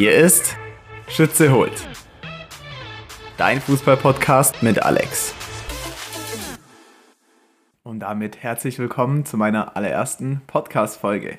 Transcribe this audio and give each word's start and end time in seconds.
Hier 0.00 0.14
ist 0.14 0.56
Schütze 1.08 1.52
holt. 1.52 1.86
Dein 3.36 3.60
Fußball-Podcast 3.60 4.62
mit 4.62 4.82
Alex. 4.82 5.34
Und 7.82 8.00
damit 8.00 8.42
herzlich 8.42 8.78
willkommen 8.78 9.26
zu 9.26 9.36
meiner 9.36 9.76
allerersten 9.76 10.40
Podcast-Folge. 10.46 11.36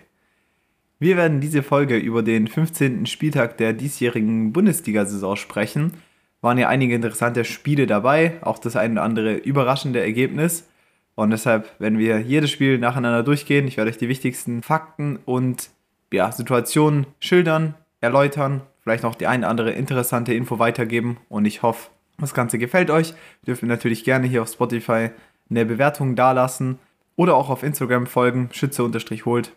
Wir 0.99 1.17
werden 1.17 1.41
diese 1.41 1.63
Folge 1.63 1.97
über 1.97 2.21
den 2.21 2.47
15. 2.47 3.07
Spieltag 3.07 3.57
der 3.57 3.73
diesjährigen 3.73 4.53
Bundesliga-Saison 4.53 5.37
sprechen. 5.37 5.93
Waren 6.41 6.59
ja 6.59 6.67
einige 6.67 6.93
interessante 6.93 7.45
Spiele 7.45 7.87
dabei, 7.87 8.37
auch 8.41 8.59
das 8.59 8.75
ein 8.75 8.91
oder 8.91 9.01
andere 9.01 9.37
überraschende 9.37 10.01
Ergebnis. 10.01 10.69
Und 11.15 11.31
deshalb 11.31 11.67
werden 11.79 11.97
wir 11.97 12.19
jedes 12.19 12.51
Spiel 12.51 12.77
nacheinander 12.77 13.23
durchgehen. 13.23 13.67
Ich 13.67 13.77
werde 13.77 13.89
euch 13.89 13.97
die 13.97 14.07
wichtigsten 14.07 14.61
Fakten 14.61 15.17
und 15.25 15.71
ja, 16.13 16.31
Situationen 16.31 17.07
schildern, 17.19 17.73
erläutern, 18.01 18.61
vielleicht 18.81 19.03
noch 19.03 19.15
die 19.15 19.27
eine 19.27 19.47
andere 19.47 19.71
interessante 19.71 20.33
Info 20.33 20.59
weitergeben. 20.59 21.17
Und 21.29 21.45
ich 21.45 21.61
hoffe, 21.61 21.89
das 22.17 22.33
Ganze 22.33 22.57
gefällt 22.57 22.89
euch. 22.89 23.11
Ihr 23.11 23.45
dürft 23.47 23.61
mir 23.61 23.69
natürlich 23.69 24.03
gerne 24.03 24.27
hier 24.27 24.41
auf 24.41 24.51
Spotify 24.51 25.11
eine 25.49 25.65
Bewertung 25.65 26.15
dalassen 26.15 26.79
oder 27.15 27.35
auch 27.35 27.49
auf 27.49 27.63
Instagram 27.63 28.07
folgen, 28.07 28.49
schütze-holt 28.51 29.51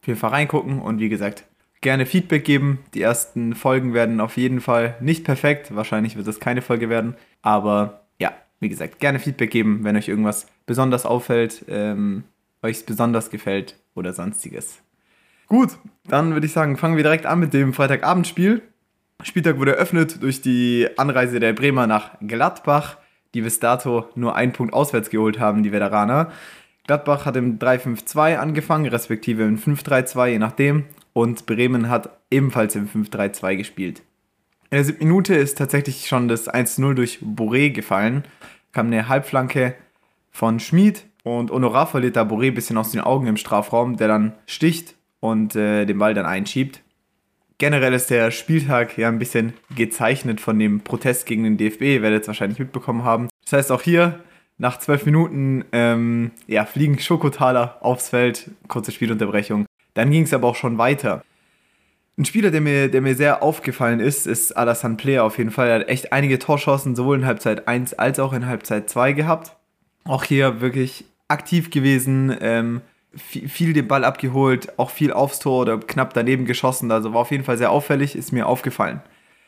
auf 0.00 0.06
jeden 0.06 0.18
Fall 0.18 0.30
reingucken 0.30 0.80
und 0.80 1.00
wie 1.00 1.08
gesagt, 1.08 1.44
gerne 1.80 2.06
Feedback 2.06 2.44
geben. 2.44 2.78
Die 2.94 3.02
ersten 3.02 3.54
Folgen 3.54 3.94
werden 3.94 4.20
auf 4.20 4.36
jeden 4.36 4.60
Fall 4.60 4.96
nicht 5.00 5.24
perfekt. 5.24 5.74
Wahrscheinlich 5.74 6.16
wird 6.16 6.26
es 6.28 6.40
keine 6.40 6.62
Folge 6.62 6.88
werden. 6.88 7.14
Aber 7.42 8.06
ja, 8.18 8.32
wie 8.60 8.68
gesagt, 8.68 9.00
gerne 9.00 9.18
Feedback 9.18 9.50
geben, 9.50 9.84
wenn 9.84 9.96
euch 9.96 10.08
irgendwas 10.08 10.46
besonders 10.66 11.04
auffällt, 11.04 11.64
ähm, 11.68 12.24
euch 12.62 12.86
besonders 12.86 13.30
gefällt 13.30 13.76
oder 13.94 14.12
sonstiges. 14.12 14.80
Gut, 15.48 15.78
dann 16.06 16.34
würde 16.34 16.46
ich 16.46 16.52
sagen, 16.52 16.76
fangen 16.76 16.96
wir 16.96 17.02
direkt 17.02 17.24
an 17.24 17.40
mit 17.40 17.54
dem 17.54 17.72
Freitagabendspiel. 17.72 18.62
Spieltag 19.22 19.58
wurde 19.58 19.76
eröffnet 19.76 20.22
durch 20.22 20.42
die 20.42 20.86
Anreise 20.96 21.40
der 21.40 21.54
Bremer 21.54 21.86
nach 21.86 22.10
Gladbach, 22.20 22.98
die 23.32 23.40
bis 23.40 23.58
dato 23.58 24.06
nur 24.14 24.36
einen 24.36 24.52
Punkt 24.52 24.74
auswärts 24.74 25.08
geholt 25.08 25.38
haben, 25.40 25.62
die 25.62 25.72
Veteraner. 25.72 26.30
Gladbach 26.86 27.24
hat 27.24 27.36
im 27.36 27.58
3-5-2 27.58 28.36
angefangen, 28.36 28.86
respektive 28.86 29.44
im 29.44 29.58
5-3-2, 29.58 30.26
je 30.28 30.38
nachdem. 30.38 30.84
Und 31.14 31.46
Bremen 31.46 31.88
hat 31.88 32.10
ebenfalls 32.30 32.76
im 32.76 32.86
5-3-2 32.86 33.56
gespielt. 33.56 34.02
In 34.70 34.76
der 34.76 34.84
siebten 34.84 35.04
Minute 35.04 35.34
ist 35.34 35.56
tatsächlich 35.56 36.08
schon 36.08 36.28
das 36.28 36.48
1-0 36.48 36.92
durch 36.92 37.20
Boré 37.22 37.70
gefallen. 37.70 38.24
Kam 38.72 38.88
eine 38.88 39.08
Halbflanke 39.08 39.74
von 40.30 40.60
Schmid 40.60 41.06
und 41.24 41.50
Honorar 41.50 41.86
verliert 41.86 42.16
da 42.16 42.22
Boré 42.22 42.48
ein 42.48 42.54
bisschen 42.54 42.76
aus 42.76 42.90
den 42.90 43.00
Augen 43.00 43.26
im 43.26 43.38
Strafraum, 43.38 43.96
der 43.96 44.08
dann 44.08 44.34
sticht 44.46 44.97
und 45.20 45.56
äh, 45.56 45.84
den 45.84 45.98
Ball 45.98 46.14
dann 46.14 46.26
einschiebt. 46.26 46.82
Generell 47.58 47.92
ist 47.92 48.10
der 48.10 48.30
Spieltag 48.30 48.96
ja 48.98 49.08
ein 49.08 49.18
bisschen 49.18 49.52
gezeichnet 49.74 50.40
von 50.40 50.58
dem 50.58 50.80
Protest 50.80 51.26
gegen 51.26 51.42
den 51.42 51.56
DFB, 51.56 52.02
werdet 52.02 52.22
es 52.22 52.28
wahrscheinlich 52.28 52.60
mitbekommen 52.60 53.02
haben. 53.02 53.28
Das 53.42 53.52
heißt, 53.52 53.72
auch 53.72 53.82
hier 53.82 54.20
nach 54.58 54.78
zwölf 54.78 55.06
Minuten 55.06 55.64
ähm, 55.72 56.30
ja, 56.46 56.64
fliegen 56.64 56.98
Schokotaler 56.98 57.78
aufs 57.80 58.10
Feld, 58.10 58.50
kurze 58.68 58.92
Spielunterbrechung. 58.92 59.66
Dann 59.94 60.10
ging 60.10 60.22
es 60.22 60.34
aber 60.34 60.48
auch 60.48 60.56
schon 60.56 60.78
weiter. 60.78 61.24
Ein 62.16 62.24
Spieler, 62.24 62.50
der 62.50 62.60
mir, 62.60 62.88
der 62.88 63.00
mir 63.00 63.14
sehr 63.14 63.42
aufgefallen 63.42 64.00
ist, 64.00 64.26
ist 64.26 64.56
Alassane 64.56 64.96
Player 64.96 65.24
auf 65.24 65.38
jeden 65.38 65.52
Fall. 65.52 65.68
Er 65.68 65.74
hat 65.80 65.88
echt 65.88 66.12
einige 66.12 66.40
Torschancen 66.40 66.96
sowohl 66.96 67.18
in 67.18 67.26
Halbzeit 67.26 67.68
1 67.68 67.94
als 67.94 68.18
auch 68.18 68.32
in 68.32 68.46
Halbzeit 68.46 68.90
2 68.90 69.12
gehabt. 69.12 69.56
Auch 70.04 70.24
hier 70.24 70.60
wirklich 70.60 71.04
aktiv 71.28 71.70
gewesen, 71.70 72.36
ähm, 72.40 72.80
viel, 73.14 73.72
den 73.72 73.88
Ball 73.88 74.04
abgeholt, 74.04 74.78
auch 74.78 74.90
viel 74.90 75.12
aufs 75.12 75.38
Tor 75.38 75.62
oder 75.62 75.78
knapp 75.78 76.14
daneben 76.14 76.44
geschossen. 76.44 76.90
Also 76.90 77.14
war 77.14 77.20
auf 77.20 77.30
jeden 77.30 77.44
Fall 77.44 77.58
sehr 77.58 77.70
auffällig, 77.70 78.16
ist 78.16 78.32
mir 78.32 78.46
aufgefallen. 78.46 79.00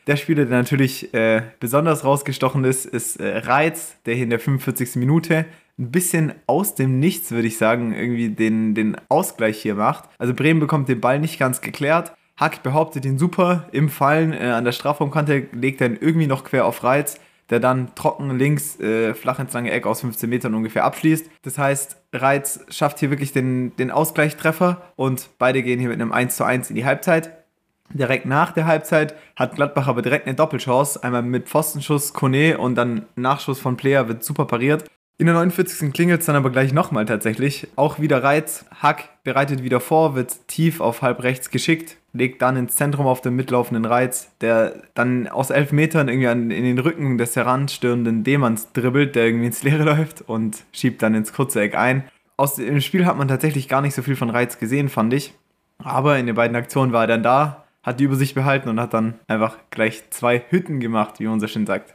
Der 0.07 0.15
Spieler, 0.15 0.45
der 0.45 0.57
natürlich 0.57 1.13
äh, 1.13 1.43
besonders 1.59 2.03
rausgestochen 2.03 2.63
ist, 2.63 2.85
ist 2.85 3.17
äh, 3.17 3.37
Reiz, 3.37 3.97
der 4.05 4.15
hier 4.15 4.23
in 4.23 4.31
der 4.31 4.39
45. 4.39 4.95
Minute 4.95 5.45
ein 5.77 5.91
bisschen 5.91 6.33
aus 6.47 6.75
dem 6.75 6.99
Nichts, 6.99 7.31
würde 7.31 7.47
ich 7.47 7.57
sagen, 7.57 7.93
irgendwie 7.93 8.29
den, 8.29 8.73
den 8.73 8.97
Ausgleich 9.09 9.61
hier 9.61 9.75
macht. 9.75 10.09
Also 10.17 10.33
Bremen 10.33 10.59
bekommt 10.59 10.89
den 10.89 11.01
Ball 11.01 11.19
nicht 11.19 11.39
ganz 11.39 11.61
geklärt. 11.61 12.13
Hack 12.37 12.63
behauptet 12.63 13.05
ihn 13.05 13.19
super 13.19 13.69
im 13.71 13.89
Fallen 13.89 14.33
äh, 14.33 14.45
an 14.47 14.65
der 14.65 14.71
Strafraumkante, 14.71 15.47
legt 15.51 15.81
dann 15.81 15.97
irgendwie 15.99 16.27
noch 16.27 16.43
quer 16.43 16.65
auf 16.65 16.83
Reiz, 16.83 17.19
der 17.51 17.59
dann 17.59 17.93
trocken 17.93 18.37
links 18.37 18.79
äh, 18.79 19.13
flach 19.13 19.37
ins 19.37 19.53
lange 19.53 19.71
Eck 19.71 19.85
aus 19.85 20.01
15 20.01 20.27
Metern 20.27 20.55
ungefähr 20.55 20.83
abschließt. 20.83 21.29
Das 21.43 21.59
heißt, 21.59 22.00
Reiz 22.13 22.65
schafft 22.69 22.99
hier 22.99 23.09
wirklich 23.09 23.31
den, 23.31 23.75
den 23.77 23.91
Ausgleichstreffer 23.91 24.81
und 24.95 25.29
beide 25.37 25.63
gehen 25.63 25.79
hier 25.79 25.89
mit 25.89 26.01
einem 26.01 26.11
1 26.11 26.35
zu 26.35 26.43
1 26.43 26.69
in 26.69 26.75
die 26.75 26.85
Halbzeit. 26.85 27.31
Direkt 27.93 28.25
nach 28.25 28.51
der 28.51 28.65
Halbzeit 28.65 29.15
hat 29.35 29.55
Gladbach 29.55 29.87
aber 29.87 30.01
direkt 30.01 30.25
eine 30.25 30.35
Doppelchance. 30.35 31.03
Einmal 31.03 31.23
mit 31.23 31.49
Pfostenschuss 31.49 32.13
Kone 32.13 32.57
und 32.57 32.75
dann 32.75 33.05
Nachschuss 33.15 33.59
von 33.59 33.77
Player 33.77 34.07
wird 34.07 34.23
super 34.23 34.45
pariert. 34.45 34.85
In 35.17 35.27
der 35.27 35.35
49. 35.35 35.93
klingelt 35.93 36.21
es 36.21 36.25
dann 36.25 36.35
aber 36.35 36.49
gleich 36.49 36.73
nochmal 36.73 37.05
tatsächlich. 37.05 37.67
Auch 37.75 37.99
wieder 37.99 38.23
Reiz. 38.23 38.65
Hack 38.81 39.09
bereitet 39.23 39.61
wieder 39.61 39.79
vor, 39.79 40.15
wird 40.15 40.47
tief 40.47 40.81
auf 40.81 41.01
halb 41.01 41.21
rechts 41.21 41.49
geschickt, 41.49 41.97
legt 42.13 42.41
dann 42.41 42.57
ins 42.57 42.75
Zentrum 42.75 43.07
auf 43.07 43.21
den 43.21 43.35
mitlaufenden 43.35 43.85
Reiz, 43.85 44.31
der 44.41 44.83
dann 44.93 45.27
aus 45.27 45.49
elf 45.49 45.71
Metern 45.71 46.09
irgendwie 46.09 46.27
an, 46.27 46.51
in 46.51 46.63
den 46.63 46.79
Rücken 46.79 47.17
des 47.17 47.35
heranstürenden 47.35 48.23
Demanns 48.23 48.73
dribbelt, 48.73 49.15
der 49.15 49.25
irgendwie 49.25 49.47
ins 49.47 49.63
Leere 49.63 49.83
läuft 49.95 50.21
und 50.21 50.63
schiebt 50.71 51.01
dann 51.01 51.15
ins 51.15 51.33
kurze 51.33 51.61
Eck 51.61 51.75
ein. 51.75 52.03
Aus 52.37 52.55
dem 52.55 52.81
Spiel 52.81 53.05
hat 53.05 53.17
man 53.17 53.27
tatsächlich 53.27 53.67
gar 53.67 53.81
nicht 53.81 53.93
so 53.93 54.01
viel 54.01 54.15
von 54.15 54.29
Reiz 54.29 54.57
gesehen, 54.57 54.89
fand 54.89 55.13
ich. 55.13 55.33
Aber 55.83 56.17
in 56.17 56.25
den 56.25 56.35
beiden 56.35 56.55
Aktionen 56.55 56.91
war 56.91 57.03
er 57.03 57.07
dann 57.07 57.23
da, 57.23 57.65
hat 57.83 57.99
die 57.99 58.03
Übersicht 58.03 58.35
behalten 58.35 58.69
und 58.69 58.79
hat 58.79 58.93
dann 58.93 59.15
einfach 59.27 59.57
gleich 59.69 60.03
zwei 60.09 60.43
Hütten 60.49 60.79
gemacht, 60.79 61.19
wie 61.19 61.27
man 61.27 61.39
so 61.39 61.47
schön 61.47 61.65
sagt. 61.65 61.93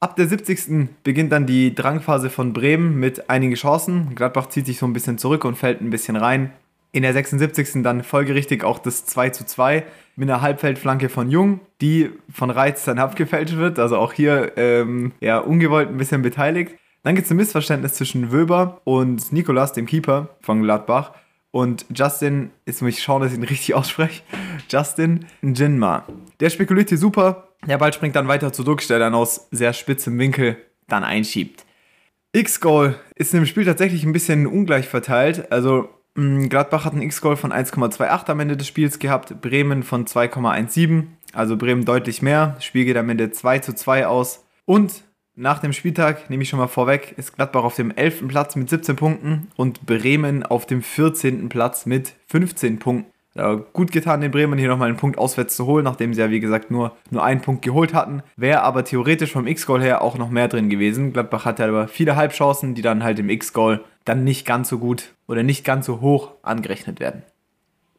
Ab 0.00 0.16
der 0.16 0.26
70. 0.26 0.88
beginnt 1.02 1.32
dann 1.32 1.46
die 1.46 1.74
Drangphase 1.74 2.28
von 2.28 2.52
Bremen 2.52 2.98
mit 2.98 3.30
einigen 3.30 3.54
Chancen. 3.54 4.14
Gladbach 4.14 4.48
zieht 4.48 4.66
sich 4.66 4.78
so 4.78 4.86
ein 4.86 4.92
bisschen 4.92 5.18
zurück 5.18 5.44
und 5.44 5.56
fällt 5.56 5.80
ein 5.80 5.90
bisschen 5.90 6.16
rein. 6.16 6.52
In 6.94 7.02
der 7.02 7.12
76. 7.12 7.82
dann 7.82 8.04
folgerichtig 8.04 8.62
auch 8.62 8.78
das 8.78 9.04
2 9.04 9.30
zu 9.30 9.44
2 9.44 9.82
mit 10.14 10.30
einer 10.30 10.42
Halbfeldflanke 10.42 11.08
von 11.08 11.28
Jung, 11.28 11.58
die 11.80 12.10
von 12.32 12.50
Reiz 12.50 12.84
dann 12.84 13.00
abgefälscht 13.00 13.56
wird. 13.56 13.80
Also 13.80 13.96
auch 13.96 14.12
hier 14.12 14.52
ähm, 14.56 15.10
ja, 15.18 15.38
ungewollt 15.38 15.88
ein 15.88 15.96
bisschen 15.96 16.22
beteiligt. 16.22 16.76
Dann 17.02 17.16
gibt 17.16 17.24
es 17.24 17.32
ein 17.32 17.36
Missverständnis 17.36 17.94
zwischen 17.94 18.30
Wöber 18.30 18.80
und 18.84 19.32
Nikolas, 19.32 19.72
dem 19.72 19.86
Keeper 19.86 20.36
von 20.40 20.62
Gladbach. 20.62 21.10
Und 21.50 21.84
Justin, 21.92 22.50
jetzt 22.64 22.80
muss 22.80 22.92
ich 22.92 23.02
schauen, 23.02 23.22
dass 23.22 23.32
ich 23.32 23.38
ihn 23.38 23.44
richtig 23.44 23.74
ausspreche. 23.74 24.22
Justin 24.70 25.26
Jinma. 25.42 26.04
Der 26.38 26.48
spekuliert 26.48 26.90
hier 26.90 26.98
super. 26.98 27.48
Der 27.66 27.78
Ball 27.78 27.92
springt 27.92 28.14
dann 28.14 28.28
weiter 28.28 28.52
zu 28.52 28.62
der 28.62 29.00
dann 29.00 29.16
aus 29.16 29.48
sehr 29.50 29.72
spitzem 29.72 30.16
Winkel 30.16 30.58
dann 30.86 31.02
einschiebt. 31.02 31.64
X-Goal 32.32 32.94
ist 33.16 33.32
dem 33.32 33.46
Spiel 33.46 33.64
tatsächlich 33.64 34.04
ein 34.04 34.12
bisschen 34.12 34.46
ungleich 34.46 34.86
verteilt. 34.86 35.50
Also 35.50 35.88
Gladbach 36.14 36.84
hat 36.84 36.92
einen 36.92 37.02
X-Goal 37.02 37.36
von 37.36 37.52
1,28 37.52 38.30
am 38.30 38.40
Ende 38.40 38.56
des 38.56 38.68
Spiels 38.68 39.00
gehabt, 39.00 39.40
Bremen 39.40 39.82
von 39.82 40.06
2,17. 40.06 41.06
Also 41.32 41.56
Bremen 41.56 41.84
deutlich 41.84 42.22
mehr. 42.22 42.52
Das 42.54 42.64
Spiel 42.64 42.84
geht 42.84 42.96
am 42.96 43.08
Ende 43.10 43.32
2 43.32 43.58
zu 43.58 43.74
2 43.74 44.06
aus. 44.06 44.44
Und 44.64 45.02
nach 45.34 45.58
dem 45.58 45.72
Spieltag, 45.72 46.30
nehme 46.30 46.44
ich 46.44 46.48
schon 46.48 46.60
mal 46.60 46.68
vorweg, 46.68 47.14
ist 47.16 47.34
Gladbach 47.34 47.64
auf 47.64 47.74
dem 47.74 47.90
11. 47.90 48.28
Platz 48.28 48.54
mit 48.54 48.70
17 48.70 48.94
Punkten 48.94 49.48
und 49.56 49.84
Bremen 49.84 50.44
auf 50.44 50.66
dem 50.66 50.82
14. 50.82 51.48
Platz 51.48 51.86
mit 51.86 52.14
15 52.28 52.78
Punkten. 52.78 53.13
Ja, 53.36 53.54
gut 53.54 53.90
getan, 53.90 54.20
den 54.20 54.30
Bremen 54.30 54.58
hier 54.58 54.68
nochmal 54.68 54.88
einen 54.88 54.96
Punkt 54.96 55.18
auswärts 55.18 55.56
zu 55.56 55.66
holen, 55.66 55.84
nachdem 55.84 56.14
sie 56.14 56.20
ja 56.20 56.30
wie 56.30 56.38
gesagt 56.38 56.70
nur, 56.70 56.96
nur 57.10 57.24
einen 57.24 57.40
Punkt 57.40 57.62
geholt 57.62 57.92
hatten. 57.92 58.22
Wäre 58.36 58.62
aber 58.62 58.84
theoretisch 58.84 59.32
vom 59.32 59.48
X-Goal 59.48 59.82
her 59.82 60.02
auch 60.02 60.16
noch 60.16 60.30
mehr 60.30 60.46
drin 60.46 60.70
gewesen. 60.70 61.12
Gladbach 61.12 61.44
hatte 61.44 61.64
aber 61.64 61.88
viele 61.88 62.14
Halbchancen, 62.14 62.74
die 62.74 62.82
dann 62.82 63.02
halt 63.02 63.18
im 63.18 63.28
X-Goal 63.28 63.82
dann 64.04 64.22
nicht 64.22 64.46
ganz 64.46 64.68
so 64.68 64.78
gut 64.78 65.14
oder 65.26 65.42
nicht 65.42 65.64
ganz 65.64 65.86
so 65.86 66.00
hoch 66.00 66.30
angerechnet 66.42 67.00
werden. 67.00 67.24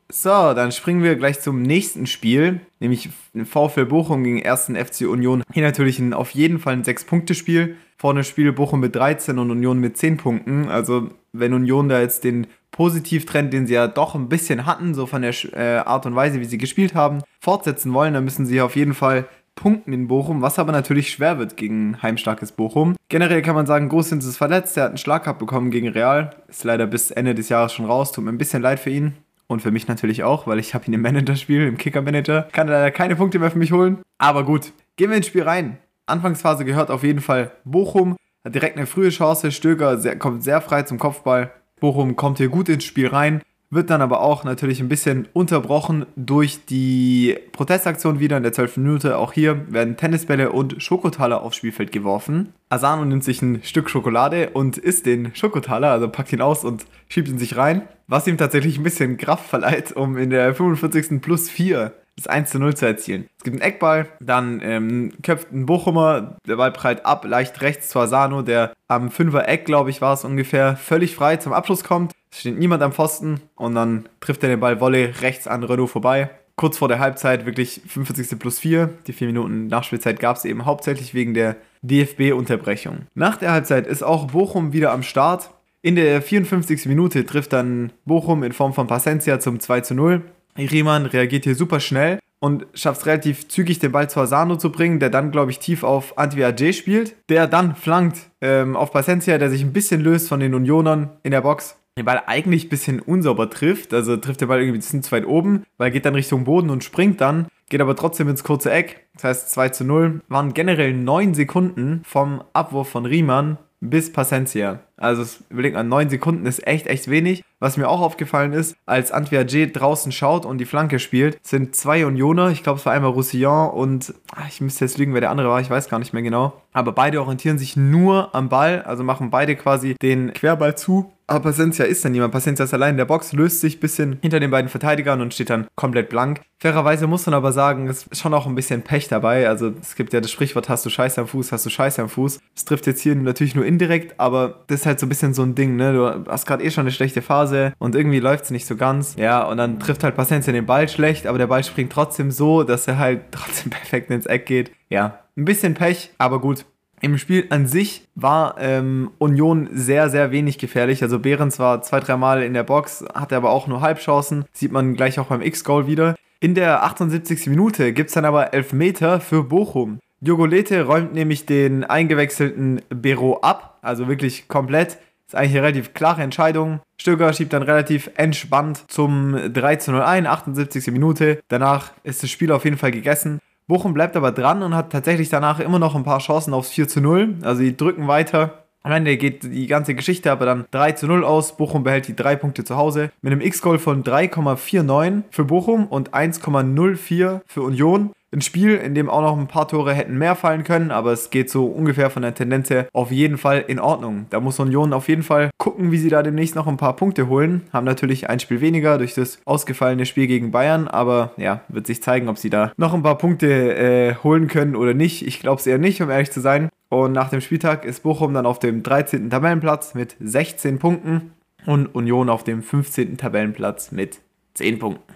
So, 0.08 0.30
dann 0.30 0.72
springen 0.72 1.02
wir 1.02 1.16
gleich 1.16 1.42
zum 1.42 1.64
nächsten 1.64 2.06
Spiel, 2.06 2.62
nämlich 2.80 3.10
VfL 3.44 3.86
Bochum 3.86 4.24
gegen 4.24 4.46
1. 4.46 4.72
FC 4.76 5.02
Union. 5.02 5.44
Hier 5.52 5.64
natürlich 5.64 5.98
ein, 5.98 6.14
auf 6.14 6.30
jeden 6.32 6.60
Fall 6.60 6.74
ein 6.74 6.84
6-Punkte-Spiel. 6.84 7.76
Vorne 7.98 8.24
spielt 8.24 8.56
Bochum 8.56 8.82
mit 8.82 8.96
13 8.96 9.40
und 9.40 9.50
Union 9.50 9.80
mit 9.80 9.98
10 9.98 10.18
Punkten. 10.18 10.70
Also, 10.70 11.10
wenn 11.40 11.54
Union 11.54 11.90
da 11.90 12.00
jetzt 12.00 12.24
den 12.24 12.48
Positivtrend, 12.72 13.54
den 13.54 13.68
sie 13.68 13.74
ja 13.74 13.88
doch 13.88 14.16
ein 14.16 14.28
bisschen 14.28 14.66
hatten, 14.66 14.94
so 14.94 15.06
von 15.06 15.22
der 15.22 15.34
äh, 15.54 15.78
Art 15.78 16.06
und 16.06 16.16
Weise, 16.16 16.42
wie 16.42 16.46
sie 16.46 16.58
gespielt 16.58 16.94
haben, 16.94 17.22
fortsetzen 17.40 17.94
wollen, 17.94 18.14
dann 18.14 18.26
müssen 18.26 18.46
sie 18.46 18.60
auf 18.62 18.76
jeden 18.76 18.94
Fall 18.94 19.28
punkten 19.56 19.94
in 19.94 20.08
Bochum, 20.08 20.42
was 20.42 20.60
aber 20.60 20.74
natürlich 20.74 21.10
schwer 21.10 21.40
wird 21.40 21.56
gegen 21.58 22.02
heimstarkes 22.02 22.52
Bochum. 22.52 22.96
Generell 23.08 23.42
kann 23.42 23.56
man 23.56 23.66
sagen, 23.66 23.88
Großhins 23.90 24.26
ist 24.26 24.38
verletzt, 24.38 24.76
er 24.76 24.84
hat 24.84 24.90
einen 24.90 24.98
Schlag 24.98 25.40
bekommen 25.40 25.72
gegen 25.72 25.88
Real, 25.88 26.32
ist 26.48 26.66
leider 26.66 26.86
bis 26.86 27.12
Ende 27.12 27.34
des 27.34 27.50
Jahres 27.50 27.74
schon 27.74 27.86
raus, 27.86 28.12
tut 28.12 28.26
mir 28.26 28.32
ein 28.32 28.38
bisschen 28.38 28.62
leid 28.62 28.80
für 28.80 28.90
ihn. 28.90 29.14
Und 29.48 29.62
für 29.62 29.72
mich 29.72 29.88
natürlich 29.88 30.24
auch, 30.24 30.48
weil 30.48 30.58
ich 30.58 30.74
habe 30.74 30.86
ihn 30.88 30.94
im 30.94 31.02
Manager-Spiel, 31.02 31.68
im 31.68 31.78
Kicker-Manager. 31.78 32.48
Kann 32.52 32.68
leider 32.68 32.90
keine 32.90 33.16
Punkte 33.16 33.38
mehr 33.38 33.52
für 33.52 33.60
mich 33.60 33.72
holen. 33.72 34.00
Aber 34.18 34.44
gut, 34.44 34.74
gehen 34.98 35.12
wir 35.12 35.18
ins 35.18 35.28
Spiel 35.28 35.44
rein. 35.44 35.78
Anfangsphase 36.08 36.66
gehört 36.66 36.90
auf 36.90 37.04
jeden 37.04 37.22
Fall 37.22 37.52
Bochum. 37.64 38.16
Hat 38.46 38.54
direkt 38.54 38.78
eine 38.78 38.86
frühe 38.86 39.10
Chance. 39.10 39.52
Stöger 39.52 39.98
sehr, 39.98 40.18
kommt 40.18 40.44
sehr 40.44 40.62
frei 40.62 40.84
zum 40.84 41.00
Kopfball. 41.00 41.52
Bochum 41.80 42.16
kommt 42.16 42.38
hier 42.38 42.50
gut 42.50 42.70
ins 42.70 42.84
Spiel 42.84 43.08
rein. 43.08 43.42
wird 43.72 43.90
dann 43.90 44.02
aber 44.02 44.22
auch 44.22 44.44
natürlich 44.44 44.80
ein 44.80 44.88
bisschen 44.88 45.28
unterbrochen 45.34 46.06
durch 46.16 46.64
die 46.66 47.36
Protestaktion 47.52 48.20
wieder 48.20 48.38
in 48.38 48.44
der 48.44 48.54
12. 48.54 48.78
Minute. 48.78 49.18
Auch 49.18 49.34
hier 49.34 49.66
werden 49.74 49.98
Tennisbälle 49.98 50.52
und 50.52 50.82
Schokotaler 50.82 51.42
aufs 51.42 51.58
Spielfeld 51.58 51.92
geworfen. 51.92 52.54
Asano 52.70 53.04
nimmt 53.04 53.24
sich 53.24 53.42
ein 53.42 53.64
Stück 53.64 53.90
Schokolade 53.90 54.52
und 54.52 54.78
isst 54.78 55.08
den 55.08 55.34
Schokotaler, 55.36 55.92
also 55.92 56.08
packt 56.08 56.32
ihn 56.32 56.42
aus 56.42 56.64
und 56.64 56.86
schiebt 57.10 57.28
ihn 57.28 57.40
sich 57.40 57.58
rein, 57.58 57.82
was 58.08 58.28
ihm 58.28 58.38
tatsächlich 58.38 58.78
ein 58.78 58.84
bisschen 58.84 59.18
Kraft 59.18 59.46
verleiht, 59.46 59.92
um 59.92 60.16
in 60.16 60.30
der 60.30 60.54
45. 60.54 61.20
plus 61.20 61.50
4 61.50 61.92
das 62.16 62.28
1 62.28 62.50
zu 62.50 62.60
0 62.60 62.76
zu 62.76 62.86
erzielen. 62.86 63.28
Es 63.38 63.44
gibt 63.44 63.56
einen 63.56 63.70
Eckball, 63.70 64.08
dann 64.20 64.62
ähm, 64.64 65.14
köpft 65.22 65.52
ein 65.52 65.66
Bochumer, 65.66 66.38
der 66.48 66.56
Ball 66.56 66.72
breit 66.72 67.06
ab, 67.06 67.26
leicht 67.26 67.62
rechts 67.62 67.90
zu 67.90 68.00
Asano, 68.00 68.42
der 68.42 68.74
am 68.88 69.10
5er 69.10 69.44
Eck, 69.44 69.66
glaube 69.66 69.90
ich, 69.90 70.02
war 70.02 70.14
es 70.14 70.24
ungefähr, 70.24 70.78
völlig 70.78 71.16
frei 71.16 71.38
zum 71.38 71.54
Abschluss 71.54 71.84
kommt. 71.84 72.14
Es 72.32 72.40
steht 72.40 72.58
niemand 72.58 72.84
am 72.84 72.94
Pfosten 72.94 73.42
und 73.56 73.76
dann 73.76 74.10
trifft 74.20 74.44
er 74.44 74.50
den 74.50 74.60
Ball 74.60 74.80
Volley 74.80 75.06
rechts 75.06 75.48
an 75.48 75.64
Renault 75.64 75.90
vorbei. 75.90 76.30
Kurz 76.58 76.78
vor 76.78 76.88
der 76.88 77.00
Halbzeit, 77.00 77.46
wirklich 77.46 77.82
45. 77.86 78.40
plus 78.40 78.60
4. 78.60 78.90
Die 79.08 79.14
4 79.14 79.28
Minuten 79.28 79.68
Nachspielzeit 79.68 80.22
gab 80.22 80.38
es 80.38 80.46
eben 80.46 80.66
hauptsächlich 80.66 81.14
wegen 81.14 81.34
der 81.34 81.58
DFB-Unterbrechung. 81.82 83.08
Nach 83.14 83.36
der 83.38 83.52
Halbzeit 83.52 83.88
ist 83.88 84.04
auch 84.04 84.28
Bochum 84.28 84.72
wieder 84.72 84.92
am 84.92 85.04
Start. 85.04 85.50
In 85.82 85.96
der 85.96 86.22
54. 86.22 86.86
Minute 86.86 87.26
trifft 87.26 87.54
dann 87.54 87.92
Bochum 88.06 88.42
in 88.44 88.54
Form 88.54 88.74
von 88.74 88.88
Pacencia 88.88 89.40
zum 89.40 89.60
2 89.60 89.82
zu 89.82 89.96
0. 89.96 90.22
Riemann 90.58 91.06
reagiert 91.06 91.44
hier 91.44 91.56
super 91.56 91.80
schnell 91.80 92.20
und 92.40 92.68
schafft 92.74 93.02
es 93.02 93.08
relativ 93.08 93.48
zügig, 93.48 93.80
den 93.80 93.92
Ball 93.92 94.10
zu 94.10 94.20
Asano 94.20 94.58
zu 94.58 94.72
bringen, 94.72 95.00
der 95.00 95.10
dann, 95.10 95.32
glaube 95.32 95.52
ich, 95.52 95.60
tief 95.60 95.84
auf 95.84 96.18
Antwi 96.18 96.74
spielt, 96.74 97.16
der 97.30 97.48
dann 97.48 97.76
flankt 97.76 98.30
ähm, 98.42 98.76
auf 98.76 98.92
Pacencia, 98.92 99.38
der 99.38 99.50
sich 99.50 99.62
ein 99.62 99.74
bisschen 99.74 100.02
löst 100.02 100.30
von 100.30 100.40
den 100.40 100.54
Unionern 100.54 101.10
in 101.24 101.32
der 101.32 101.42
Box. 101.42 101.78
Den 101.98 102.06
Ball 102.06 102.24
eigentlich 102.28 102.66
ein 102.66 102.70
bisschen 102.70 103.00
unsauber 103.00 103.50
trifft, 103.50 103.94
also 103.94 104.18
trifft 104.18 104.42
der 104.42 104.48
Ball 104.48 104.60
irgendwie 104.60 104.78
ein 104.78 104.82
bisschen 104.82 105.02
zu 105.02 105.14
weit 105.14 105.26
oben, 105.26 105.64
weil 105.78 105.88
er 105.88 105.92
geht 105.92 106.06
dann 106.06 106.14
Richtung 106.16 106.44
Boden 106.44 106.70
und 106.70 106.84
springt 106.84 107.22
dann, 107.22 107.48
geht 107.70 107.80
aber 107.80 107.96
trotzdem 107.96 108.28
ins 108.28 108.44
kurze 108.44 108.70
Eck. 108.70 109.08
Das 109.14 109.24
heißt 109.24 109.52
2 109.52 109.70
zu 109.70 109.86
0. 109.86 110.22
Waren 110.28 110.54
generell 110.54 110.94
9 110.94 111.34
Sekunden 111.34 112.02
vom 112.06 112.44
Abwurf 112.52 112.90
von 112.90 113.06
Riemann 113.06 113.58
bis 113.80 114.12
Pacencia. 114.12 114.80
Also 114.98 115.26
überlegt 115.50 115.76
mal, 115.76 115.84
9 115.84 116.10
Sekunden 116.10 116.46
ist 116.46 116.66
echt, 116.66 116.88
echt 116.88 117.10
wenig. 117.10 117.44
Was 117.60 117.78
mir 117.78 117.90
auch 117.90 118.02
aufgefallen 118.02 118.54
ist, 118.54 118.76
als 118.86 119.12
Antwia 119.12 119.42
J 119.42 119.70
draußen 119.74 120.12
schaut 120.12 120.46
und 120.46 120.58
die 120.58 120.66
Flanke 120.66 121.00
spielt, 121.00 121.38
sind 121.46 121.76
zwei 121.76 122.06
Unioner. 122.06 122.50
Ich 122.50 122.64
glaube, 122.64 122.80
es 122.80 122.86
war 122.86 122.94
einmal 122.94 123.12
Roussillon 123.12 123.72
und 123.72 124.14
ach, 124.34 124.48
ich 124.48 124.62
müsste 124.62 124.86
jetzt 124.86 124.98
lügen, 124.98 125.14
wer 125.14 125.22
der 125.22 125.32
andere 125.32 125.50
war. 125.50 125.62
Ich 125.62 125.70
weiß 125.70 125.90
gar 125.90 126.00
nicht 126.00 126.14
mehr 126.14 126.24
genau. 126.24 126.62
Aber 126.74 126.92
beide 126.92 127.22
orientieren 127.22 127.58
sich 127.58 127.76
nur 127.76 128.34
am 128.36 128.50
Ball, 128.50 128.82
also 128.84 129.04
machen 129.04 129.30
beide 129.30 129.56
quasi 129.56 129.96
den 130.02 130.34
Querball 130.34 130.78
zu 130.78 131.12
aber 131.28 131.40
Pacencia 131.52 131.86
ist 131.86 132.06
dann 132.06 132.12
niemand. 132.12 132.32
Pacencia 132.32 132.66
ist 132.66 132.74
allein 132.74 132.92
in 132.92 132.98
der 132.98 133.06
Box, 133.06 133.34
löst 133.34 133.62
sich 133.62 133.78
ein 133.78 133.80
bisschen 133.80 134.20
hinter 134.22 134.40
den 134.40 134.52
beiden 134.52 134.70
Verteidigern 134.70 135.22
und 135.22 135.34
steht 135.34 135.50
dann 135.50 135.68
komplett 135.76 136.10
blank. 136.10 136.42
Fairerweise 136.60 137.08
muss 137.08 137.26
man 137.26 137.34
aber 137.34 137.52
sagen, 137.52 137.88
es 137.88 138.06
ist 138.08 138.22
schon 138.22 138.34
auch 138.34 138.46
ein 138.46 138.56
bisschen 138.56 138.84
Pech 138.84 139.08
dabei. 139.08 139.48
Also 139.50 139.74
es 139.82 139.96
gibt 139.96 140.14
ja 140.14 140.22
das 140.22 140.32
Sprichwort, 140.32 140.70
hast 140.70 140.86
du 140.86 140.90
Scheiße 140.90 141.20
am 141.20 141.28
Fuß, 141.28 141.52
hast 141.52 141.66
du 141.66 141.70
Scheiße 141.70 142.02
am 142.02 142.10
Fuß. 142.10 142.40
Das 142.54 142.66
trifft 142.66 142.86
jetzt 142.88 143.02
hier 143.02 143.16
natürlich 143.16 143.56
nur 143.56 143.66
indirekt, 143.66 144.20
aber 144.20 144.64
das 144.68 144.82
ist 144.82 144.86
halt 144.86 145.00
so 145.00 145.06
ein 145.06 145.10
bisschen 145.10 145.34
so 145.34 145.42
ein 145.42 145.56
Ding, 145.56 145.76
ne? 145.76 145.94
Du 145.94 146.32
hast 146.32 146.46
gerade 146.46 146.64
eh 146.64 146.72
schon 146.72 146.84
eine 146.84 146.92
schlechte 146.92 147.22
Phase 147.22 147.74
und 147.80 147.96
irgendwie 147.96 148.20
läuft 148.20 148.46
es 148.46 148.52
nicht 148.52 148.68
so 148.68 148.76
ganz. 148.76 149.16
Ja, 149.18 149.44
und 149.44 149.58
dann 149.58 149.80
trifft 149.80 150.04
halt 150.04 150.16
Pacencia 150.16 150.54
den 150.54 150.66
Ball 150.66 150.88
schlecht, 150.88 151.28
aber 151.28 151.38
der 151.38 151.48
Ball 151.48 151.64
springt 151.64 151.92
trotzdem 151.92 152.32
so, 152.32 152.64
dass 152.64 152.88
er 152.88 153.00
halt 153.00 153.22
trotzdem 153.32 153.72
perfekt 153.72 154.12
ins 154.12 154.26
Eck 154.28 154.46
geht. 154.46 154.72
Ja, 154.90 155.20
ein 155.36 155.46
bisschen 155.46 155.74
Pech, 155.74 156.12
aber 156.18 156.40
gut. 156.40 156.66
Im 157.02 157.18
Spiel 157.18 157.46
an 157.50 157.68
sich 157.68 158.08
war 158.16 158.56
ähm, 158.60 159.12
Union 159.18 159.70
sehr, 159.74 160.10
sehr 160.10 160.32
wenig 160.32 160.58
gefährlich. 160.58 161.04
Also 161.04 161.20
Behrens 161.20 161.60
war 161.60 161.82
zwei, 161.82 162.00
dreimal 162.00 162.42
in 162.42 162.54
der 162.54 162.64
Box, 162.64 163.04
hatte 163.14 163.36
aber 163.36 163.50
auch 163.50 163.68
nur 163.68 163.82
Halbchancen. 163.82 164.46
Sieht 164.54 164.72
man 164.72 164.96
gleich 164.96 165.20
auch 165.20 165.28
beim 165.28 165.42
X-Goal 165.42 165.88
wieder. 165.88 166.16
In 166.40 166.56
der 166.56 166.84
78. 166.84 167.48
Minute 167.48 167.94
gibt 167.94 168.10
es 168.10 168.14
dann 168.14 168.26
aber 168.26 168.54
Elfmeter 168.54 169.20
für 169.20 169.44
Bochum. 169.44 170.00
Jogolete 170.22 170.86
räumt 170.86 171.14
nämlich 171.14 171.46
den 171.46 171.84
eingewechselten 171.84 172.82
Bero 172.90 173.40
ab, 173.42 173.78
also 173.82 174.08
wirklich 174.08 174.48
komplett. 174.48 174.98
Ist 175.28 175.36
eigentlich 175.36 175.54
eine 175.54 175.64
relativ 175.64 175.94
klare 175.94 176.22
Entscheidung. 176.22 176.82
Stöger 176.98 177.34
schiebt 177.34 177.54
dann 177.54 177.64
relativ 177.64 178.12
entspannt 178.16 178.84
zum 178.88 179.54
3 179.54 179.78
zu 179.78 179.92
0 179.92 180.02
ein, 180.02 180.28
78. 180.28 180.88
Minute. 180.88 181.40
Danach 181.48 181.92
ist 182.04 182.22
das 182.22 182.30
Spiel 182.30 182.52
auf 182.52 182.64
jeden 182.64 182.78
Fall 182.78 182.92
gegessen. 182.92 183.40
Bochum 183.68 183.94
bleibt 183.96 184.16
aber 184.16 184.32
dran 184.32 184.62
und 184.62 184.76
hat 184.76 184.92
tatsächlich 184.92 185.30
danach 185.30 185.60
immer 185.60 185.80
noch 185.80 185.96
ein 185.96 186.04
paar 186.04 186.20
Chancen 186.20 186.54
aufs 186.54 186.70
4 186.70 186.88
zu 186.88 187.02
0. 187.02 187.36
Also 187.42 187.62
die 187.64 187.76
drücken 187.76 188.08
weiter. 188.08 188.66
Am 188.84 188.92
Ende 188.92 189.18
geht 189.18 189.42
die 189.42 189.66
ganze 189.66 189.96
Geschichte 189.96 190.32
aber 190.32 190.46
dann 190.46 190.66
3 190.70 190.92
zu 190.92 191.08
0 191.08 191.24
aus. 191.24 191.58
Bochum 191.58 191.84
behält 191.84 192.08
die 192.08 192.16
drei 192.16 192.36
Punkte 192.36 192.64
zu 192.64 192.76
Hause. 192.76 193.10
Mit 193.24 193.32
einem 193.32 193.42
X-Goal 193.42 193.80
von 193.80 194.04
3,49 194.04 195.24
für 195.32 195.46
Bochum 195.46 195.88
und 195.88 196.14
1,04 196.14 197.42
für 197.48 197.62
Union 197.64 198.12
ein 198.36 198.42
Spiel, 198.42 198.76
in 198.76 198.94
dem 198.94 199.10
auch 199.10 199.22
noch 199.22 199.38
ein 199.38 199.48
paar 199.48 199.68
Tore 199.68 199.94
hätten 199.94 200.18
mehr 200.18 200.36
fallen 200.36 200.64
können, 200.64 200.92
aber 200.92 201.14
es 201.14 201.30
geht 201.30 201.50
so 201.50 201.66
ungefähr 201.66 202.10
von 202.10 202.22
der 202.22 202.36
Tendenz 202.36 202.70
her 202.70 202.88
auf 202.94 203.12
jeden 203.12 203.38
Fall 203.38 203.64
in 203.68 203.80
Ordnung. 203.80 204.28
Da 204.30 204.40
muss 204.40 204.60
Union 204.60 204.94
auf 204.94 205.08
jeden 205.08 205.24
Fall 205.24 205.50
gucken, 205.58 205.92
wie 205.92 205.98
sie 205.98 206.10
da 206.10 206.22
demnächst 206.22 206.56
noch 206.56 206.68
ein 206.68 206.78
paar 206.78 206.96
Punkte 206.96 207.30
holen. 207.30 207.62
Haben 207.72 207.86
natürlich 207.86 208.30
ein 208.30 208.40
Spiel 208.40 208.62
weniger 208.62 208.98
durch 208.98 209.14
das 209.14 209.40
ausgefallene 209.46 210.06
Spiel 210.06 210.28
gegen 210.28 210.52
Bayern, 210.52 210.88
aber 210.88 211.32
ja, 211.38 211.62
wird 211.70 211.88
sich 211.88 212.04
zeigen, 212.04 212.28
ob 212.28 212.38
sie 212.38 212.50
da 212.50 212.74
noch 212.78 212.94
ein 212.94 213.04
paar 213.04 213.18
Punkte 213.18 213.76
äh, 213.76 214.16
holen 214.24 214.48
können 214.48 214.76
oder 214.76 214.94
nicht. 214.94 215.26
Ich 215.26 215.40
glaube 215.40 215.60
es 215.60 215.68
eher 215.68 215.78
nicht, 215.78 216.02
um 216.02 216.10
ehrlich 216.10 216.32
zu 216.32 216.42
sein. 216.42 216.70
Und 216.90 217.14
nach 217.14 217.30
dem 217.30 217.42
Spieltag 217.42 217.86
ist 217.86 218.04
Bochum 218.04 218.34
dann 218.34 218.46
auf 218.46 218.60
dem 218.60 218.84
13. 218.84 219.30
Tabellenplatz 219.30 219.96
mit 219.96 220.16
16 220.20 220.78
Punkten 220.78 221.32
und 221.66 221.88
Union 221.88 222.30
auf 222.30 222.44
dem 222.44 222.62
15. 222.62 223.18
Tabellenplatz 223.18 223.92
mit 223.92 224.20
10 224.54 224.80
Punkten. 224.80 225.15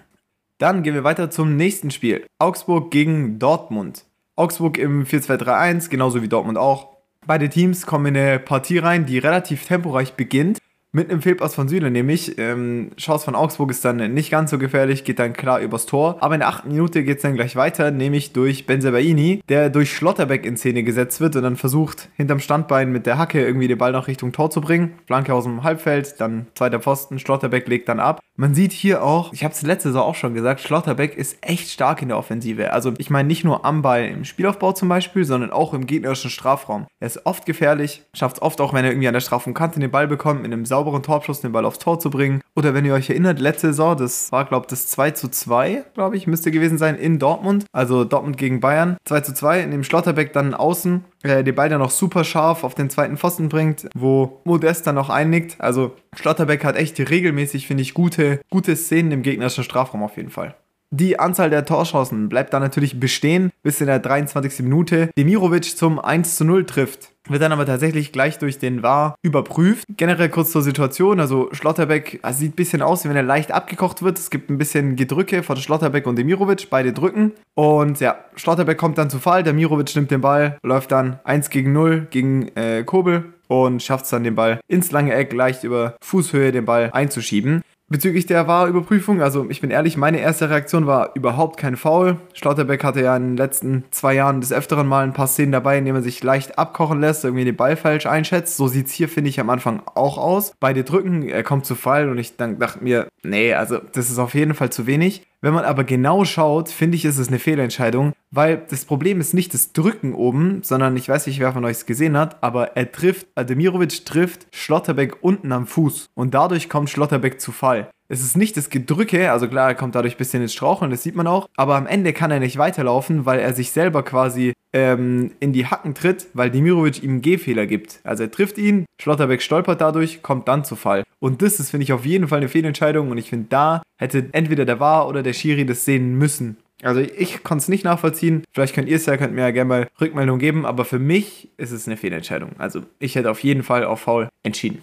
Dann 0.59 0.83
gehen 0.83 0.93
wir 0.93 1.05
weiter 1.05 1.31
zum 1.31 1.55
nächsten 1.55 1.89
Spiel. 1.89 2.25
Augsburg 2.37 2.91
gegen 2.91 3.39
Dortmund. 3.39 4.03
Augsburg 4.35 4.77
im 4.77 5.05
4-2-3-1, 5.05 5.89
genauso 5.89 6.21
wie 6.21 6.27
Dortmund 6.27 6.57
auch. 6.57 6.97
Beide 7.25 7.47
Teams 7.49 7.85
kommen 7.85 8.07
in 8.07 8.17
eine 8.17 8.39
Partie 8.39 8.77
rein, 8.77 9.05
die 9.05 9.19
relativ 9.19 9.65
temporeich 9.65 10.15
beginnt 10.15 10.59
mit 10.91 11.11
einem 11.11 11.21
Fehlpass 11.21 11.53
von 11.53 11.67
Süle 11.67 11.91
nämlich. 11.91 12.37
Ähm, 12.39 12.91
Chance 12.97 13.25
von 13.25 13.35
Augsburg 13.35 13.69
ist 13.69 13.85
dann 13.85 13.97
nicht 14.13 14.31
ganz 14.31 14.49
so 14.49 14.57
gefährlich, 14.57 15.03
geht 15.03 15.19
dann 15.19 15.33
klar 15.33 15.59
übers 15.59 15.85
Tor. 15.85 16.17
Aber 16.21 16.33
in 16.33 16.39
der 16.39 16.49
achten 16.49 16.69
Minute 16.69 17.03
geht 17.03 17.17
es 17.17 17.21
dann 17.21 17.35
gleich 17.35 17.55
weiter, 17.55 17.91
nämlich 17.91 18.33
durch 18.33 18.65
Benzebaini, 18.65 19.41
der 19.49 19.69
durch 19.69 19.93
Schlotterbeck 19.93 20.45
in 20.45 20.57
Szene 20.57 20.83
gesetzt 20.83 21.21
wird 21.21 21.35
und 21.35 21.43
dann 21.43 21.57
versucht, 21.57 22.09
hinterm 22.15 22.39
Standbein 22.39 22.91
mit 22.91 23.05
der 23.05 23.17
Hacke 23.17 23.45
irgendwie 23.45 23.67
den 23.67 23.77
Ball 23.77 23.91
noch 23.91 24.07
Richtung 24.07 24.31
Tor 24.31 24.49
zu 24.49 24.61
bringen. 24.61 24.93
Flanke 25.05 25.33
aus 25.33 25.43
dem 25.43 25.63
Halbfeld, 25.63 26.15
dann 26.19 26.47
zweiter 26.55 26.79
Pfosten, 26.79 27.19
Schlotterbeck 27.19 27.67
legt 27.67 27.87
dann 27.87 27.99
ab. 27.99 28.19
Man 28.35 28.55
sieht 28.55 28.71
hier 28.71 29.03
auch, 29.03 29.33
ich 29.33 29.43
habe 29.43 29.53
es 29.53 29.61
letzte 29.63 29.89
Saison 29.89 30.03
auch 30.03 30.15
schon 30.15 30.33
gesagt, 30.33 30.61
Schlotterbeck 30.61 31.17
ist 31.17 31.37
echt 31.41 31.69
stark 31.69 32.01
in 32.01 32.07
der 32.07 32.17
Offensive. 32.17 32.71
Also 32.71 32.93
ich 32.97 33.09
meine 33.09 33.27
nicht 33.27 33.43
nur 33.43 33.65
am 33.65 33.81
Ball 33.81 34.05
im 34.05 34.23
Spielaufbau 34.23 34.71
zum 34.71 34.87
Beispiel, 34.87 35.25
sondern 35.25 35.51
auch 35.51 35.73
im 35.73 35.85
gegnerischen 35.85 36.29
Strafraum. 36.29 36.87
Er 37.01 37.07
ist 37.07 37.25
oft 37.25 37.45
gefährlich, 37.45 38.03
schafft 38.13 38.37
es 38.37 38.41
oft 38.41 38.61
auch, 38.61 38.73
wenn 38.73 38.85
er 38.85 38.91
irgendwie 38.91 39.09
an 39.09 39.13
der 39.13 39.19
Strafraumkante 39.19 39.81
den 39.81 39.91
Ball 39.91 40.07
bekommt, 40.07 40.41
mit 40.41 40.53
einem 40.53 40.65
sauberen 40.65 40.78
sauberen 40.79 41.03
Torabschluss 41.03 41.41
den 41.41 41.51
Ball 41.51 41.65
aufs 41.65 41.79
Tor 41.79 41.99
zu 41.99 42.09
bringen. 42.09 42.41
Oder 42.55 42.73
wenn 42.73 42.85
ihr 42.85 42.93
euch 42.93 43.09
erinnert, 43.09 43.39
letzte 43.39 43.67
Saison, 43.67 43.97
das 43.97 44.31
war, 44.31 44.45
glaube 44.45 44.65
ich, 44.65 44.69
das 44.69 44.87
2 44.87 45.11
zu 45.11 45.27
2, 45.29 45.83
glaube 45.93 46.15
ich, 46.15 46.25
müsste 46.25 46.51
gewesen 46.51 46.77
sein 46.77 46.95
in 46.95 47.19
Dortmund. 47.19 47.65
Also 47.73 48.05
Dortmund 48.05 48.37
gegen 48.37 48.61
Bayern. 48.61 48.95
2 49.03 49.21
zu 49.21 49.33
2, 49.33 49.61
in 49.61 49.71
dem 49.71 49.83
Schlotterbeck 49.83 50.31
dann 50.31 50.53
außen 50.53 51.03
äh, 51.23 51.43
den 51.43 51.53
Ball 51.53 51.67
dann 51.67 51.79
noch 51.79 51.91
super 51.91 52.23
scharf 52.23 52.63
auf 52.63 52.75
den 52.75 52.89
zweiten 52.89 53.17
Pfosten 53.17 53.49
bringt, 53.49 53.89
wo 53.93 54.39
Modest 54.45 54.87
dann 54.87 54.95
noch 54.95 55.09
einnickt. 55.09 55.59
Also 55.59 55.91
Schlotterbeck 56.15 56.63
hat 56.63 56.77
echt 56.77 56.97
regelmäßig, 56.97 57.67
finde 57.67 57.83
ich, 57.83 57.93
gute, 57.93 58.39
gute 58.49 58.75
Szenen 58.77 59.11
im 59.11 59.21
gegnerischen 59.21 59.65
Strafraum 59.65 60.03
auf 60.03 60.15
jeden 60.15 60.29
Fall. 60.29 60.55
Die 60.91 61.19
Anzahl 61.19 61.51
der 61.51 61.65
Torchancen 61.65 62.29
bleibt 62.29 62.51
dann 62.51 62.63
natürlich 62.63 62.99
bestehen, 62.99 63.51
bis 63.61 63.79
in 63.79 63.85
der 63.85 63.99
23. 63.99 64.61
Minute 64.61 65.11
Demirovic 65.15 65.77
zum 65.77 65.99
1 65.99 66.35
zu 66.35 66.45
0 66.45 66.65
trifft. 66.65 67.11
Wird 67.27 67.43
dann 67.43 67.51
aber 67.51 67.67
tatsächlich 67.67 68.11
gleich 68.11 68.39
durch 68.39 68.57
den 68.57 68.81
VAR 68.81 69.13
überprüft. 69.21 69.85
Generell 69.97 70.29
kurz 70.29 70.51
zur 70.51 70.63
Situation, 70.63 71.19
also 71.19 71.49
Schlotterbeck 71.51 72.19
also 72.23 72.39
sieht 72.39 72.53
ein 72.53 72.55
bisschen 72.55 72.81
aus, 72.81 73.05
wie 73.05 73.09
wenn 73.09 73.15
er 73.15 73.21
leicht 73.21 73.51
abgekocht 73.51 74.01
wird. 74.01 74.17
Es 74.17 74.31
gibt 74.31 74.49
ein 74.49 74.57
bisschen 74.57 74.95
Gedrücke 74.95 75.43
von 75.43 75.57
Schlotterbeck 75.57 76.07
und 76.07 76.17
Demirovic, 76.17 76.71
beide 76.71 76.91
drücken. 76.91 77.33
Und 77.53 77.99
ja, 77.99 78.17
Schlotterbeck 78.35 78.79
kommt 78.79 78.97
dann 78.97 79.11
zu 79.11 79.19
Fall, 79.19 79.43
Demirovic 79.43 79.95
nimmt 79.95 80.09
den 80.09 80.21
Ball, 80.21 80.57
läuft 80.63 80.91
dann 80.91 81.19
1 81.23 81.51
gegen 81.51 81.71
0 81.71 82.07
gegen 82.09 82.47
äh, 82.55 82.83
Kobel 82.83 83.25
und 83.49 83.83
schafft 83.83 84.05
es 84.05 84.11
dann 84.11 84.23
den 84.23 84.35
Ball 84.35 84.59
ins 84.67 84.91
lange 84.91 85.13
Eck 85.13 85.33
leicht 85.33 85.63
über 85.63 85.95
Fußhöhe 86.01 86.51
den 86.51 86.65
Ball 86.65 86.89
einzuschieben. 86.93 87.63
Bezüglich 87.91 88.27
der 88.27 88.47
Wahrüberprüfung, 88.47 89.23
also 89.23 89.49
ich 89.49 89.61
bin 89.61 89.71
ehrlich, 89.71 89.97
meine 89.97 90.19
erste 90.19 90.47
Reaktion 90.51 90.85
war 90.85 91.15
überhaupt 91.15 91.57
kein 91.57 91.75
Foul. 91.75 92.17
Schlotterbeck 92.33 92.83
hatte 92.83 93.01
ja 93.01 93.17
in 93.17 93.29
den 93.29 93.37
letzten 93.37 93.83
zwei 93.89 94.13
Jahren 94.13 94.41
des 94.41 94.53
Öfteren 94.53 94.85
mal 94.85 95.03
ein 95.03 95.13
paar 95.13 95.25
Szenen 95.25 95.51
dabei, 95.51 95.79
in 95.79 95.85
denen 95.85 95.97
er 95.97 96.03
sich 96.03 96.23
leicht 96.23 96.59
abkochen 96.59 97.01
lässt, 97.01 97.23
irgendwie 97.23 97.45
den 97.45 97.55
Ball 97.55 97.75
falsch 97.75 98.05
einschätzt. 98.05 98.57
So 98.57 98.67
sieht 98.67 98.85
es 98.85 98.93
hier, 98.93 99.09
finde 99.09 99.31
ich, 99.31 99.39
am 99.39 99.49
Anfang 99.49 99.81
auch 99.95 100.19
aus. 100.19 100.53
Beide 100.59 100.83
drücken, 100.83 101.27
er 101.27 101.41
kommt 101.41 101.65
zu 101.65 101.73
Fall 101.73 102.09
und 102.09 102.19
ich 102.19 102.37
dann 102.37 102.59
dachte 102.59 102.83
mir, 102.83 103.07
nee, 103.23 103.55
also 103.55 103.79
das 103.93 104.11
ist 104.11 104.19
auf 104.19 104.35
jeden 104.35 104.53
Fall 104.53 104.69
zu 104.69 104.85
wenig. 104.85 105.23
Wenn 105.41 105.53
man 105.53 105.63
aber 105.63 105.85
genau 105.85 106.25
schaut, 106.25 106.67
finde 106.67 106.97
ich, 106.97 107.05
ist 107.05 107.17
es 107.17 107.29
eine 107.29 107.39
Fehlentscheidung, 107.39 108.11
weil 108.29 108.65
das 108.69 108.83
Problem 108.83 109.21
ist 109.21 109.33
nicht 109.33 109.53
das 109.53 109.71
Drücken 109.71 110.13
oben, 110.13 110.63
sondern 110.63 110.97
ich 110.97 111.07
weiß 111.07 111.27
nicht, 111.27 111.39
wer 111.39 111.53
von 111.53 111.63
euch 111.63 111.77
es 111.77 111.85
gesehen 111.85 112.17
hat, 112.17 112.43
aber 112.43 112.75
er 112.75 112.91
trifft, 112.91 113.27
Ademirovic 113.35 114.05
trifft 114.05 114.47
Schlotterbeck 114.51 115.17
unten 115.21 115.53
am 115.53 115.65
Fuß 115.65 116.07
und 116.13 116.33
dadurch 116.33 116.67
kommt 116.67 116.89
Schlotterbeck 116.89 117.39
zu 117.39 117.53
Fall. 117.53 117.89
Es 118.09 118.21
ist 118.21 118.35
nicht 118.35 118.57
das 118.57 118.69
Gedrücke, 118.69 119.31
also 119.31 119.47
klar, 119.47 119.69
er 119.69 119.75
kommt 119.75 119.95
dadurch 119.95 120.15
ein 120.15 120.17
bisschen 120.17 120.41
ins 120.41 120.53
Straucheln, 120.53 120.91
das 120.91 121.03
sieht 121.03 121.15
man 121.15 121.27
auch. 121.27 121.47
Aber 121.55 121.75
am 121.75 121.87
Ende 121.87 122.11
kann 122.11 122.31
er 122.31 122.39
nicht 122.39 122.57
weiterlaufen, 122.57 123.25
weil 123.25 123.39
er 123.39 123.53
sich 123.53 123.71
selber 123.71 124.03
quasi 124.03 124.53
ähm, 124.73 125.31
in 125.39 125.53
die 125.53 125.65
Hacken 125.65 125.95
tritt, 125.95 126.27
weil 126.33 126.51
Dimirovic 126.51 127.03
ihm 127.03 127.11
einen 127.11 127.21
Gehfehler 127.21 127.65
gibt. 127.65 127.99
Also 128.03 128.23
er 128.23 128.31
trifft 128.31 128.57
ihn, 128.57 128.85
Schlotterbeck 129.01 129.41
stolpert 129.41 129.81
dadurch, 129.81 130.21
kommt 130.21 130.47
dann 130.47 130.63
zu 130.63 130.75
Fall. 130.75 131.03
Und 131.19 131.41
das 131.41 131.59
ist, 131.59 131.71
finde 131.71 131.83
ich, 131.83 131.93
auf 131.93 132.05
jeden 132.05 132.27
Fall 132.27 132.37
eine 132.37 132.49
Fehlentscheidung. 132.49 133.11
Und 133.11 133.17
ich 133.17 133.29
finde, 133.29 133.47
da 133.49 133.81
hätte 133.97 134.29
entweder 134.31 134.65
der 134.65 134.79
War 134.79 135.07
oder 135.07 135.23
der 135.23 135.33
Schiri 135.33 135.65
das 135.65 135.85
sehen 135.85 136.17
müssen. 136.17 136.57
Also 136.81 137.01
ich 137.01 137.43
konnte 137.43 137.63
es 137.63 137.67
nicht 137.67 137.83
nachvollziehen. 137.83 138.43
Vielleicht 138.53 138.73
könnt 138.73 138.87
ihr 138.87 138.95
es 138.95 139.05
ja, 139.05 139.17
könnt 139.17 139.33
mir 139.33 139.41
ja 139.41 139.51
gerne 139.51 139.67
mal 139.67 139.87
Rückmeldung 139.99 140.39
geben. 140.39 140.65
Aber 140.65 140.85
für 140.85 140.99
mich 140.99 141.49
ist 141.57 141.71
es 141.71 141.87
eine 141.87 141.97
Fehlentscheidung. 141.97 142.51
Also 142.57 142.83
ich 142.99 143.15
hätte 143.15 143.31
auf 143.31 143.43
jeden 143.43 143.63
Fall 143.63 143.83
auf 143.83 144.01
Foul 144.01 144.29
entschieden. 144.43 144.81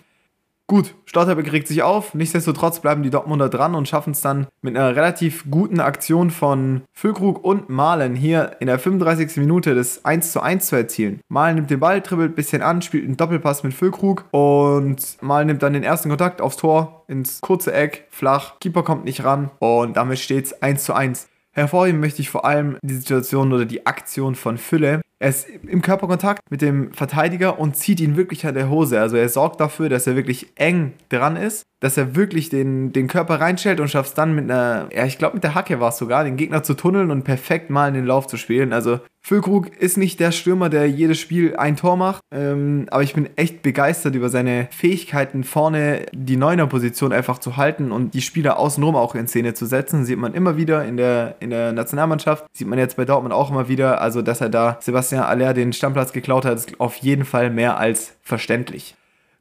Gut, 0.69 0.97
Stotterbeck 1.05 1.53
regt 1.53 1.69
sich 1.69 1.85
auf. 1.85 2.13
Nichtsdestotrotz 2.15 2.81
bleiben 2.81 3.05
die 3.05 3.11
Dortmunder 3.11 3.49
dran 3.49 3.77
und 3.77 3.87
schaffen 3.87 4.11
es 4.11 4.21
dann 4.21 4.49
mit 4.63 4.77
einer 4.77 4.97
relativ 4.97 5.49
guten 5.49 5.79
Aktion 5.79 6.33
von 6.33 6.83
Füllkrug 6.93 7.45
und 7.45 7.69
Malen 7.69 8.17
hier 8.17 8.57
in 8.59 8.67
der 8.67 8.81
35. 8.81 9.37
Minute 9.37 9.77
das 9.77 10.05
1 10.05 10.33
zu 10.33 10.43
1 10.43 10.67
zu 10.67 10.75
erzielen. 10.75 11.21
Malen 11.29 11.55
nimmt 11.55 11.71
den 11.71 11.79
Ball, 11.79 12.01
dribbelt 12.01 12.33
ein 12.33 12.35
bisschen 12.35 12.63
an, 12.63 12.83
spielt 12.83 13.05
einen 13.05 13.17
Doppelpass 13.17 13.63
mit 13.63 13.75
Füllkrug 13.75 14.25
und 14.33 15.19
Malen 15.21 15.47
nimmt 15.47 15.63
dann 15.63 15.73
den 15.73 15.85
ersten 15.85 16.09
Kontakt 16.09 16.41
aufs 16.41 16.57
Tor 16.57 17.05
ins 17.07 17.41
kurze 17.41 17.73
Eck, 17.73 18.09
flach. 18.11 18.59
Keeper 18.59 18.83
kommt 18.83 19.05
nicht 19.05 19.23
ran 19.23 19.53
und 19.61 19.97
damit 19.97 20.19
steht 20.19 20.47
es 20.47 20.63
1 20.63 20.83
zu 20.83 20.95
1. 20.95 21.29
Hervorheben 21.53 22.01
möchte 22.01 22.21
ich 22.21 22.29
vor 22.29 22.45
allem 22.45 22.77
die 22.83 22.97
Situation 22.97 23.53
oder 23.53 23.65
die 23.65 23.87
Aktion 23.87 24.35
von 24.35 24.59
Fülle, 24.59 25.01
er 25.19 25.31
ist 25.31 25.49
im 25.49 25.81
Körperkontakt 25.81 26.51
mit 26.51 26.61
dem 26.61 26.93
Verteidiger 26.93 27.59
und 27.59 27.77
zieht 27.77 28.01
ihn 28.01 28.17
wirklich 28.17 28.47
an 28.47 28.55
der 28.55 28.69
Hose. 28.69 29.01
Also 29.01 29.17
er 29.17 29.29
sorgt 29.29 29.61
dafür, 29.61 29.89
dass 29.89 30.07
er 30.07 30.17
wirklich 30.17 30.53
eng 30.57 30.93
dran 31.09 31.37
ist, 31.37 31.65
dass 31.87 31.97
er 31.97 32.17
wirklich 32.17 32.49
den, 32.49 32.93
den 32.93 33.07
Körper 33.07 33.41
reinstellt 33.41 33.79
und 33.79 33.89
schafft 33.89 34.09
es 34.09 34.15
dann 34.15 34.35
mit 34.35 34.51
einer, 34.51 34.89
ja, 34.93 35.07
ich 35.07 35.19
glaube 35.19 35.37
mit 35.37 35.45
der 35.45 35.55
Hacke 35.55 35.79
war 35.79 35.91
es 35.91 35.99
sogar, 35.99 36.25
den 36.25 36.37
Gegner 36.37 36.65
zu 36.65 36.75
tunneln 36.75 37.13
und 37.13 37.23
perfekt 37.23 37.71
mal 37.71 37.87
in 37.87 37.95
den 37.95 38.05
Lauf 38.05 38.27
zu 38.27 38.37
spielen. 38.37 38.73
Also 38.73 38.99
Füllkrug 39.23 39.69
ist 39.77 39.97
nicht 39.97 40.19
der 40.19 40.33
Stürmer, 40.33 40.69
der 40.69 40.91
jedes 40.91 41.21
Spiel 41.21 41.55
ein 41.55 41.77
Tor 41.77 41.97
macht, 41.97 42.23
ähm, 42.35 42.87
aber 42.91 43.05
ich 43.05 43.15
bin 43.15 43.29
echt 43.37 43.63
begeistert 43.63 44.17
über 44.17 44.31
seine 44.31 44.67
Fähigkeiten 44.73 45.45
vorne 45.45 46.07
die 46.13 46.37
Neuner-Position 46.37 47.13
einfach 47.13 47.39
zu 47.39 47.57
halten 47.57 47.93
und 47.93 48.15
die 48.15 48.21
Spieler 48.21 48.59
außenrum 48.59 48.97
auch 48.97 49.15
in 49.15 49.29
Szene 49.29 49.55
zu 49.55 49.65
setzen. 49.65 50.05
Sieht 50.05 50.19
man 50.19 50.35
immer 50.35 50.57
wieder 50.57 50.85
in 50.85 50.97
der, 50.97 51.37
in 51.39 51.51
der 51.51 51.73
Nationalmannschaft, 51.73 52.47
sieht 52.53 52.67
man 52.67 52.81
jetzt 52.81 52.97
bei 52.97 53.05
Dortmund 53.05 53.33
auch 53.33 53.51
immer 53.53 53.69
wieder. 53.69 54.01
Also 54.01 54.23
dass 54.23 54.41
er 54.41 54.49
da 54.49 54.79
Sebastian 54.81 55.23
Aller 55.23 55.55
den 55.55 55.73
Stammplatz 55.73 56.13
geklaut 56.13 56.45
hat, 56.45 56.57
ist 56.57 56.81
auf 56.81 56.97
jeden 56.97 57.25
Fall 57.25 57.51
mehr 57.51 57.79
als 57.79 58.17
verständlich. 58.23 58.97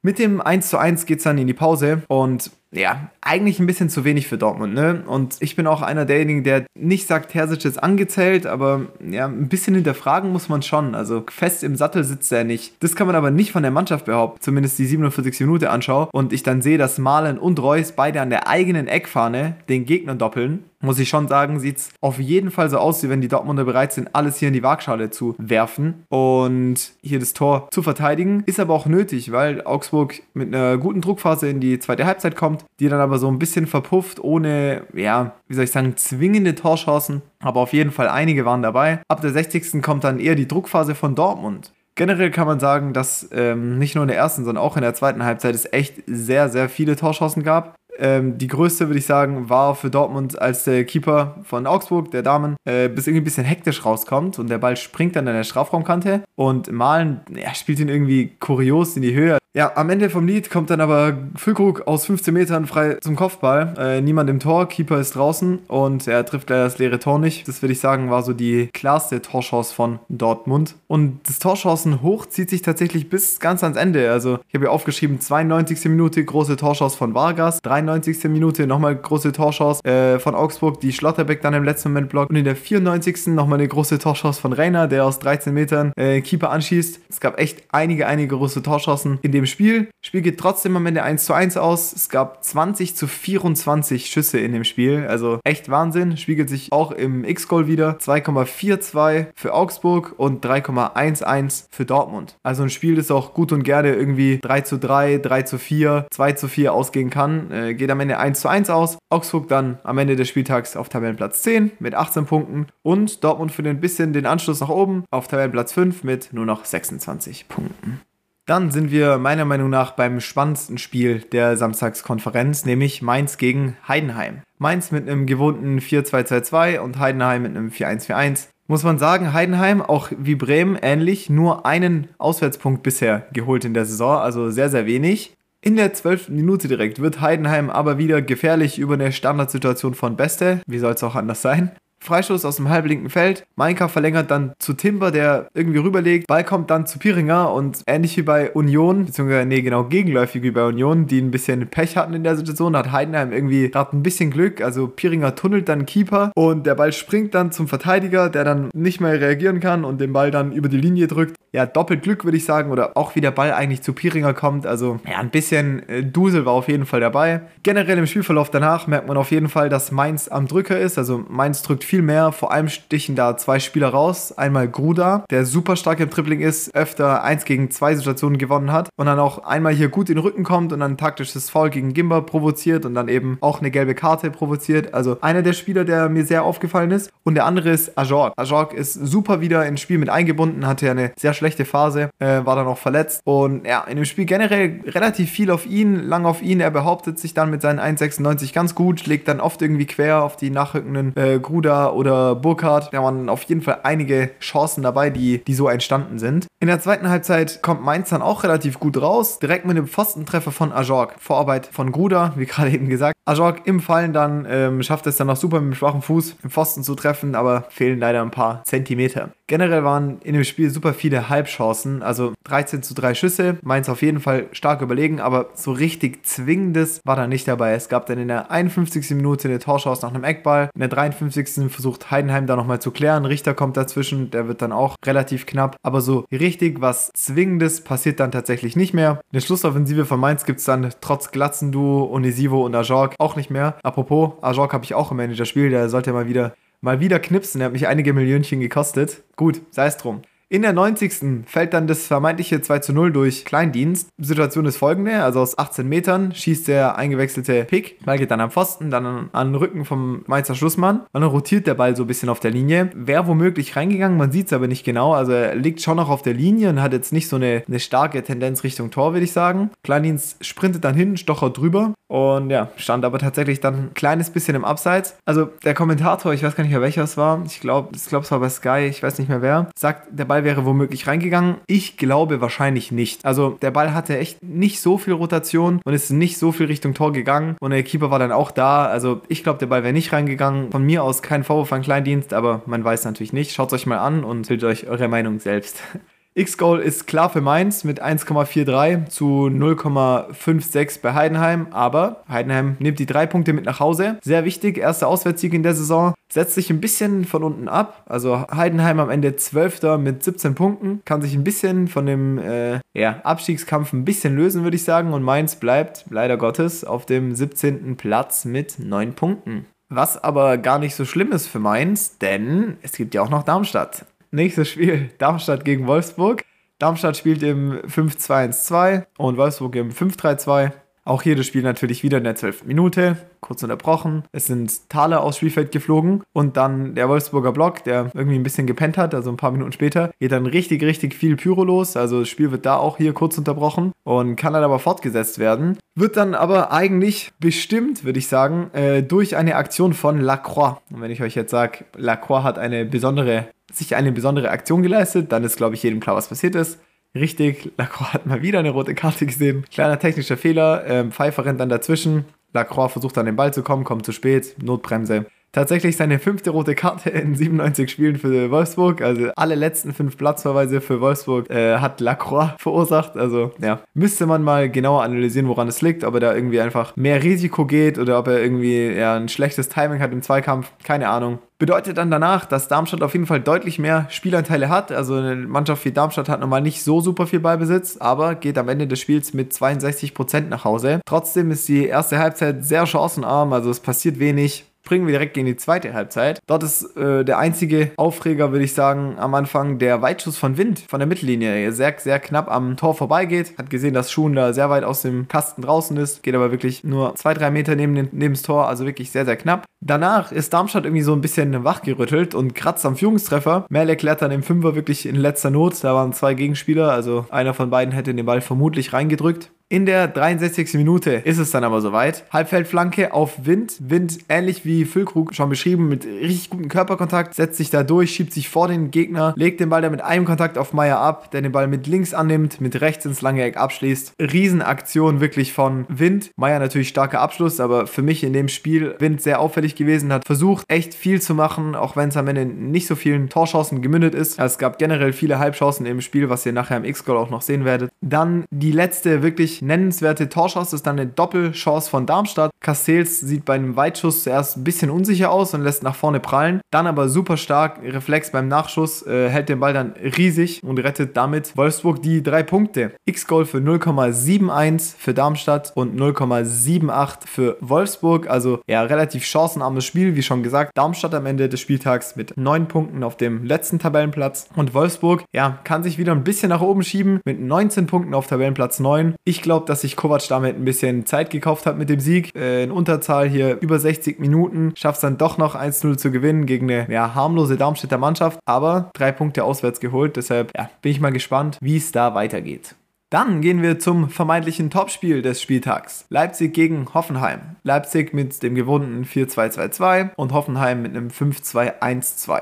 Mit 0.06 0.20
dem 0.20 0.40
1 0.40 0.70
zu 0.70 0.78
1 0.78 1.08
geht 1.08 1.18
es 1.18 1.24
dann 1.24 1.40
in 1.40 1.48
die 1.48 1.56
Pause 1.56 2.04
und 2.10 2.52
ja, 2.75 3.10
eigentlich 3.22 3.60
ein 3.60 3.65
bisschen 3.65 3.89
zu 3.89 4.03
wenig 4.03 4.27
für 4.27 4.38
Dortmund, 4.38 4.74
ne? 4.74 5.03
Und 5.08 5.38
ich 5.39 5.55
bin 5.55 5.67
auch 5.67 5.82
einer 5.82 6.05
derjenigen, 6.05 6.44
der 6.44 6.65
nicht 6.77 7.08
sagt, 7.08 7.32
Terzic 7.32 7.65
ist 7.65 7.82
angezählt, 7.82 8.46
aber 8.46 8.82
ja, 9.10 9.25
ein 9.25 9.50
bisschen 9.50 9.75
hinterfragen 9.75 10.32
muss 10.32 10.50
man 10.50 10.62
schon. 10.62 10.96
Also 10.96 11.24
fest 11.29 11.63
im 11.63 11.75
Sattel 11.75 12.03
sitzt 12.03 12.32
er 12.32 12.44
nicht. 12.44 12.75
Das 12.82 12.96
kann 12.96 13.08
man 13.08 13.15
aber 13.15 13.32
nicht 13.32 13.51
von 13.51 13.63
der 13.63 13.72
Mannschaft 13.72 14.05
behaupten, 14.05 14.41
zumindest 14.41 14.77
die 14.77 14.86
47. 14.86 15.39
Minute 15.41 15.70
anschaue 15.70 16.10
und 16.12 16.34
ich 16.34 16.44
dann 16.44 16.62
sehe, 16.62 16.77
dass 16.77 16.98
Malen 16.98 17.38
und 17.38 17.60
Reus 17.60 17.94
beide 17.94 18.22
an 18.22 18.29
der 18.29 18.48
eigenen 18.48 18.88
Eckfahne 18.88 19.55
den 19.70 19.86
Gegner 19.86 20.15
doppeln 20.15 20.63
muss 20.86 21.00
ich 21.00 21.10
schon 21.10 21.27
sagen, 21.27 21.60
sieht 21.60 21.77
es 21.77 21.89
auf 22.00 22.20
jeden 22.20 22.51
Fall 22.51 22.70
so 22.70 22.77
aus, 22.77 23.03
wie 23.03 23.10
wenn 23.10 23.20
die 23.20 23.27
Dortmunder 23.27 23.65
bereit 23.65 23.91
sind, 23.91 24.10
alles 24.13 24.38
hier 24.38 24.50
in 24.50 24.53
die 24.53 24.63
Waagschale 24.63 25.10
zu 25.10 25.36
werfen 25.38 26.05
und 26.10 26.75
hier 27.01 27.20
das 27.20 27.34
Tor 27.34 27.67
zu 27.72 27.82
verteidigen. 27.82 28.44
Ist 28.46 28.60
aber 28.60 28.74
auch 28.74 28.86
nötig, 28.86 29.32
weil 29.32 29.65
Augsburg 29.65 30.22
mit 30.34 30.53
einer 30.53 30.77
guten 30.77 31.01
Druckphase 31.01 31.50
in 31.50 31.60
die 31.60 31.79
zweite 31.79 32.05
Halbzeit 32.05 32.36
kommt 32.36 32.65
die 32.80 32.90
dann 32.90 33.00
aber 33.00 33.18
so 33.18 33.28
ein 33.28 33.40
bisschen 33.40 33.68
verpufft, 33.68 34.20
ohne, 34.20 34.84
ja, 34.94 35.36
wie 35.48 35.54
soll 35.54 35.64
ich 35.64 35.72
sagen, 35.72 35.96
zwingende 35.98 36.56
Torchancen. 36.56 37.22
Aber 37.40 37.62
auf 37.62 37.74
jeden 37.74 37.92
Fall 37.92 38.10
einige 38.10 38.46
waren 38.46 38.62
dabei. 38.62 39.02
Ab 39.08 39.22
der 39.22 39.32
60. 39.32 39.82
kommt 39.82 40.04
dann 40.04 40.20
eher 40.20 40.36
die 40.36 40.48
Druckphase 40.48 40.96
von 40.96 41.16
Dortmund. 41.16 41.72
Generell 41.96 42.30
kann 42.30 42.46
man 42.46 42.60
sagen, 42.60 42.92
dass 42.92 43.30
ähm, 43.32 43.80
nicht 43.80 43.96
nur 43.96 44.04
in 44.04 44.10
der 44.10 44.18
ersten, 44.18 44.44
sondern 44.44 44.64
auch 44.64 44.76
in 44.76 44.82
der 44.82 44.94
zweiten 44.94 45.24
Halbzeit 45.24 45.56
es 45.56 45.72
echt 45.72 46.04
sehr, 46.08 46.50
sehr 46.50 46.68
viele 46.68 46.98
Torchancen 46.98 47.44
gab. 47.44 47.76
Ähm, 48.00 48.38
die 48.38 48.48
größte, 48.48 48.88
würde 48.88 49.00
ich 49.00 49.06
sagen, 49.06 49.50
war 49.50 49.75
für 49.75 49.90
Dortmund, 49.90 50.40
als 50.40 50.64
der 50.64 50.84
Keeper 50.86 51.36
von 51.44 51.68
Augsburg, 51.68 52.12
der 52.12 52.24
Damen, 52.24 52.56
äh, 52.66 52.90
bis 52.90 53.08
irgendwie 53.08 53.22
ein 53.22 53.25
bisschen 53.25 53.46
hektisch 53.46 53.86
rauskommt 53.86 54.40
und 54.40 54.50
der 54.50 54.58
Ball 54.58 54.78
springt 54.78 55.16
dann 55.16 55.28
an 55.28 55.36
der 55.36 55.44
Strafraumkante 55.44 56.22
und 56.36 56.72
Malen 56.72 57.22
ja, 57.36 57.54
spielt 57.54 57.80
ihn 57.80 57.90
irgendwie 57.90 58.32
kurios 58.40 58.96
in 58.96 59.02
die 59.02 59.14
Höhe. 59.14 59.38
Ja, 59.56 59.72
am 59.75 59.90
Ende 59.90 60.10
vom 60.10 60.28
Lied 60.28 60.50
kommt 60.50 60.70
dann 60.70 60.82
aber 60.82 61.18
Füllkrug 61.38 61.88
aus 61.88 62.06
15 62.08 62.34
Metern 62.34 62.66
frei 62.66 62.96
zum 62.96 63.16
Kopfball. 63.16 63.74
Äh, 63.78 64.02
niemand 64.02 64.30
im 64.30 64.42
Tor, 64.42 64.68
Keeper 64.68 65.00
ist 65.00 65.16
draußen 65.16 65.60
und 65.70 66.10
er 66.10 66.25
trifft 66.25 66.50
leider 66.50 66.66
das 66.66 66.78
leere 66.78 67.00
Tor 67.00 67.20
nicht. 67.20 67.48
Das 67.48 67.62
würde 67.62 67.72
ich 67.72 67.80
sagen, 67.80 68.12
war 68.12 68.22
so 68.22 68.34
die 68.34 68.68
klarste 68.74 69.22
Torchance 69.22 69.74
von 69.74 70.00
Dortmund. 70.10 70.75
Und 70.88 71.22
das 71.25 71.40
Torchancen 71.40 72.02
hoch 72.02 72.25
zieht 72.25 72.50
sich 72.50 72.64
tatsächlich 72.64 73.10
bis 73.10 73.40
ganz 73.40 73.64
ans 73.64 73.78
Ende. 73.78 74.12
Also 74.12 74.40
ich 74.50 74.56
habe 74.56 74.66
hier 74.66 74.72
aufgeschrieben, 74.74 75.22
92. 75.22 75.86
Minute 75.86 76.25
große 76.25 76.58
Torchance 76.58 76.98
von 76.98 77.14
Vargas, 77.14 77.62
93. 77.62 77.85
Minute 78.30 78.68
nochmal 78.68 78.96
große 78.96 79.32
Torchance 79.32 79.84
äh, 79.84 80.20
von 80.20 80.36
Augsburg, 80.36 80.80
die 80.80 80.94
Schlotterbeck 80.94 81.42
dann 81.42 81.54
im 81.54 81.63
letzten 81.63 81.89
Moment 81.89 82.10
blockt 82.10 82.30
und 82.30 82.36
in 82.36 82.46
der 82.46 82.56
94. 82.56 83.27
nochmal 83.27 83.60
eine 83.60 83.68
große 83.68 84.00
Torchance 84.00 84.42
von 84.42 84.54
Reiner, 84.54 84.88
der 84.88 85.06
aus 85.06 85.20
13 85.20 85.54
Metern 85.54 85.92
äh, 85.96 86.22
Keeper 86.22 86.51
anschießt. 86.51 87.01
Es 87.10 87.20
gab 87.20 87.39
echt 87.39 87.63
einige, 87.72 88.08
einige 88.08 88.36
große 88.36 88.63
Torchancen 88.63 89.20
in 89.22 89.32
dem 89.32 89.46
Spiel. 89.46 89.89
Spiel 90.01 90.22
geht 90.22 90.39
trotzdem 90.39 90.75
am 90.77 90.86
Ende 90.86 91.04
1 91.04 91.25
zu 91.25 91.34
1 91.34 91.58
aus. 91.58 91.94
Es 91.94 92.10
gab 92.10 92.44
20 92.44 92.96
zu 92.96 93.08
24 93.08 94.08
Schüsse 94.08 94.39
in 94.39 94.51
dem 94.51 94.63
Spiel. 94.63 95.06
Also 95.08 95.39
echt 95.44 95.70
Wahnsinn. 95.70 96.18
Spiegelt 96.18 96.50
sich 96.50 96.72
auch 96.72 96.92
im 96.92 97.24
X-Goal 97.24 97.68
wieder. 97.68 97.98
2,42 98.00 99.27
für 99.36 99.54
Augsburg 99.54 100.13
und 100.18 100.46
3,11 100.46 101.65
für 101.70 101.86
Dortmund. 101.86 102.38
Also 102.44 102.63
ein 102.63 102.70
Spiel, 102.70 102.96
das 102.96 103.12
auch 103.12 103.34
gut 103.34 103.51
und 103.51 103.63
gerne 103.63 103.94
irgendwie 103.94 104.39
3 104.42 104.62
zu 104.62 104.77
3, 104.77 105.18
3 105.20 105.42
zu 105.44 105.58
4, 105.58 106.08
2 106.12 106.32
zu 106.34 106.48
4 106.48 106.74
ausgehen 106.74 107.10
kann. 107.10 107.51
Äh, 107.51 107.75
geht 107.75 107.91
am 107.91 108.00
Ende 108.00 108.17
1 108.17 108.39
zu 108.39 108.48
1 108.48 108.70
aus. 108.70 108.98
Augsburg 109.10 109.48
dann 109.48 109.79
am 109.84 109.98
Ende 109.98 110.15
des 110.15 110.27
Spieltags 110.27 110.75
auf 110.75 110.89
Tabellenplatz 110.89 111.41
10 111.44 111.72
mit 111.79 111.96
18 111.96 112.25
Punkten 112.25 112.67
und 112.84 113.24
Dortmund 113.24 113.51
für 113.51 113.63
ein 113.63 113.79
bisschen 113.79 114.13
den 114.13 114.25
Anschluss 114.25 114.62
nach 114.62 114.70
oben 114.70 115.03
auf 115.12 115.27
Tabellenplatz 115.27 115.74
5 115.74 116.03
mit 116.03 116.34
nur 116.34 116.46
noch 116.46 116.65
26 116.65 117.48
Punkten. 117.48 118.01
Dann 118.46 118.70
sind 118.70 118.91
wir 118.91 119.17
meiner 119.17 119.46
Meinung 119.46 119.72
nach 119.72 119.91
beim 119.91 120.20
spannendsten 120.20 120.77
Spiel 120.77 121.20
der 121.32 121.58
Samstagskonferenz, 121.58 122.65
nämlich 122.65 123.01
Mainz 123.01 123.38
gegen 123.38 123.75
Heidenheim. 123.88 124.41
Mainz 124.60 124.91
mit 124.91 125.10
einem 125.10 125.25
gewohnten 125.25 125.79
4-2-2-2 125.79 126.79
und 126.79 127.00
Heidenheim 127.00 127.41
mit 127.41 127.58
einem 127.58 127.70
4-1-4-1. 127.70 128.50
Muss 128.67 128.84
man 128.84 129.00
sagen, 129.00 129.34
Heidenheim, 129.34 129.82
auch 129.82 130.12
wie 130.17 130.36
Bremen 130.36 130.77
ähnlich, 130.79 131.29
nur 131.29 131.65
einen 131.65 132.08
Auswärtspunkt 132.20 132.84
bisher 132.84 133.27
geholt 133.34 133.65
in 133.65 133.74
der 133.74 133.86
Saison, 133.86 134.17
also 134.17 134.51
sehr, 134.51 134.70
sehr 134.70 134.86
wenig. 134.86 135.34
In 135.68 135.78
der 135.78 135.96
12. 135.96 136.30
Minute 136.30 136.68
direkt 136.68 137.02
wird 137.02 137.22
Heidenheim 137.22 137.72
aber 137.72 137.98
wieder 137.98 138.22
gefährlich 138.22 138.78
über 138.78 138.94
eine 138.94 139.12
Standardsituation 139.12 139.96
von 139.96 140.16
Beste. 140.16 140.62
Wie 140.68 140.78
soll 140.78 140.94
es 140.94 141.02
auch 141.02 141.16
anders 141.16 141.42
sein? 141.42 141.72
Freistoß 142.00 142.46
aus 142.46 142.58
dem 142.58 142.70
halblinken 142.70 143.10
Feld. 143.10 143.46
Mainka 143.56 143.88
verlängert 143.88 144.30
dann 144.32 144.54
zu 144.60 144.74
Timber, 144.74 145.12
der 145.12 145.48
irgendwie 145.54 145.80
rüberlegt. 145.80 146.28
Ball 146.28 146.44
kommt 146.44 146.70
dann 146.70 146.86
zu 146.86 147.00
Piringer 147.00 147.52
und 147.52 147.82
ähnlich 147.88 148.16
wie 148.18 148.22
bei 148.22 148.52
Union, 148.52 149.06
beziehungsweise 149.06 149.46
nee, 149.46 149.62
genau 149.62 149.86
gegenläufig 149.86 150.44
wie 150.44 150.52
bei 150.52 150.66
Union, 150.66 151.08
die 151.08 151.20
ein 151.20 151.32
bisschen 151.32 151.68
Pech 151.68 151.98
hatten 151.98 152.14
in 152.14 152.24
der 152.24 152.36
Situation, 152.36 152.78
hat 152.78 152.92
Heidenheim 152.92 153.32
irgendwie 153.32 153.70
gerade 153.70 153.96
ein 153.98 154.04
bisschen 154.04 154.30
Glück. 154.30 154.62
Also 154.62 154.88
Piringer 154.88 155.36
tunnelt 155.36 155.68
dann 155.68 155.86
Keeper 155.86 156.32
und 156.36 156.66
der 156.66 156.75
Ball 156.75 156.94
springt 156.94 157.34
dann 157.34 157.52
zum 157.52 157.68
Verteidiger, 157.68 158.30
der 158.30 158.44
dann 158.44 158.70
nicht 158.74 159.02
mehr 159.02 159.20
reagieren 159.20 159.60
kann 159.60 159.84
und 159.84 160.00
den 160.00 160.14
Ball 160.14 160.32
dann 160.32 160.52
über 160.52 160.70
die 160.70 160.78
Linie 160.78 161.08
drückt. 161.08 161.36
Ja, 161.56 161.66
doppelt 161.66 162.04
Glück 162.04 162.25
würde 162.25 162.36
ich 162.36 162.44
sagen 162.44 162.70
oder 162.70 162.98
auch 162.98 163.16
wie 163.16 163.22
der 163.22 163.32
Ball 163.32 163.54
eigentlich 163.54 163.82
zu 163.82 163.94
Piringer 163.94 164.34
kommt. 164.34 164.68
Also 164.68 165.00
ja, 165.10 165.20
ein 165.20 165.30
bisschen 165.30 165.88
äh, 165.88 166.04
Dusel 166.04 166.46
war 166.46 166.52
auf 166.52 166.68
jeden 166.68 166.86
Fall 166.86 167.00
dabei. 167.00 167.44
Generell 167.64 167.98
im 167.98 168.08
Spielverlauf 168.08 168.52
danach 168.52 168.88
merkt 168.88 169.08
man 169.08 169.16
auf 169.16 169.32
jeden 169.32 169.48
Fall, 169.48 169.70
dass 169.70 169.90
Mainz 169.94 170.28
am 170.28 170.48
Drücker 170.48 170.78
ist. 170.78 170.98
Also 170.98 171.24
Mainz 171.30 171.62
drückt 171.62 171.86
viel 171.86 171.95
viel 171.96 172.02
mehr. 172.02 172.34
Vor 172.34 172.52
allem 172.52 172.68
stichen 172.68 173.16
da 173.16 173.38
zwei 173.38 173.58
Spieler 173.60 173.88
raus. 173.88 174.38
Einmal 174.38 174.68
Gruda, 174.68 175.24
der 175.30 175.46
super 175.46 175.78
stark 175.78 176.02
im 176.02 176.10
Tripling 176.10 176.42
ist, 176.42 176.75
öfter 176.75 177.24
1 177.24 177.46
gegen 177.46 177.72
2 177.72 177.96
Situationen 177.96 178.38
gewonnen 178.38 178.74
hat 178.74 178.90
und 178.98 179.06
dann 179.06 179.18
auch 179.18 179.46
einmal 179.46 179.74
hier 179.74 179.88
gut 179.88 180.10
in 180.10 180.16
den 180.16 180.22
Rücken 180.22 180.44
kommt 180.44 180.74
und 180.74 180.82
dann 180.82 180.94
ein 180.94 180.98
taktisches 180.98 181.50
Foul 181.50 181.70
gegen 181.70 181.94
Gimba 181.94 182.20
provoziert 182.20 182.86
und 182.86 182.96
dann 182.96 183.08
eben 183.08 183.38
auch 183.40 183.62
eine 183.62 183.72
gelbe 183.72 183.96
Karte 183.96 184.30
provoziert. 184.30 184.94
Also 184.94 185.20
einer 185.22 185.42
der 185.42 185.54
Spieler, 185.54 185.86
der 185.86 186.10
mir 186.10 186.25
sehr 186.25 186.44
aufgefallen 186.44 186.92
ist. 186.92 187.12
Und 187.24 187.36
der 187.36 187.46
andere 187.46 187.70
ist 187.70 187.98
Ajorg. 187.98 188.34
Ajorg 188.36 188.74
ist 188.74 188.94
super 188.94 189.40
wieder 189.40 189.66
ins 189.66 189.80
Spiel 189.80 189.98
mit 189.98 190.10
eingebunden, 190.10 190.68
hatte 190.68 190.88
ja 190.88 190.92
eine 190.92 191.14
sehr 191.16 191.34
schlechte 191.34 191.64
Phase, 191.64 192.10
äh, 192.20 192.42
war 192.44 192.58
dann 192.58 192.68
auch 192.68 192.78
verletzt. 192.78 193.22
Und 193.24 193.66
ja, 193.66 193.86
in 193.86 193.96
dem 193.96 194.04
Spiel 194.04 194.25
generell 194.25 194.82
relativ 194.86 195.32
viel 195.32 195.50
auf 195.50 195.66
ihn, 195.66 196.04
lang 196.04 196.25
auf 196.25 196.42
ihn. 196.42 196.60
Er 196.60 196.72
behauptet 196.72 197.20
sich 197.20 197.34
dann 197.34 197.50
mit 197.50 197.62
seinen 197.62 197.80
1,96 197.80 198.54
ganz 198.54 198.75
gut, 198.75 199.08
legt 199.08 199.30
dann 199.30 199.40
oft 199.40 199.62
irgendwie 199.62 199.86
quer 199.86 200.24
auf 200.24 200.36
die 200.36 200.50
nachrückenden 200.50 201.16
äh, 201.16 201.40
Gruda 201.40 201.75
Gruda 201.75 201.91
oder 201.91 202.36
Burkhardt. 202.36 202.94
Da 202.94 203.03
waren 203.03 203.29
auf 203.29 203.44
jeden 203.44 203.62
Fall 203.62 203.79
einige 203.84 204.32
Chancen 204.39 204.84
dabei, 204.84 205.10
die, 205.10 205.44
die 205.44 205.53
so 205.53 205.67
entstanden 205.67 206.20
sind. 206.20 206.48
In 206.60 206.67
der 206.67 206.79
zweiten 206.79 207.10
Halbzeit 207.10 207.62
kommt 207.62 207.84
Mainz 207.84 208.10
dann 208.10 208.22
auch 208.22 208.44
relativ 208.44 208.79
gut 208.79 209.01
raus. 209.01 209.39
Direkt 209.39 209.65
mit 209.65 209.77
dem 209.77 209.88
Pfostentreffer 209.88 210.51
von 210.51 210.72
Ajorg. 210.72 211.15
Vorarbeit 211.20 211.67
von 211.67 211.91
Gruda, 211.91 212.34
wie 212.36 212.46
gerade 212.46 212.72
eben 212.72 212.89
gesagt. 212.89 213.15
Ajorg 213.25 213.65
im 213.65 213.79
Fallen 213.79 214.13
dann 214.13 214.46
ähm, 214.48 214.84
schafft 214.84 215.08
es 215.08 215.17
dann 215.17 215.27
noch 215.27 215.36
super 215.36 215.60
mit 215.60 215.74
dem 215.74 215.75
schwachen 215.75 216.03
Fuß 216.03 216.36
im 216.44 216.51
Pfosten 216.51 216.84
zu 216.84 216.94
treffen, 216.94 217.34
aber 217.34 217.65
fehlen 217.70 218.00
leider 218.00 218.22
ein 218.22 218.32
paar 218.32 218.63
Zentimeter. 218.65 219.32
Generell 219.48 219.84
waren 219.84 220.20
in 220.22 220.34
dem 220.34 220.44
Spiel 220.44 220.72
super 220.72 220.94
viele 220.94 221.29
Halbchancen, 221.29 222.01
also 222.01 222.34
13 222.46 222.82
zu 222.82 222.96
3 222.96 223.13
Schüsse. 223.13 223.58
Mainz 223.62 223.89
auf 223.89 224.01
jeden 224.01 224.20
Fall 224.20 224.48
stark 224.51 224.82
überlegen, 224.82 225.20
aber 225.20 225.50
so 225.53 225.72
richtig 225.72 226.25
zwingendes 226.25 227.01
war 227.05 227.15
da 227.15 227.27
nicht 227.27 227.48
dabei. 227.48 227.74
Es 227.74 227.88
gab 227.89 228.08
dann 228.08 228.17
in 228.17 228.27
der 228.27 228.50
51. 228.50 229.12
Minute 229.12 229.48
eine 229.48 229.60
Torchance 229.60 230.03
nach 230.03 230.13
einem 230.13 230.24
Eckball. 230.24 230.70
In 230.74 230.79
der 230.79 230.89
53. 230.89 231.72
versucht 231.72 232.10
Heidenheim 232.10 232.48
da 232.48 232.55
nochmal 232.55 232.82
zu 232.82 232.89
klären. 232.89 233.25
Richter 233.25 233.53
kommt 233.53 233.77
dazwischen, 233.77 234.32
der 234.32 234.48
wird 234.48 234.63
dann 234.63 234.72
auch 234.72 234.96
relativ 235.05 235.46
knapp. 235.46 235.77
Aber 235.84 236.01
so 236.01 236.25
richtig 236.32 236.82
was 236.82 237.12
Zwingendes 237.13 237.82
passiert 237.82 238.20
dann 238.20 238.32
tatsächlich 238.32 238.75
nicht 238.75 238.94
mehr. 238.96 239.22
Eine 239.32 239.41
Schlussoffensive 239.41 240.05
von 240.05 240.20
Mainz 240.20 240.46
gibt 240.46 240.60
es 240.60 240.65
dann 240.65 240.89
trotz 241.01 241.29
Glatzenduo, 241.29 242.12
Onisivo 242.12 242.65
und 242.65 242.74
Ajorg 242.74 243.15
auch 243.18 243.36
nicht 243.36 243.50
mehr. 243.50 243.78
Apropos, 243.84 244.34
Ajorg 244.42 244.74
habe 244.74 244.84
ich 244.84 244.94
auch 244.94 245.12
im 245.12 245.18
Managerspiel, 245.18 245.70
der 245.70 245.90
sollte 245.90 246.14
mal 246.14 246.28
wieder 246.28 246.54
mal 246.82 247.00
wieder 247.00 247.20
knipsen. 247.20 247.60
Der 247.60 247.66
hat 247.66 247.74
mich 247.74 247.88
einige 247.88 248.14
Millionchen 248.14 248.62
gekostet. 248.62 249.24
Gut, 249.36 249.62
sei 249.72 249.88
es 249.88 249.98
drum. 249.98 250.22
In 250.48 250.62
der 250.62 250.74
90. 250.74 251.48
fällt 251.48 251.74
dann 251.74 251.88
das 251.88 252.06
vermeintliche 252.06 252.62
2 252.62 252.78
zu 252.78 252.94
0 252.94 253.12
durch 253.12 253.46
Kleindienst. 253.46 254.10
Situation 254.20 254.66
ist 254.66 254.78
folgende, 254.78 255.24
also 255.24 255.40
aus 255.40 255.58
18 255.58 255.90
Metern 255.90 256.36
schießt 256.36 256.68
der 256.68 256.98
eingewechselte 256.98 257.64
Pick, 257.64 257.98
Ball 258.06 258.20
geht 258.20 258.30
dann 258.30 258.40
am 258.42 258.52
Pfosten, 258.52 258.92
dann 258.92 259.30
an 259.32 259.48
den 259.48 259.56
Rücken 259.56 259.86
vom 259.86 260.24
Mainzer 260.28 260.54
Schlussmann 260.54 261.00
und 261.14 261.22
dann 261.22 261.32
rotiert 261.32 261.66
der 261.66 261.74
Ball 261.74 261.96
so 261.96 262.04
ein 262.04 262.08
bisschen 262.08 262.30
auf 262.30 262.40
der 262.40 262.52
Linie. 262.52 262.92
Wäre 262.94 263.25
womöglich 263.25 263.75
reingegangen, 263.75 264.20
man 264.20 264.32
sieht 264.32 264.46
es 264.46 264.54
aber 264.54 264.68
nicht 264.68 264.84
genau, 264.84 265.14
also 265.16 265.32
er 265.32 265.56
liegt 265.56 265.82
schon 265.82 265.98
noch 265.98 266.10
auf 266.10 266.22
der 266.22 266.36
Linie 266.36 266.70
und 266.70 266.80
hat 266.80 266.94
jetzt 266.94 267.12
nicht 267.12 267.28
so 267.28 267.38
eine, 267.38 267.64
eine 267.68 267.80
starke 267.80 268.24
Tendenz 268.24 268.64
Richtung 268.64 268.92
Tor, 268.92 269.14
würde 269.14 269.25
ich 269.25 269.34
sagen. 269.34 269.72
Kleindienst 269.84 270.46
sprintet 270.46 270.84
dann 270.84 270.94
hin, 270.94 271.18
stochert 271.18 271.58
drüber 271.58 271.96
und 272.08 272.52
ja, 272.52 272.70
stand 272.78 273.04
aber 273.04 273.18
tatsächlich 273.18 273.62
dann 273.62 273.75
ein 273.75 273.94
kleines 273.96 274.30
bisschen 274.30 274.56
im 274.56 274.64
Abseits. 274.64 275.18
Also 275.25 275.50
der 275.64 275.74
Kommentator, 275.74 276.34
ich 276.34 276.44
weiß 276.44 276.56
gar 276.56 276.64
nicht 276.64 276.72
mehr 276.72 276.82
welcher 276.82 277.04
es 277.04 277.18
war, 277.18 277.42
ich 277.46 277.60
glaube, 277.60 277.90
ich 277.96 278.06
glaube 278.06 278.25
es 278.25 278.32
war 278.32 278.40
bei 278.40 278.50
Sky, 278.50 278.88
ich 278.88 279.02
weiß 279.02 279.18
nicht 279.18 279.28
mehr 279.28 279.42
wer, 279.42 279.70
sagt, 279.75 280.08
der 280.12 280.25
Ball 280.25 280.35
Ball 280.36 280.44
wäre 280.44 280.65
womöglich 280.65 281.08
reingegangen. 281.08 281.56
Ich 281.65 281.96
glaube 281.96 282.42
wahrscheinlich 282.42 282.92
nicht. 282.92 283.24
Also 283.24 283.51
der 283.62 283.72
Ball 283.72 283.94
hatte 283.94 284.18
echt 284.18 284.44
nicht 284.44 284.82
so 284.82 284.98
viel 284.98 285.13
Rotation 285.13 285.80
und 285.86 285.94
ist 285.94 286.10
nicht 286.10 286.38
so 286.38 286.51
viel 286.51 286.65
Richtung 286.65 286.94
Tor 286.94 287.13
gegangen. 287.13 287.56
Und 287.62 287.72
der 287.72 287.84
Keeper 287.84 288.12
war 288.12 288.20
dann 288.20 288.34
auch 288.34 288.51
da. 288.51 288.86
Also 288.86 289.22
ich 289.30 289.44
glaube, 289.44 289.60
der 289.60 289.68
Ball 289.68 289.84
wäre 289.84 289.94
nicht 289.94 290.12
reingegangen. 290.12 290.72
Von 290.72 290.84
mir 290.84 291.04
aus 291.04 291.22
kein 291.22 291.46
Vorwurf 291.46 291.72
an 291.72 291.84
Kleindienst, 291.84 292.34
aber 292.34 292.63
man 292.65 292.84
weiß 292.84 293.06
natürlich 293.06 293.32
nicht. 293.32 293.54
Schaut 293.54 293.70
es 293.70 293.74
euch 293.74 293.86
mal 293.86 294.00
an 294.00 294.25
und 294.25 294.50
bildet 294.50 294.70
euch 294.70 294.88
eure 294.89 295.08
Meinung 295.08 295.39
selbst. 295.39 295.82
X-Goal 296.38 296.82
ist 296.82 297.08
klar 297.08 297.30
für 297.30 297.39
Mainz 297.39 297.86
mit 297.86 298.04
1,43 298.04 299.08
zu 299.08 299.48
0,56 299.48 301.00
bei 301.01 301.13
Heidenheim, 301.13 301.68
aber 301.72 302.24
Heidenheim 302.27 302.75
nimmt 302.80 303.00
die 303.00 303.06
drei 303.06 303.25
Punkte 303.25 303.54
mit 303.54 303.63
nach 303.63 303.80
Hause. 303.80 304.18
Sehr 304.22 304.44
wichtig, 304.44 304.77
erster 304.77 305.08
Auswärtssieg 305.08 305.54
in 305.54 305.63
der 305.63 305.74
Saison. 305.74 306.13
Setzt 306.30 306.56
sich 306.56 306.70
ein 306.70 306.82
bisschen 306.82 307.24
von 307.24 307.42
unten 307.42 307.70
ab. 307.70 308.04
Also 308.06 308.46
Heidenheim 308.54 309.00
am 309.00 309.10
Ende 309.10 309.38
12. 309.38 309.98
mit 309.98 310.25
17 310.25 310.56
Punkten. 310.56 311.01
Kann 311.06 311.22
sich 311.22 311.36
ein 311.36 311.46
bisschen 311.46 311.88
von 311.88 312.06
dem 312.06 312.38
äh, 312.38 312.82
ja, 312.94 313.22
Abstiegskampf 313.24 313.94
ein 313.94 314.04
bisschen 314.04 314.36
lösen, 314.36 314.63
würde 314.63 314.75
ich 314.75 314.84
sagen. 314.84 315.13
Und 315.13 315.24
Mainz 315.24 315.56
bleibt 315.56 316.04
leider 316.10 316.36
Gottes 316.36 316.84
auf 316.84 317.06
dem 317.06 317.34
17. 317.34 317.96
Platz 317.96 318.44
mit 318.44 318.77
9 318.77 319.13
Punkten. 319.13 319.68
Was 319.88 320.22
aber 320.22 320.58
gar 320.58 320.80
nicht 320.80 320.96
so 320.96 321.06
schlimm 321.06 321.32
ist 321.32 321.48
für 321.48 321.60
Mainz, 321.60 322.18
denn 322.18 322.75
es 322.82 322.92
gibt 322.92 323.13
ja 323.13 323.22
auch 323.22 323.30
noch 323.30 323.44
Darmstadt. 323.44 324.06
Nächstes 324.36 324.68
Spiel 324.68 325.12
Darmstadt 325.18 325.63
gegen 325.63 325.88
Wolfsburg. 325.88 326.44
Darmstadt 326.77 327.15
spielt 327.15 327.42
im 327.42 327.80
5-2-1-2 327.84 329.06
und 329.18 329.38
Wolfsburg 329.38 329.77
im 329.77 329.92
5-3-2. 329.92 330.74
Auch 331.06 331.22
hier 331.22 331.38
das 331.38 331.46
Spiel 331.46 331.62
natürlich 331.62 332.04
wieder 332.04 332.18
in 332.18 332.25
der 332.25 332.36
12. 332.36 332.65
Minute, 332.65 333.15
kurz 333.39 333.63
unterbrochen. 333.63 334.24
Es 334.34 334.48
sind 334.48 334.89
Thaler 334.89 335.22
aufs 335.22 335.38
Spielfeld 335.38 335.72
geflogen 335.72 336.24
und 336.34 336.58
dann 336.58 336.96
der 336.96 337.08
Wolfsburger 337.08 337.54
Block, 337.54 337.86
der 337.86 338.12
irgendwie 338.13 338.36
ein 338.36 338.44
bisschen 338.44 338.68
gepennt 338.68 338.98
hat, 338.98 339.15
also 339.15 339.30
ein 339.30 339.38
paar 339.38 339.51
Minuten 339.51 339.72
später, 339.72 340.12
geht 340.20 340.33
dann 340.33 340.48
richtig, 340.48 340.83
richtig 340.83 341.14
viel 341.14 341.38
Pyro 341.38 341.64
los. 341.64 341.96
Also 341.96 342.20
das 342.20 342.27
Spiel 342.27 342.51
wird 342.51 342.66
da 342.66 342.75
auch 342.75 342.98
hier 342.98 343.14
kurz 343.14 343.38
unterbrochen 343.38 343.94
und 344.03 344.36
kann 344.36 344.51
dann 344.51 344.66
aber 344.66 344.79
fortgesetzt 344.79 345.40
werden. 345.40 345.77
Wird 345.94 346.18
dann 346.18 346.33
aber 346.33 346.74
eigentlich 346.74 347.31
bestimmt, 347.40 348.03
würde 348.03 348.20
ich 348.20 348.27
sagen, 348.27 348.70
äh, 348.74 349.01
durch 349.01 349.38
eine 349.38 349.55
Aktion 349.55 349.94
von 349.94 350.20
Lacroix. 350.20 350.81
Und 350.92 351.00
wenn 351.00 351.12
ich 351.12 351.22
euch 351.22 351.36
jetzt 351.36 351.51
sage, 351.51 351.86
Lacroix 351.96 352.44
hat 352.44 352.60
eine 352.60 352.83
besondere 352.83 353.48
sich 353.77 353.96
eine 353.96 354.11
besondere 354.11 354.50
Aktion 354.50 354.83
geleistet, 354.83 355.31
dann 355.31 355.44
ist, 355.44 355.57
glaube 355.57 355.75
ich, 355.75 355.83
jedem 355.83 356.00
klar, 356.00 356.16
was 356.16 356.27
passiert 356.27 356.55
ist. 356.55 356.79
Richtig, 357.14 357.72
Lacroix 357.77 358.14
hat 358.14 358.25
mal 358.25 358.42
wieder 358.42 358.59
eine 358.59 358.72
rote 358.72 358.94
Karte 358.94 359.25
gesehen. 359.25 359.66
Kleiner 359.72 360.00
technischer 360.00 360.38
Fehler, 360.38 360.83
ähm, 360.85 361.11
Pfeiffer 361.11 361.46
rennt 361.46 361.59
dann 361.59 361.70
dazwischen. 361.70 362.25
Lacroix 362.53 362.92
versucht 362.92 363.18
an 363.18 363.25
den 363.25 363.35
Ball 363.35 363.53
zu 363.53 363.64
kommen, 363.64 363.83
kommt 363.83 364.05
zu 364.05 364.11
spät, 364.11 364.55
Notbremse 364.61 365.25
tatsächlich 365.55 365.96
seine 365.96 366.20
fünfte 366.20 366.50
rote 366.50 366.75
Karte 366.75 367.09
in 367.09 367.33
97 367.33 367.89
Spielen 367.89 368.18
für 368.18 368.51
Wolfsburg. 368.51 369.01
Also 369.01 369.29
alle 369.35 369.55
letzten 369.55 369.94
fünf 369.94 370.18
Platzverweise 370.18 370.81
für 370.81 371.00
Wolfsburg 371.00 371.50
äh, 371.50 371.77
hat 371.77 372.01
Lacroix 372.01 372.51
verursacht. 372.59 373.15
Also 373.15 373.51
ja, 373.61 373.79
müsste 373.94 374.25
man 374.25 374.44
mal 374.44 374.70
genauer 374.70 375.03
analysieren, 375.03 375.48
woran 375.48 375.68
es 375.70 375.81
liegt. 375.81 376.03
Ob 376.03 376.13
er 376.15 376.20
da 376.20 376.35
irgendwie 376.35 376.59
einfach 376.59 376.96
mehr 376.98 377.24
Risiko 377.24 377.65
geht 377.65 377.98
oder 377.98 378.20
ob 378.20 378.27
er 378.27 378.41
irgendwie 378.41 378.89
ja, 378.91 379.15
ein 379.15 379.29
schlechtes 379.29 379.70
Timing 379.70 380.01
hat 380.01 380.11
im 380.11 380.22
Zweikampf. 380.22 380.72
Keine 380.83 381.07
Ahnung. 381.07 381.39
Bedeutet 381.57 381.98
dann 381.98 382.11
danach, 382.11 382.44
dass 382.44 382.68
Darmstadt 382.68 383.01
auf 383.01 383.13
jeden 383.13 383.27
Fall 383.27 383.39
deutlich 383.39 383.79
mehr 383.79 384.07
Spielanteile 384.09 384.68
hat. 384.68 384.91
Also 384.91 385.15
eine 385.15 385.37
Mannschaft 385.37 385.85
wie 385.85 385.94
Darmstadt 385.94 386.27
hat 386.27 386.41
normal 386.41 386.61
nicht 386.61 386.83
so 386.83 387.00
super 387.00 387.27
viel 387.27 387.39
Ballbesitz, 387.39 387.96
aber 387.96 388.35
geht 388.35 388.57
am 388.57 388.68
Ende 388.68 388.87
des 388.87 389.00
Spiels 389.00 389.33
mit 389.33 389.53
62% 389.53 390.50
nach 390.50 390.65
Hause. 390.65 391.00
Trotzdem 391.05 391.51
ist 391.51 391.70
die 391.70 391.85
erste 391.85 392.20
Halbzeit 392.20 392.65
sehr 392.65 392.85
chancenarm, 392.85 393.53
also 393.53 393.70
es 393.70 393.79
passiert 393.79 394.20
wenig 394.20 394.65
springen 394.86 395.08
wir 395.08 395.14
direkt 395.14 395.36
in 395.36 395.48
die 395.48 395.56
zweite 395.56 395.96
Halbzeit. 395.96 396.40
Dort 396.46 396.62
ist 396.62 396.96
äh, 396.96 397.26
der 397.26 397.40
einzige 397.40 397.92
Aufreger, 397.98 398.52
würde 398.52 398.66
ich 398.66 398.74
sagen, 398.74 399.16
am 399.18 399.34
Anfang 399.34 399.80
der 399.80 400.04
Weitschuss 400.04 400.38
von 400.38 400.58
Wind 400.58 400.84
von 400.88 401.00
der 401.00 401.08
Mittellinie. 401.08 401.72
Sehr, 401.72 401.96
sehr 401.98 402.20
knapp 402.20 402.52
am 402.52 402.78
Tor 402.78 402.94
vorbeigeht. 402.94 403.58
Hat 403.58 403.72
gesehen, 403.72 403.96
dass 403.96 404.12
Schuhen 404.12 404.36
da 404.36 404.54
sehr 404.54 404.70
weit 404.70 404.84
aus 404.84 405.02
dem 405.02 405.28
Kasten 405.28 405.64
draußen 405.64 405.98
ist. 405.98 406.22
Geht 406.22 406.36
aber 406.36 406.52
wirklich 406.52 406.84
nur 406.84 407.16
zwei, 407.16 407.34
drei 407.34 407.50
Meter 407.50 407.76
neben, 407.76 407.96
den, 407.96 408.10
neben 408.12 408.36
das 408.36 408.44
Tor. 408.44 408.68
Also 408.68 408.86
wirklich 408.86 409.10
sehr, 409.10 409.26
sehr 409.26 409.38
knapp. 409.38 409.66
Danach 409.82 410.32
ist 410.32 410.54
Darmstadt 410.54 410.86
irgendwie 410.86 411.02
so 411.02 411.14
ein 411.14 411.22
bisschen 411.22 411.64
wachgerüttelt 411.64 412.36
und 412.36 412.54
kratzt 412.54 412.86
am 412.86 412.96
Führungstreffer. 412.96 413.66
Merle 413.70 413.92
erklärt 413.94 414.22
dann 414.22 414.32
im 414.32 414.44
Fünfer 414.44 414.76
wirklich 414.76 415.08
in 415.08 415.16
letzter 415.16 415.50
Not. 415.50 415.84
Da 415.84 415.96
waren 415.96 416.14
zwei 416.14 416.36
Gegenspieler. 416.36 416.92
Also 416.92 417.26
einer 417.32 417.56
von 417.56 417.72
beiden 417.72 417.94
hätte 417.94 418.14
den 418.14 418.26
Ball 418.26 418.42
vermutlich 418.42 418.94
reingedrückt. 418.94 419.50
In 419.68 419.88
der 419.88 420.08
63. 420.08 420.75
Minute 420.75 421.10
ist 421.12 421.40
es 421.40 421.50
dann 421.50 421.64
aber 421.64 421.82
soweit. 421.82 422.24
Halbfeldflanke 422.32 423.12
auf 423.16 423.48
Wind. 423.48 423.78
Wind 423.80 424.20
ähnlich 424.30 424.64
wie 424.64 424.86
Füllkrug 424.86 425.34
schon 425.34 425.50
beschrieben, 425.50 425.90
mit 425.90 426.06
richtig 426.06 426.51
gutem 426.51 426.68
Körperkontakt, 426.68 427.34
setzt 427.34 427.58
sich 427.58 427.72
da 427.72 427.82
durch, 427.82 428.14
schiebt 428.14 428.32
sich 428.32 428.48
vor 428.48 428.68
den 428.68 428.92
Gegner, 428.92 429.34
legt 429.36 429.60
den 429.60 429.70
Ball 429.70 429.82
dann 429.82 429.90
mit 429.90 430.04
einem 430.04 430.25
Kontakt 430.25 430.60
auf 430.60 430.72
Meier 430.74 431.00
ab, 431.00 431.32
der 431.32 431.42
den 431.42 431.51
Ball 431.51 431.66
mit 431.66 431.88
links 431.88 432.14
annimmt, 432.14 432.62
mit 432.62 432.80
rechts 432.80 433.06
ins 433.06 433.24
lange 433.24 433.42
Eck 433.42 433.58
abschließt. 433.58 434.14
Riesenaktion 434.22 435.20
wirklich 435.20 435.51
von 435.51 435.88
Wind. 435.90 436.30
Meier 436.36 436.60
natürlich 436.60 436.90
starker 436.90 437.20
Abschluss, 437.20 437.60
aber 437.60 437.88
für 437.88 438.04
mich 438.04 438.24
in 438.24 438.34
dem 438.34 438.50
Spiel 438.50 438.94
Wind 439.00 439.20
sehr 439.20 439.40
auffällig 439.40 439.74
gewesen, 439.74 440.14
hat 440.14 440.28
versucht 440.28 440.66
echt 440.68 440.94
viel 440.94 441.24
zu 441.24 441.34
machen, 441.34 441.74
auch 441.74 441.96
wenn 441.96 442.10
es 442.10 442.18
am 442.18 442.28
Ende 442.28 442.46
nicht 442.46 442.86
so 442.86 442.96
vielen 442.96 443.30
Torchancen 443.30 443.82
gemündet 443.82 444.14
ist. 444.14 444.38
Es 444.38 444.60
gab 444.60 444.78
generell 444.78 445.12
viele 445.12 445.40
Halbchancen 445.40 445.88
im 445.88 446.01
Spiel, 446.01 446.30
was 446.30 446.46
ihr 446.46 446.54
nachher 446.54 446.78
im 446.78 446.86
X-Goal 446.86 447.18
auch 447.18 447.32
noch 447.32 447.42
sehen 447.42 447.66
werdet. 447.66 447.90
Dann 448.01 448.46
die 448.51 448.72
letzte 448.72 449.24
wirklich 449.24 449.54
nennenswerte 449.61 450.29
Torchance 450.29 450.75
ist 450.75 450.85
dann 450.87 451.00
eine 451.00 451.09
Doppelchance 451.09 451.89
von 451.89 452.05
Darmstadt. 452.05 452.51
Castells 452.59 453.20
sieht 453.20 453.46
bei 453.46 453.55
einem 453.55 453.75
Weitschuss 453.75 454.24
zuerst 454.24 454.57
ein 454.57 454.63
bisschen 454.63 454.89
unsicher 454.89 455.31
aus 455.31 455.53
und 455.53 455.61
lässt 455.61 455.83
nach 455.83 455.96
vorne 455.96 456.20
prallen. 456.20 456.61
Dann 456.72 456.87
aber 456.87 457.09
super 457.09 457.37
stark, 457.37 457.79
Reflex 457.83 458.31
beim 458.31 458.48
Nachschuss, 458.48 459.05
äh, 459.05 459.29
hält 459.29 459.50
den 459.50 459.59
Ball 459.59 459.74
dann 459.74 459.94
riesig 460.18 460.63
und 460.63 460.79
rettet 460.79 461.15
damit 461.15 461.55
Wolfsburg 461.55 462.01
die 462.01 462.24
drei 462.24 462.44
Punkte. 462.44 462.94
X-Goal 463.05 463.46
für 463.46 463.59
0,71 463.59 464.96
für 464.98 465.13
Darmstadt 465.13 465.72
und 465.75 465.96
0,78 466.00 467.18
für 467.25 467.57
Wolfsburg. 467.61 468.29
Also 468.29 468.59
ja, 468.68 468.81
relativ 468.83 469.25
chancenarmes 469.25 469.85
Spiel, 469.85 470.15
wie 470.15 470.24
schon 470.24 470.44
gesagt. 470.44 470.72
Darmstadt 470.75 471.13
am 471.13 471.25
Ende 471.25 471.50
des 471.50 471.59
Spieltags 471.59 472.15
mit 472.15 472.35
9 472.37 472.68
Punkten 472.68 473.03
auf 473.03 473.18
dem 473.18 473.44
letzten 473.44 473.79
Tabellenplatz. 473.79 474.48
Und 474.55 474.74
Wolfsburg, 474.74 475.24
ja, 475.33 475.59
kann 475.63 475.83
sich 475.83 475.98
wieder 475.98 476.11
ein 476.11 476.24
bisschen 476.24 476.50
nach 476.50 476.61
oben 476.61 476.83
schieben 476.83 477.20
mit 477.25 477.39
19 477.39 477.87
Punkten 477.87 478.13
auf 478.13 478.27
Tabellenplatz 478.27 478.79
9. 478.79 479.15
Ich 479.24 479.41
glaube, 479.46 479.66
dass 479.66 479.81
sich 479.81 479.96
Kovac 479.96 480.27
damit 480.27 480.58
ein 480.58 480.66
bisschen 480.66 481.05
Zeit 481.05 481.29
gekauft 481.29 481.66
hat 481.66 481.77
mit 481.77 481.90
dem 481.90 482.01
Sieg. 482.01 482.36
Äh, 482.36 482.64
in 482.64 482.72
Unterzahl 482.72 483.29
hier 483.29 483.62
über 483.62 483.79
60 483.79 484.20
Minuten. 484.20 484.74
Schafft 484.75 484.98
es 484.98 485.01
dann 485.01 485.18
doch 485.18 485.38
noch 485.38 485.55
1-0 485.55 485.98
zu 485.98 486.12
gewinnen 486.12 486.46
gegen 486.46 486.70
eine 486.70 486.92
ja, 486.92 487.16
harmlose 487.16 487.55
Darmstädter 487.55 487.98
Mannschaft. 487.98 488.40
Aber 488.46 488.92
drei 488.94 489.14
Punkte 489.14 489.46
auswärts 489.46 489.79
geholt. 489.79 490.18
Deshalb 490.18 490.51
ja, 490.58 490.70
bin 490.81 490.92
ich 490.92 491.00
mal 491.00 491.14
gespannt, 491.14 491.58
wie 491.62 491.77
es 491.77 491.94
da 491.94 492.14
weitergeht. 492.14 492.75
Dann 493.12 493.40
gehen 493.40 493.62
wir 493.62 493.79
zum 493.79 494.10
vermeintlichen 494.10 494.70
Topspiel 494.70 495.22
des 495.22 495.42
Spieltags. 495.42 496.05
Leipzig 496.10 496.53
gegen 496.53 496.94
Hoffenheim. 496.94 497.55
Leipzig 497.64 498.14
mit 498.14 498.42
dem 498.44 498.55
gewohnten 498.55 499.05
4-2-2-2 499.05 500.10
und 500.16 500.34
Hoffenheim 500.34 500.81
mit 500.81 500.98
einem 500.98 501.10
5-2-1-2. 501.10 502.42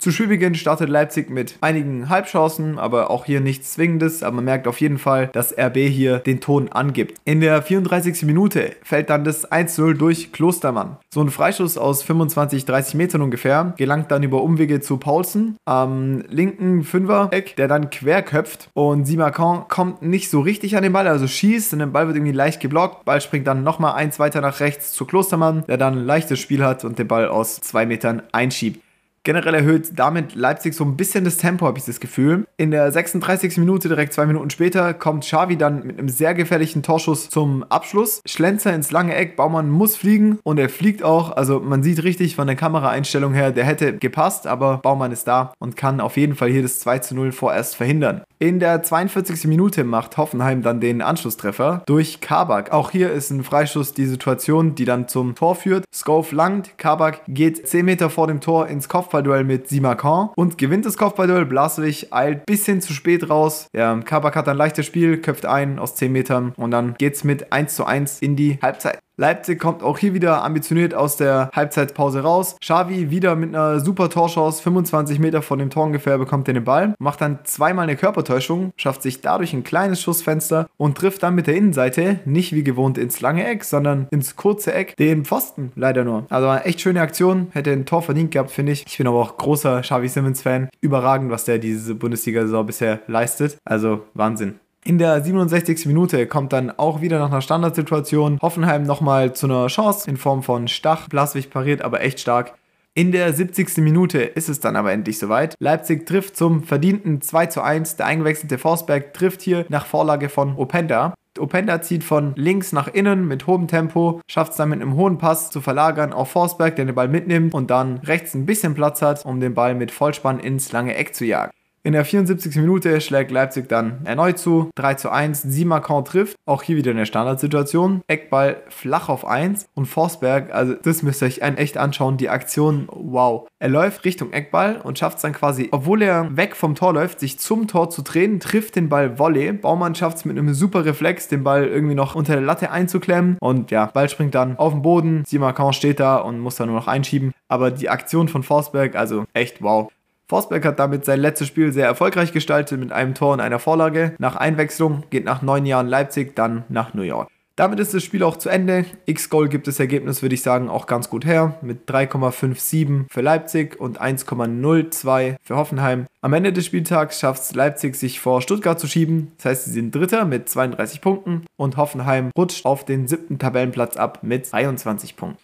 Zu 0.00 0.12
Spielbeginn 0.12 0.54
startet 0.54 0.88
Leipzig 0.88 1.28
mit 1.28 1.56
einigen 1.60 2.08
Halbchancen, 2.08 2.78
aber 2.78 3.10
auch 3.10 3.24
hier 3.24 3.40
nichts 3.40 3.72
Zwingendes. 3.72 4.22
Aber 4.22 4.36
man 4.36 4.44
merkt 4.44 4.68
auf 4.68 4.80
jeden 4.80 4.98
Fall, 4.98 5.26
dass 5.32 5.52
RB 5.58 5.76
hier 5.76 6.20
den 6.20 6.40
Ton 6.40 6.68
angibt. 6.68 7.18
In 7.24 7.40
der 7.40 7.62
34. 7.62 8.22
Minute 8.22 8.76
fällt 8.84 9.10
dann 9.10 9.24
das 9.24 9.50
1-0 9.50 9.94
durch 9.94 10.30
Klostermann. 10.30 10.98
So 11.12 11.20
ein 11.20 11.30
Freischuss 11.30 11.76
aus 11.76 12.04
25, 12.04 12.64
30 12.64 12.94
Metern 12.94 13.22
ungefähr 13.22 13.74
gelangt 13.76 14.12
dann 14.12 14.22
über 14.22 14.40
Umwege 14.40 14.80
zu 14.80 14.98
Paulsen 14.98 15.56
am 15.64 16.22
linken 16.28 16.84
Fünfer-Eck, 16.84 17.56
der 17.56 17.66
dann 17.66 17.90
querköpft. 17.90 18.70
Und 18.74 19.04
Simacan 19.04 19.66
kommt 19.66 20.02
nicht 20.02 20.30
so 20.30 20.38
richtig 20.38 20.76
an 20.76 20.84
den 20.84 20.92
Ball, 20.92 21.08
also 21.08 21.26
schießt 21.26 21.72
und 21.72 21.80
der 21.80 21.86
Ball 21.86 22.06
wird 22.06 22.16
irgendwie 22.16 22.36
leicht 22.36 22.60
geblockt. 22.60 23.04
Ball 23.04 23.20
springt 23.20 23.48
dann 23.48 23.64
nochmal 23.64 23.94
eins 23.94 24.20
weiter 24.20 24.42
nach 24.42 24.60
rechts 24.60 24.92
zu 24.92 25.06
Klostermann, 25.06 25.64
der 25.66 25.76
dann 25.76 25.98
ein 25.98 26.06
leichtes 26.06 26.38
Spiel 26.38 26.64
hat 26.64 26.84
und 26.84 27.00
den 27.00 27.08
Ball 27.08 27.26
aus 27.26 27.56
zwei 27.56 27.84
Metern 27.84 28.22
einschiebt. 28.30 28.80
Generell 29.28 29.52
erhöht 29.52 29.90
damit 29.94 30.34
Leipzig 30.34 30.72
so 30.72 30.84
ein 30.84 30.96
bisschen 30.96 31.22
das 31.22 31.36
Tempo, 31.36 31.66
habe 31.66 31.76
ich 31.76 31.84
das 31.84 32.00
Gefühl. 32.00 32.46
In 32.56 32.70
der 32.70 32.90
36. 32.90 33.58
Minute, 33.58 33.88
direkt 33.88 34.14
zwei 34.14 34.24
Minuten 34.24 34.48
später, 34.48 34.94
kommt 34.94 35.22
Xavi 35.22 35.58
dann 35.58 35.86
mit 35.86 35.98
einem 35.98 36.08
sehr 36.08 36.32
gefährlichen 36.32 36.82
Torschuss 36.82 37.28
zum 37.28 37.62
Abschluss. 37.64 38.22
Schlenzer 38.24 38.74
ins 38.74 38.90
lange 38.90 39.14
Eck, 39.14 39.36
Baumann 39.36 39.68
muss 39.68 39.96
fliegen 39.96 40.38
und 40.44 40.58
er 40.58 40.70
fliegt 40.70 41.02
auch. 41.02 41.36
Also 41.36 41.60
man 41.60 41.82
sieht 41.82 42.04
richtig 42.04 42.36
von 42.36 42.46
der 42.46 42.56
Kameraeinstellung 42.56 43.34
her, 43.34 43.50
der 43.52 43.66
hätte 43.66 43.98
gepasst, 43.98 44.46
aber 44.46 44.78
Baumann 44.78 45.12
ist 45.12 45.28
da 45.28 45.52
und 45.58 45.76
kann 45.76 46.00
auf 46.00 46.16
jeden 46.16 46.34
Fall 46.34 46.48
hier 46.48 46.62
das 46.62 46.80
2 46.80 47.00
zu 47.00 47.14
0 47.14 47.32
vorerst 47.32 47.76
verhindern. 47.76 48.22
In 48.38 48.60
der 48.60 48.84
42. 48.84 49.48
Minute 49.48 49.82
macht 49.82 50.16
Hoffenheim 50.16 50.62
dann 50.62 50.80
den 50.80 51.02
Anschlusstreffer 51.02 51.82
durch 51.86 52.20
Kabak. 52.20 52.72
Auch 52.72 52.92
hier 52.92 53.10
ist 53.10 53.30
ein 53.30 53.42
Freischuss 53.42 53.92
die 53.92 54.06
Situation, 54.06 54.76
die 54.76 54.84
dann 54.84 55.06
zum 55.06 55.34
Tor 55.34 55.56
führt. 55.56 55.84
Skov 55.92 56.32
langt, 56.32 56.78
Kabak 56.78 57.22
geht 57.26 57.66
10 57.66 57.84
Meter 57.84 58.08
vor 58.10 58.28
dem 58.28 58.40
Tor 58.40 58.68
ins 58.68 58.88
Kopfballduell 59.18 59.44
mit 59.44 59.68
Simakan 59.68 60.30
und 60.36 60.58
gewinnt 60.58 60.86
das 60.86 60.96
Kopfballduell. 60.96 61.44
Blaswig 61.44 62.12
eilt 62.12 62.46
bisschen 62.46 62.80
zu 62.80 62.92
spät 62.92 63.28
raus. 63.28 63.68
Ja, 63.74 63.98
Kabak 64.00 64.36
hat 64.36 64.48
ein 64.48 64.56
leichtes 64.56 64.86
Spiel, 64.86 65.20
köpft 65.20 65.44
ein 65.44 65.78
aus 65.78 65.96
10 65.96 66.12
Metern 66.12 66.52
und 66.56 66.70
dann 66.70 66.94
geht's 66.98 67.24
mit 67.24 67.52
1 67.52 67.74
zu 67.74 67.84
1 67.84 68.20
in 68.20 68.36
die 68.36 68.58
Halbzeit. 68.62 69.00
Leipzig 69.20 69.58
kommt 69.58 69.82
auch 69.82 69.98
hier 69.98 70.14
wieder 70.14 70.44
ambitioniert 70.44 70.94
aus 70.94 71.16
der 71.16 71.50
Halbzeitpause 71.52 72.22
raus. 72.22 72.56
Xavi 72.60 73.10
wieder 73.10 73.34
mit 73.34 73.48
einer 73.52 73.80
super 73.80 74.10
Torchance, 74.10 74.62
25 74.62 75.18
Meter 75.18 75.42
von 75.42 75.58
dem 75.58 75.70
Tor 75.70 75.86
ungefähr, 75.86 76.18
bekommt 76.18 76.46
er 76.46 76.54
den 76.54 76.62
Ball, 76.62 76.94
macht 77.00 77.20
dann 77.20 77.40
zweimal 77.42 77.82
eine 77.82 77.96
Körpertäuschung, 77.96 78.72
schafft 78.76 79.02
sich 79.02 79.20
dadurch 79.20 79.52
ein 79.52 79.64
kleines 79.64 80.00
Schussfenster 80.00 80.68
und 80.76 80.96
trifft 80.96 81.24
dann 81.24 81.34
mit 81.34 81.48
der 81.48 81.56
Innenseite 81.56 82.20
nicht 82.26 82.54
wie 82.54 82.62
gewohnt 82.62 82.96
ins 82.96 83.20
lange 83.20 83.44
Eck, 83.44 83.64
sondern 83.64 84.06
ins 84.12 84.36
kurze 84.36 84.72
Eck, 84.72 84.96
den 84.96 85.24
Pfosten 85.24 85.72
leider 85.74 86.04
nur. 86.04 86.26
Also 86.28 86.46
eine 86.46 86.64
echt 86.64 86.80
schöne 86.80 87.00
Aktion, 87.00 87.48
hätte 87.50 87.72
ein 87.72 87.86
Tor 87.86 88.02
verdient 88.02 88.30
gehabt, 88.30 88.52
finde 88.52 88.70
ich. 88.70 88.86
Ich 88.86 88.98
bin 88.98 89.08
aber 89.08 89.18
auch 89.18 89.36
großer 89.36 89.80
Xavi 89.80 90.08
Simmons-Fan. 90.08 90.68
Überragend, 90.80 91.32
was 91.32 91.44
der 91.44 91.58
diese 91.58 91.96
Bundesliga-Saison 91.96 92.64
bisher 92.64 93.00
leistet. 93.08 93.58
Also 93.64 94.04
Wahnsinn. 94.14 94.60
In 94.88 94.96
der 94.96 95.22
67. 95.22 95.84
Minute 95.84 96.26
kommt 96.26 96.54
dann 96.54 96.70
auch 96.70 97.02
wieder 97.02 97.18
nach 97.18 97.30
einer 97.30 97.42
Standardsituation 97.42 98.38
Hoffenheim 98.40 98.84
nochmal 98.84 99.34
zu 99.34 99.44
einer 99.44 99.66
Chance 99.66 100.08
in 100.08 100.16
Form 100.16 100.42
von 100.42 100.66
Stach. 100.66 101.10
Blaswig 101.10 101.50
pariert 101.50 101.82
aber 101.82 102.00
echt 102.00 102.20
stark. 102.20 102.54
In 102.94 103.12
der 103.12 103.34
70. 103.34 103.76
Minute 103.82 104.22
ist 104.22 104.48
es 104.48 104.60
dann 104.60 104.76
aber 104.76 104.90
endlich 104.90 105.18
soweit. 105.18 105.56
Leipzig 105.60 106.06
trifft 106.06 106.38
zum 106.38 106.62
verdienten 106.62 107.20
2 107.20 107.46
zu 107.48 107.60
1. 107.60 107.96
Der 107.96 108.06
eingewechselte 108.06 108.56
Forsberg 108.56 109.12
trifft 109.12 109.42
hier 109.42 109.66
nach 109.68 109.84
Vorlage 109.84 110.30
von 110.30 110.56
Openda. 110.56 111.12
Openda 111.38 111.82
zieht 111.82 112.02
von 112.02 112.32
links 112.36 112.72
nach 112.72 112.88
innen 112.88 113.28
mit 113.28 113.46
hohem 113.46 113.68
Tempo, 113.68 114.22
schafft 114.26 114.52
es 114.52 114.56
dann 114.56 114.70
mit 114.70 114.80
einem 114.80 114.94
hohen 114.94 115.18
Pass 115.18 115.50
zu 115.50 115.60
verlagern 115.60 116.14
auf 116.14 116.30
Forsberg, 116.30 116.76
der 116.76 116.86
den 116.86 116.94
Ball 116.94 117.08
mitnimmt 117.08 117.52
und 117.52 117.70
dann 117.70 117.98
rechts 117.98 118.32
ein 118.32 118.46
bisschen 118.46 118.72
Platz 118.72 119.02
hat, 119.02 119.26
um 119.26 119.38
den 119.38 119.52
Ball 119.52 119.74
mit 119.74 119.90
Vollspann 119.90 120.40
ins 120.40 120.72
lange 120.72 120.96
Eck 120.96 121.14
zu 121.14 121.26
jagen. 121.26 121.50
In 121.88 121.94
der 121.94 122.04
74. 122.04 122.54
Minute 122.56 123.00
schlägt 123.00 123.30
Leipzig 123.30 123.66
dann 123.66 124.00
erneut 124.04 124.38
zu. 124.38 124.68
3 124.74 124.92
zu 124.96 125.10
1. 125.10 125.40
Simakan 125.40 126.04
trifft. 126.04 126.36
Auch 126.44 126.62
hier 126.62 126.76
wieder 126.76 126.90
eine 126.90 127.06
Standardsituation. 127.06 128.02
Eckball 128.08 128.62
flach 128.68 129.08
auf 129.08 129.26
1. 129.26 129.70
Und 129.72 129.86
Forsberg, 129.86 130.52
also 130.52 130.74
das 130.74 131.02
müsst 131.02 131.22
ihr 131.22 131.28
euch 131.28 131.40
echt 131.40 131.78
anschauen. 131.78 132.18
Die 132.18 132.28
Aktion, 132.28 132.90
wow. 132.92 133.48
Er 133.58 133.70
läuft 133.70 134.04
Richtung 134.04 134.34
Eckball 134.34 134.82
und 134.84 134.98
schafft 134.98 135.16
es 135.16 135.22
dann 135.22 135.32
quasi, 135.32 135.70
obwohl 135.72 136.02
er 136.02 136.36
weg 136.36 136.56
vom 136.56 136.74
Tor 136.74 136.92
läuft, 136.92 137.20
sich 137.20 137.38
zum 137.38 137.68
Tor 137.68 137.88
zu 137.88 138.02
drehen, 138.02 138.38
trifft 138.38 138.76
den 138.76 138.90
Ball 138.90 139.18
Volley. 139.18 139.50
Baumann 139.54 139.94
schafft 139.94 140.18
es 140.18 140.24
mit 140.26 140.36
einem 140.36 140.52
super 140.52 140.84
Reflex, 140.84 141.28
den 141.28 141.42
Ball 141.42 141.64
irgendwie 141.64 141.94
noch 141.94 142.14
unter 142.14 142.34
der 142.34 142.42
Latte 142.42 142.70
einzuklemmen. 142.70 143.38
Und 143.40 143.70
ja, 143.70 143.86
Ball 143.86 144.10
springt 144.10 144.34
dann 144.34 144.58
auf 144.58 144.74
den 144.74 144.82
Boden. 144.82 145.24
Simakan 145.26 145.72
steht 145.72 146.00
da 146.00 146.16
und 146.16 146.38
muss 146.38 146.56
dann 146.56 146.68
nur 146.68 146.76
noch 146.76 146.86
einschieben. 146.86 147.32
Aber 147.48 147.70
die 147.70 147.88
Aktion 147.88 148.28
von 148.28 148.42
Forsberg, 148.42 148.94
also 148.94 149.24
echt 149.32 149.62
wow. 149.62 149.90
Forsberg 150.28 150.64
hat 150.66 150.78
damit 150.78 151.06
sein 151.06 151.20
letztes 151.20 151.48
Spiel 151.48 151.72
sehr 151.72 151.86
erfolgreich 151.86 152.32
gestaltet 152.32 152.78
mit 152.78 152.92
einem 152.92 153.14
Tor 153.14 153.32
und 153.32 153.40
einer 153.40 153.58
Vorlage. 153.58 154.14
Nach 154.18 154.36
Einwechslung 154.36 155.04
geht 155.08 155.24
nach 155.24 155.40
neun 155.40 155.64
Jahren 155.64 155.88
Leipzig 155.88 156.36
dann 156.36 156.64
nach 156.68 156.92
New 156.92 157.02
York. 157.02 157.28
Damit 157.56 157.80
ist 157.80 157.92
das 157.92 158.04
Spiel 158.04 158.22
auch 158.22 158.36
zu 158.36 158.50
Ende. 158.50 158.84
X-Goal 159.06 159.48
gibt 159.48 159.66
das 159.66 159.80
Ergebnis, 159.80 160.22
würde 160.22 160.36
ich 160.36 160.42
sagen, 160.42 160.68
auch 160.68 160.86
ganz 160.86 161.10
gut 161.10 161.24
her. 161.24 161.58
Mit 161.60 161.90
3,57 161.90 163.06
für 163.10 163.20
Leipzig 163.20 163.80
und 163.80 164.00
1,02 164.00 165.34
für 165.42 165.56
Hoffenheim. 165.56 166.06
Am 166.20 166.34
Ende 166.34 166.52
des 166.52 166.66
Spieltags 166.66 167.18
schafft 167.18 167.42
es 167.42 167.54
Leipzig, 167.54 167.96
sich 167.96 168.20
vor 168.20 168.42
Stuttgart 168.42 168.78
zu 168.78 168.86
schieben. 168.86 169.32
Das 169.38 169.46
heißt, 169.46 169.64
sie 169.64 169.72
sind 169.72 169.92
Dritter 169.92 170.24
mit 170.24 170.48
32 170.48 171.00
Punkten 171.00 171.46
und 171.56 171.78
Hoffenheim 171.78 172.30
rutscht 172.36 172.64
auf 172.64 172.84
den 172.84 173.08
siebten 173.08 173.40
Tabellenplatz 173.40 173.96
ab 173.96 174.20
mit 174.22 174.52
23 174.52 175.16
Punkten. 175.16 175.42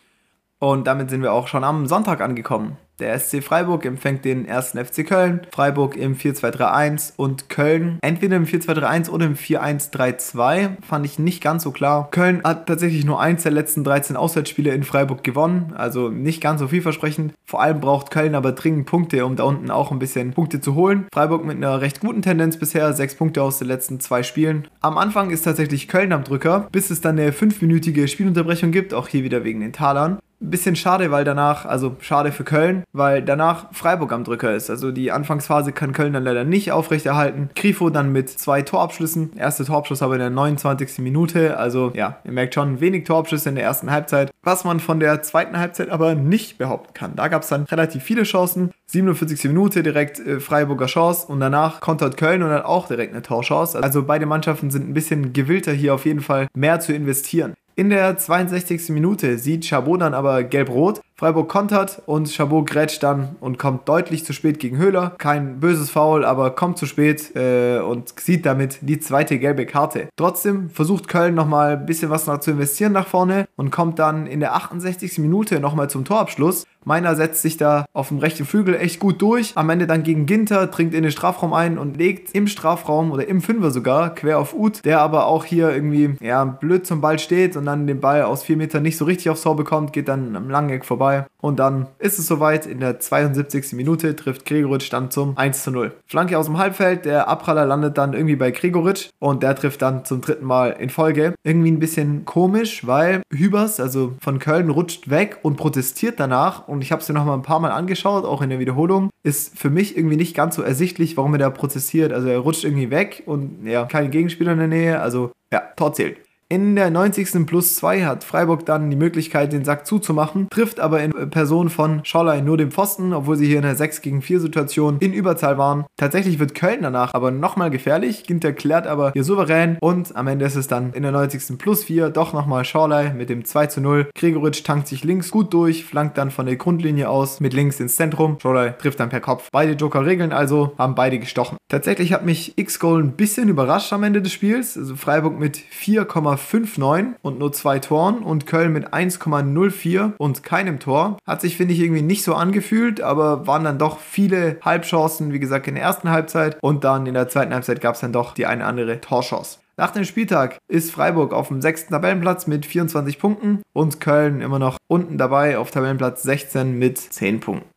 Und 0.60 0.86
damit 0.86 1.10
sind 1.10 1.22
wir 1.22 1.32
auch 1.32 1.48
schon 1.48 1.64
am 1.64 1.86
Sonntag 1.88 2.20
angekommen. 2.20 2.76
Der 3.00 3.18
SC 3.18 3.42
Freiburg 3.42 3.84
empfängt 3.84 4.24
den 4.24 4.46
ersten 4.46 4.78
FC 4.78 5.04
Köln, 5.04 5.40
Freiburg 5.52 5.96
im 5.96 6.14
4-2-3-1 6.14 7.14
und 7.16 7.48
Köln 7.48 7.98
entweder 8.02 8.36
im 8.36 8.44
4-2-3-1 8.44 9.10
oder 9.10 9.26
im 9.26 9.34
4-1-3-2. 9.34 10.76
Fand 10.80 11.04
ich 11.04 11.18
nicht 11.18 11.42
ganz 11.42 11.64
so 11.64 11.72
klar. 11.72 12.08
Köln 12.12 12.42
hat 12.44 12.68
tatsächlich 12.68 13.04
nur 13.04 13.20
eins 13.20 13.42
der 13.42 13.50
letzten 13.50 13.82
13 13.82 14.16
Auswärtsspiele 14.16 14.72
in 14.72 14.84
Freiburg 14.84 15.24
gewonnen, 15.24 15.72
also 15.74 16.08
nicht 16.08 16.40
ganz 16.40 16.60
so 16.60 16.68
vielversprechend. 16.68 17.32
Vor 17.44 17.60
allem 17.60 17.80
braucht 17.80 18.12
Köln 18.12 18.36
aber 18.36 18.52
dringend 18.52 18.86
Punkte, 18.86 19.26
um 19.26 19.34
da 19.34 19.42
unten 19.42 19.72
auch 19.72 19.90
ein 19.90 19.98
bisschen 19.98 20.32
Punkte 20.32 20.60
zu 20.60 20.76
holen. 20.76 21.06
Freiburg 21.12 21.44
mit 21.44 21.56
einer 21.56 21.80
recht 21.80 21.98
guten 21.98 22.22
Tendenz 22.22 22.58
bisher, 22.58 22.92
sechs 22.92 23.16
Punkte 23.16 23.42
aus 23.42 23.58
den 23.58 23.66
letzten 23.66 23.98
zwei 23.98 24.22
Spielen. 24.22 24.68
Am 24.80 24.98
Anfang 24.98 25.30
ist 25.30 25.42
tatsächlich 25.42 25.88
Köln 25.88 26.12
am 26.12 26.22
Drücker, 26.22 26.68
bis 26.70 26.90
es 26.90 27.00
dann 27.00 27.18
eine 27.18 27.32
fünfminütige 27.32 28.06
Spielunterbrechung 28.06 28.70
gibt, 28.70 28.94
auch 28.94 29.08
hier 29.08 29.24
wieder 29.24 29.42
wegen 29.42 29.60
den 29.60 29.72
Talern 29.72 30.18
bisschen 30.50 30.76
schade, 30.76 31.10
weil 31.10 31.24
danach, 31.24 31.66
also 31.66 31.96
schade 32.00 32.32
für 32.32 32.44
Köln, 32.44 32.84
weil 32.92 33.22
danach 33.22 33.66
Freiburg 33.72 34.12
am 34.12 34.24
Drücker 34.24 34.54
ist. 34.54 34.70
Also 34.70 34.92
die 34.92 35.12
Anfangsphase 35.12 35.72
kann 35.72 35.92
Köln 35.92 36.12
dann 36.12 36.24
leider 36.24 36.44
nicht 36.44 36.72
aufrechterhalten. 36.72 37.50
Grifo 37.54 37.90
dann 37.90 38.12
mit 38.12 38.30
zwei 38.30 38.62
Torabschlüssen. 38.62 39.36
Erste 39.36 39.64
Torabschluss 39.64 40.02
aber 40.02 40.14
in 40.14 40.20
der 40.20 40.30
29. 40.30 40.98
Minute. 40.98 41.56
Also 41.56 41.92
ja, 41.94 42.18
ihr 42.24 42.32
merkt 42.32 42.54
schon, 42.54 42.80
wenig 42.80 43.04
Torabschlüsse 43.04 43.48
in 43.48 43.54
der 43.54 43.64
ersten 43.64 43.90
Halbzeit. 43.90 44.30
Was 44.42 44.64
man 44.64 44.80
von 44.80 45.00
der 45.00 45.22
zweiten 45.22 45.58
Halbzeit 45.58 45.90
aber 45.90 46.14
nicht 46.14 46.58
behaupten 46.58 46.94
kann. 46.94 47.16
Da 47.16 47.28
gab 47.28 47.42
es 47.42 47.48
dann 47.48 47.64
relativ 47.64 48.02
viele 48.02 48.24
Chancen. 48.24 48.70
47. 48.86 49.44
Minute 49.44 49.82
direkt 49.82 50.20
äh, 50.20 50.40
Freiburger 50.40 50.86
Chance 50.86 51.26
und 51.28 51.40
danach 51.40 51.80
kontert 51.80 52.16
Köln 52.16 52.42
und 52.42 52.50
hat 52.50 52.64
auch 52.64 52.86
direkt 52.86 53.12
eine 53.12 53.22
Torchance. 53.22 53.82
Also 53.82 54.04
beide 54.04 54.26
Mannschaften 54.26 54.70
sind 54.70 54.88
ein 54.88 54.94
bisschen 54.94 55.32
gewillter 55.32 55.72
hier 55.72 55.94
auf 55.94 56.04
jeden 56.04 56.20
Fall 56.20 56.48
mehr 56.54 56.80
zu 56.80 56.92
investieren. 56.92 57.54
In 57.76 57.90
der 57.90 58.16
62. 58.16 58.90
Minute 58.90 59.36
sieht 59.36 59.66
Chabot 59.66 60.00
dann 60.00 60.14
aber 60.14 60.44
gelb-rot 60.44 61.00
Freiburg 61.24 61.48
kontert 61.48 62.02
und 62.04 62.28
Chabot 62.28 62.66
grätscht 62.66 63.02
dann 63.02 63.36
und 63.40 63.58
kommt 63.58 63.88
deutlich 63.88 64.26
zu 64.26 64.34
spät 64.34 64.58
gegen 64.58 64.76
Höhler. 64.76 65.14
Kein 65.16 65.58
böses 65.58 65.88
Foul, 65.88 66.22
aber 66.22 66.50
kommt 66.50 66.76
zu 66.76 66.84
spät 66.84 67.34
äh, 67.34 67.78
und 67.78 68.12
sieht 68.20 68.44
damit 68.44 68.80
die 68.82 69.00
zweite 69.00 69.38
gelbe 69.38 69.64
Karte. 69.64 70.08
Trotzdem 70.16 70.68
versucht 70.68 71.08
Köln 71.08 71.34
nochmal 71.34 71.78
ein 71.78 71.86
bisschen 71.86 72.10
was 72.10 72.26
noch 72.26 72.40
zu 72.40 72.50
investieren 72.50 72.92
nach 72.92 73.06
vorne 73.06 73.46
und 73.56 73.70
kommt 73.70 73.98
dann 74.00 74.26
in 74.26 74.40
der 74.40 74.54
68. 74.54 75.18
Minute 75.18 75.60
nochmal 75.60 75.88
zum 75.88 76.04
Torabschluss. 76.04 76.66
Meiner 76.84 77.16
setzt 77.16 77.40
sich 77.40 77.56
da 77.56 77.86
auf 77.94 78.08
dem 78.08 78.18
rechten 78.18 78.44
Flügel 78.44 78.74
echt 78.74 79.00
gut 79.00 79.22
durch. 79.22 79.52
Am 79.54 79.70
Ende 79.70 79.86
dann 79.86 80.02
gegen 80.02 80.26
Ginter, 80.26 80.66
dringt 80.66 80.92
in 80.92 81.02
den 81.02 81.12
Strafraum 81.12 81.54
ein 81.54 81.78
und 81.78 81.96
legt 81.96 82.34
im 82.34 82.46
Strafraum 82.46 83.10
oder 83.10 83.26
im 83.26 83.40
Fünfer 83.40 83.70
sogar 83.70 84.14
quer 84.14 84.38
auf 84.38 84.54
Uth, 84.54 84.84
der 84.84 85.00
aber 85.00 85.26
auch 85.26 85.46
hier 85.46 85.70
irgendwie 85.70 86.16
ja, 86.20 86.44
blöd 86.44 86.86
zum 86.86 87.00
Ball 87.00 87.18
steht 87.18 87.56
und 87.56 87.64
dann 87.64 87.86
den 87.86 88.00
Ball 88.00 88.22
aus 88.24 88.42
vier 88.42 88.58
Metern 88.58 88.82
nicht 88.82 88.98
so 88.98 89.06
richtig 89.06 89.30
aufs 89.30 89.42
Tor 89.42 89.56
bekommt, 89.56 89.94
geht 89.94 90.08
dann 90.08 90.36
am 90.36 90.50
Langeck 90.50 90.84
vorbei 90.84 91.13
dabei. 91.14 91.26
Und 91.40 91.58
dann 91.58 91.86
ist 91.98 92.18
es 92.18 92.26
soweit. 92.26 92.66
In 92.66 92.80
der 92.80 93.00
72. 93.00 93.74
Minute 93.74 94.16
trifft 94.16 94.46
Gregoritsch 94.46 94.92
dann 94.92 95.10
zum 95.10 95.36
1 95.36 95.62
zu 95.62 95.70
0. 95.70 95.92
Flanke 96.06 96.38
aus 96.38 96.46
dem 96.46 96.58
Halbfeld. 96.58 97.04
Der 97.04 97.28
Abpraller 97.28 97.66
landet 97.66 97.98
dann 97.98 98.14
irgendwie 98.14 98.36
bei 98.36 98.50
Gregoritsch 98.50 99.10
und 99.18 99.42
der 99.42 99.54
trifft 99.54 99.82
dann 99.82 100.04
zum 100.04 100.20
dritten 100.20 100.46
Mal 100.46 100.70
in 100.78 100.90
Folge. 100.90 101.34
Irgendwie 101.44 101.70
ein 101.70 101.78
bisschen 101.78 102.24
komisch, 102.24 102.86
weil 102.86 103.22
Hübers, 103.30 103.80
also 103.80 104.14
von 104.20 104.38
Köln, 104.38 104.70
rutscht 104.70 105.10
weg 105.10 105.38
und 105.42 105.56
protestiert 105.56 106.18
danach. 106.18 106.66
Und 106.66 106.82
ich 106.82 106.92
habe 106.92 107.02
es 107.02 107.08
mir 107.08 107.14
noch 107.14 107.26
mal 107.26 107.34
ein 107.34 107.42
paar 107.42 107.60
Mal 107.60 107.72
angeschaut, 107.72 108.24
auch 108.24 108.42
in 108.42 108.50
der 108.50 108.58
Wiederholung. 108.58 109.10
Ist 109.22 109.58
für 109.58 109.70
mich 109.70 109.96
irgendwie 109.96 110.16
nicht 110.16 110.34
ganz 110.34 110.56
so 110.56 110.62
ersichtlich, 110.62 111.16
warum 111.16 111.34
er 111.34 111.38
da 111.38 111.50
protestiert. 111.50 112.12
Also 112.12 112.28
er 112.28 112.38
rutscht 112.38 112.64
irgendwie 112.64 112.90
weg 112.90 113.22
und 113.26 113.66
ja, 113.66 113.84
kein 113.84 114.10
Gegenspieler 114.10 114.52
in 114.52 114.58
der 114.58 114.68
Nähe. 114.68 115.00
Also 115.00 115.32
ja, 115.52 115.60
Tor 115.76 115.92
zählt. 115.92 116.16
In 116.50 116.76
der 116.76 116.90
90. 116.90 117.46
plus 117.46 117.74
2 117.76 118.04
hat 118.04 118.22
Freiburg 118.22 118.66
dann 118.66 118.90
die 118.90 118.96
Möglichkeit, 118.96 119.54
den 119.54 119.64
Sack 119.64 119.86
zuzumachen, 119.86 120.48
trifft 120.50 120.78
aber 120.78 121.02
in 121.02 121.30
Person 121.30 121.70
von 121.70 122.04
Schorlei 122.04 122.42
nur 122.42 122.58
den 122.58 122.70
Pfosten, 122.70 123.14
obwohl 123.14 123.36
sie 123.36 123.46
hier 123.46 123.56
in 123.56 123.62
der 123.62 123.74
6 123.74 124.02
gegen 124.02 124.20
4 124.20 124.40
Situation 124.40 124.98
in 125.00 125.14
Überzahl 125.14 125.56
waren. 125.56 125.86
Tatsächlich 125.96 126.38
wird 126.38 126.54
Köln 126.54 126.82
danach 126.82 127.14
aber 127.14 127.30
nochmal 127.30 127.70
gefährlich. 127.70 128.24
Ginter 128.24 128.52
klärt 128.52 128.86
aber 128.86 129.12
hier 129.12 129.24
souverän 129.24 129.78
und 129.80 130.14
am 130.16 130.26
Ende 130.26 130.44
ist 130.44 130.56
es 130.56 130.68
dann 130.68 130.92
in 130.92 131.02
der 131.02 131.12
90. 131.12 131.56
plus 131.56 131.84
4 131.84 132.10
doch 132.10 132.34
nochmal 132.34 132.66
Schorlei 132.66 133.14
mit 133.14 133.30
dem 133.30 133.46
2 133.46 133.66
zu 133.68 133.80
0. 133.80 134.10
Gregoritsch 134.14 134.64
tankt 134.64 134.88
sich 134.88 135.02
links 135.02 135.30
gut 135.30 135.54
durch, 135.54 135.86
flankt 135.86 136.18
dann 136.18 136.30
von 136.30 136.44
der 136.44 136.56
Grundlinie 136.56 137.08
aus 137.08 137.40
mit 137.40 137.54
links 137.54 137.80
ins 137.80 137.96
Zentrum. 137.96 138.36
Schorlei 138.42 138.70
trifft 138.70 139.00
dann 139.00 139.08
per 139.08 139.20
Kopf. 139.20 139.48
Beide 139.50 139.72
Joker 139.72 140.04
regeln 140.04 140.32
also, 140.32 140.74
haben 140.76 140.94
beide 140.94 141.18
gestochen. 141.18 141.56
Tatsächlich 141.70 142.12
hat 142.12 142.26
mich 142.26 142.58
X-Goal 142.58 143.02
ein 143.02 143.12
bisschen 143.12 143.48
überrascht 143.48 143.92
am 143.94 144.02
Ende 144.02 144.20
des 144.20 144.32
Spiels. 144.32 144.76
Also 144.76 144.94
Freiburg 144.94 145.38
mit 145.38 145.56
4,5 145.56 146.33
1,59 146.36 147.14
und 147.22 147.38
nur 147.38 147.52
zwei 147.52 147.78
Toren 147.78 148.18
und 148.18 148.46
Köln 148.46 148.72
mit 148.72 148.92
1,04 148.92 150.12
und 150.18 150.42
keinem 150.42 150.78
Tor. 150.78 151.18
Hat 151.26 151.40
sich, 151.40 151.56
finde 151.56 151.74
ich, 151.74 151.80
irgendwie 151.80 152.02
nicht 152.02 152.24
so 152.24 152.34
angefühlt, 152.34 153.00
aber 153.00 153.46
waren 153.46 153.64
dann 153.64 153.78
doch 153.78 153.98
viele 153.98 154.58
Halbchancen, 154.62 155.32
wie 155.32 155.40
gesagt, 155.40 155.66
in 155.66 155.74
der 155.74 155.84
ersten 155.84 156.10
Halbzeit 156.10 156.56
und 156.60 156.84
dann 156.84 157.06
in 157.06 157.14
der 157.14 157.28
zweiten 157.28 157.54
Halbzeit 157.54 157.80
gab 157.80 157.94
es 157.94 158.00
dann 158.00 158.12
doch 158.12 158.34
die 158.34 158.46
eine 158.46 158.64
andere 158.64 159.00
Torchance. 159.00 159.58
Nach 159.76 159.90
dem 159.90 160.04
Spieltag 160.04 160.58
ist 160.68 160.92
Freiburg 160.92 161.32
auf 161.32 161.48
dem 161.48 161.60
sechsten 161.60 161.92
Tabellenplatz 161.92 162.46
mit 162.46 162.64
24 162.64 163.18
Punkten 163.18 163.62
und 163.72 164.00
Köln 164.00 164.40
immer 164.40 164.60
noch 164.60 164.78
unten 164.86 165.18
dabei 165.18 165.58
auf 165.58 165.72
Tabellenplatz 165.72 166.22
16 166.22 166.78
mit 166.78 166.98
10 166.98 167.40
Punkten. 167.40 167.68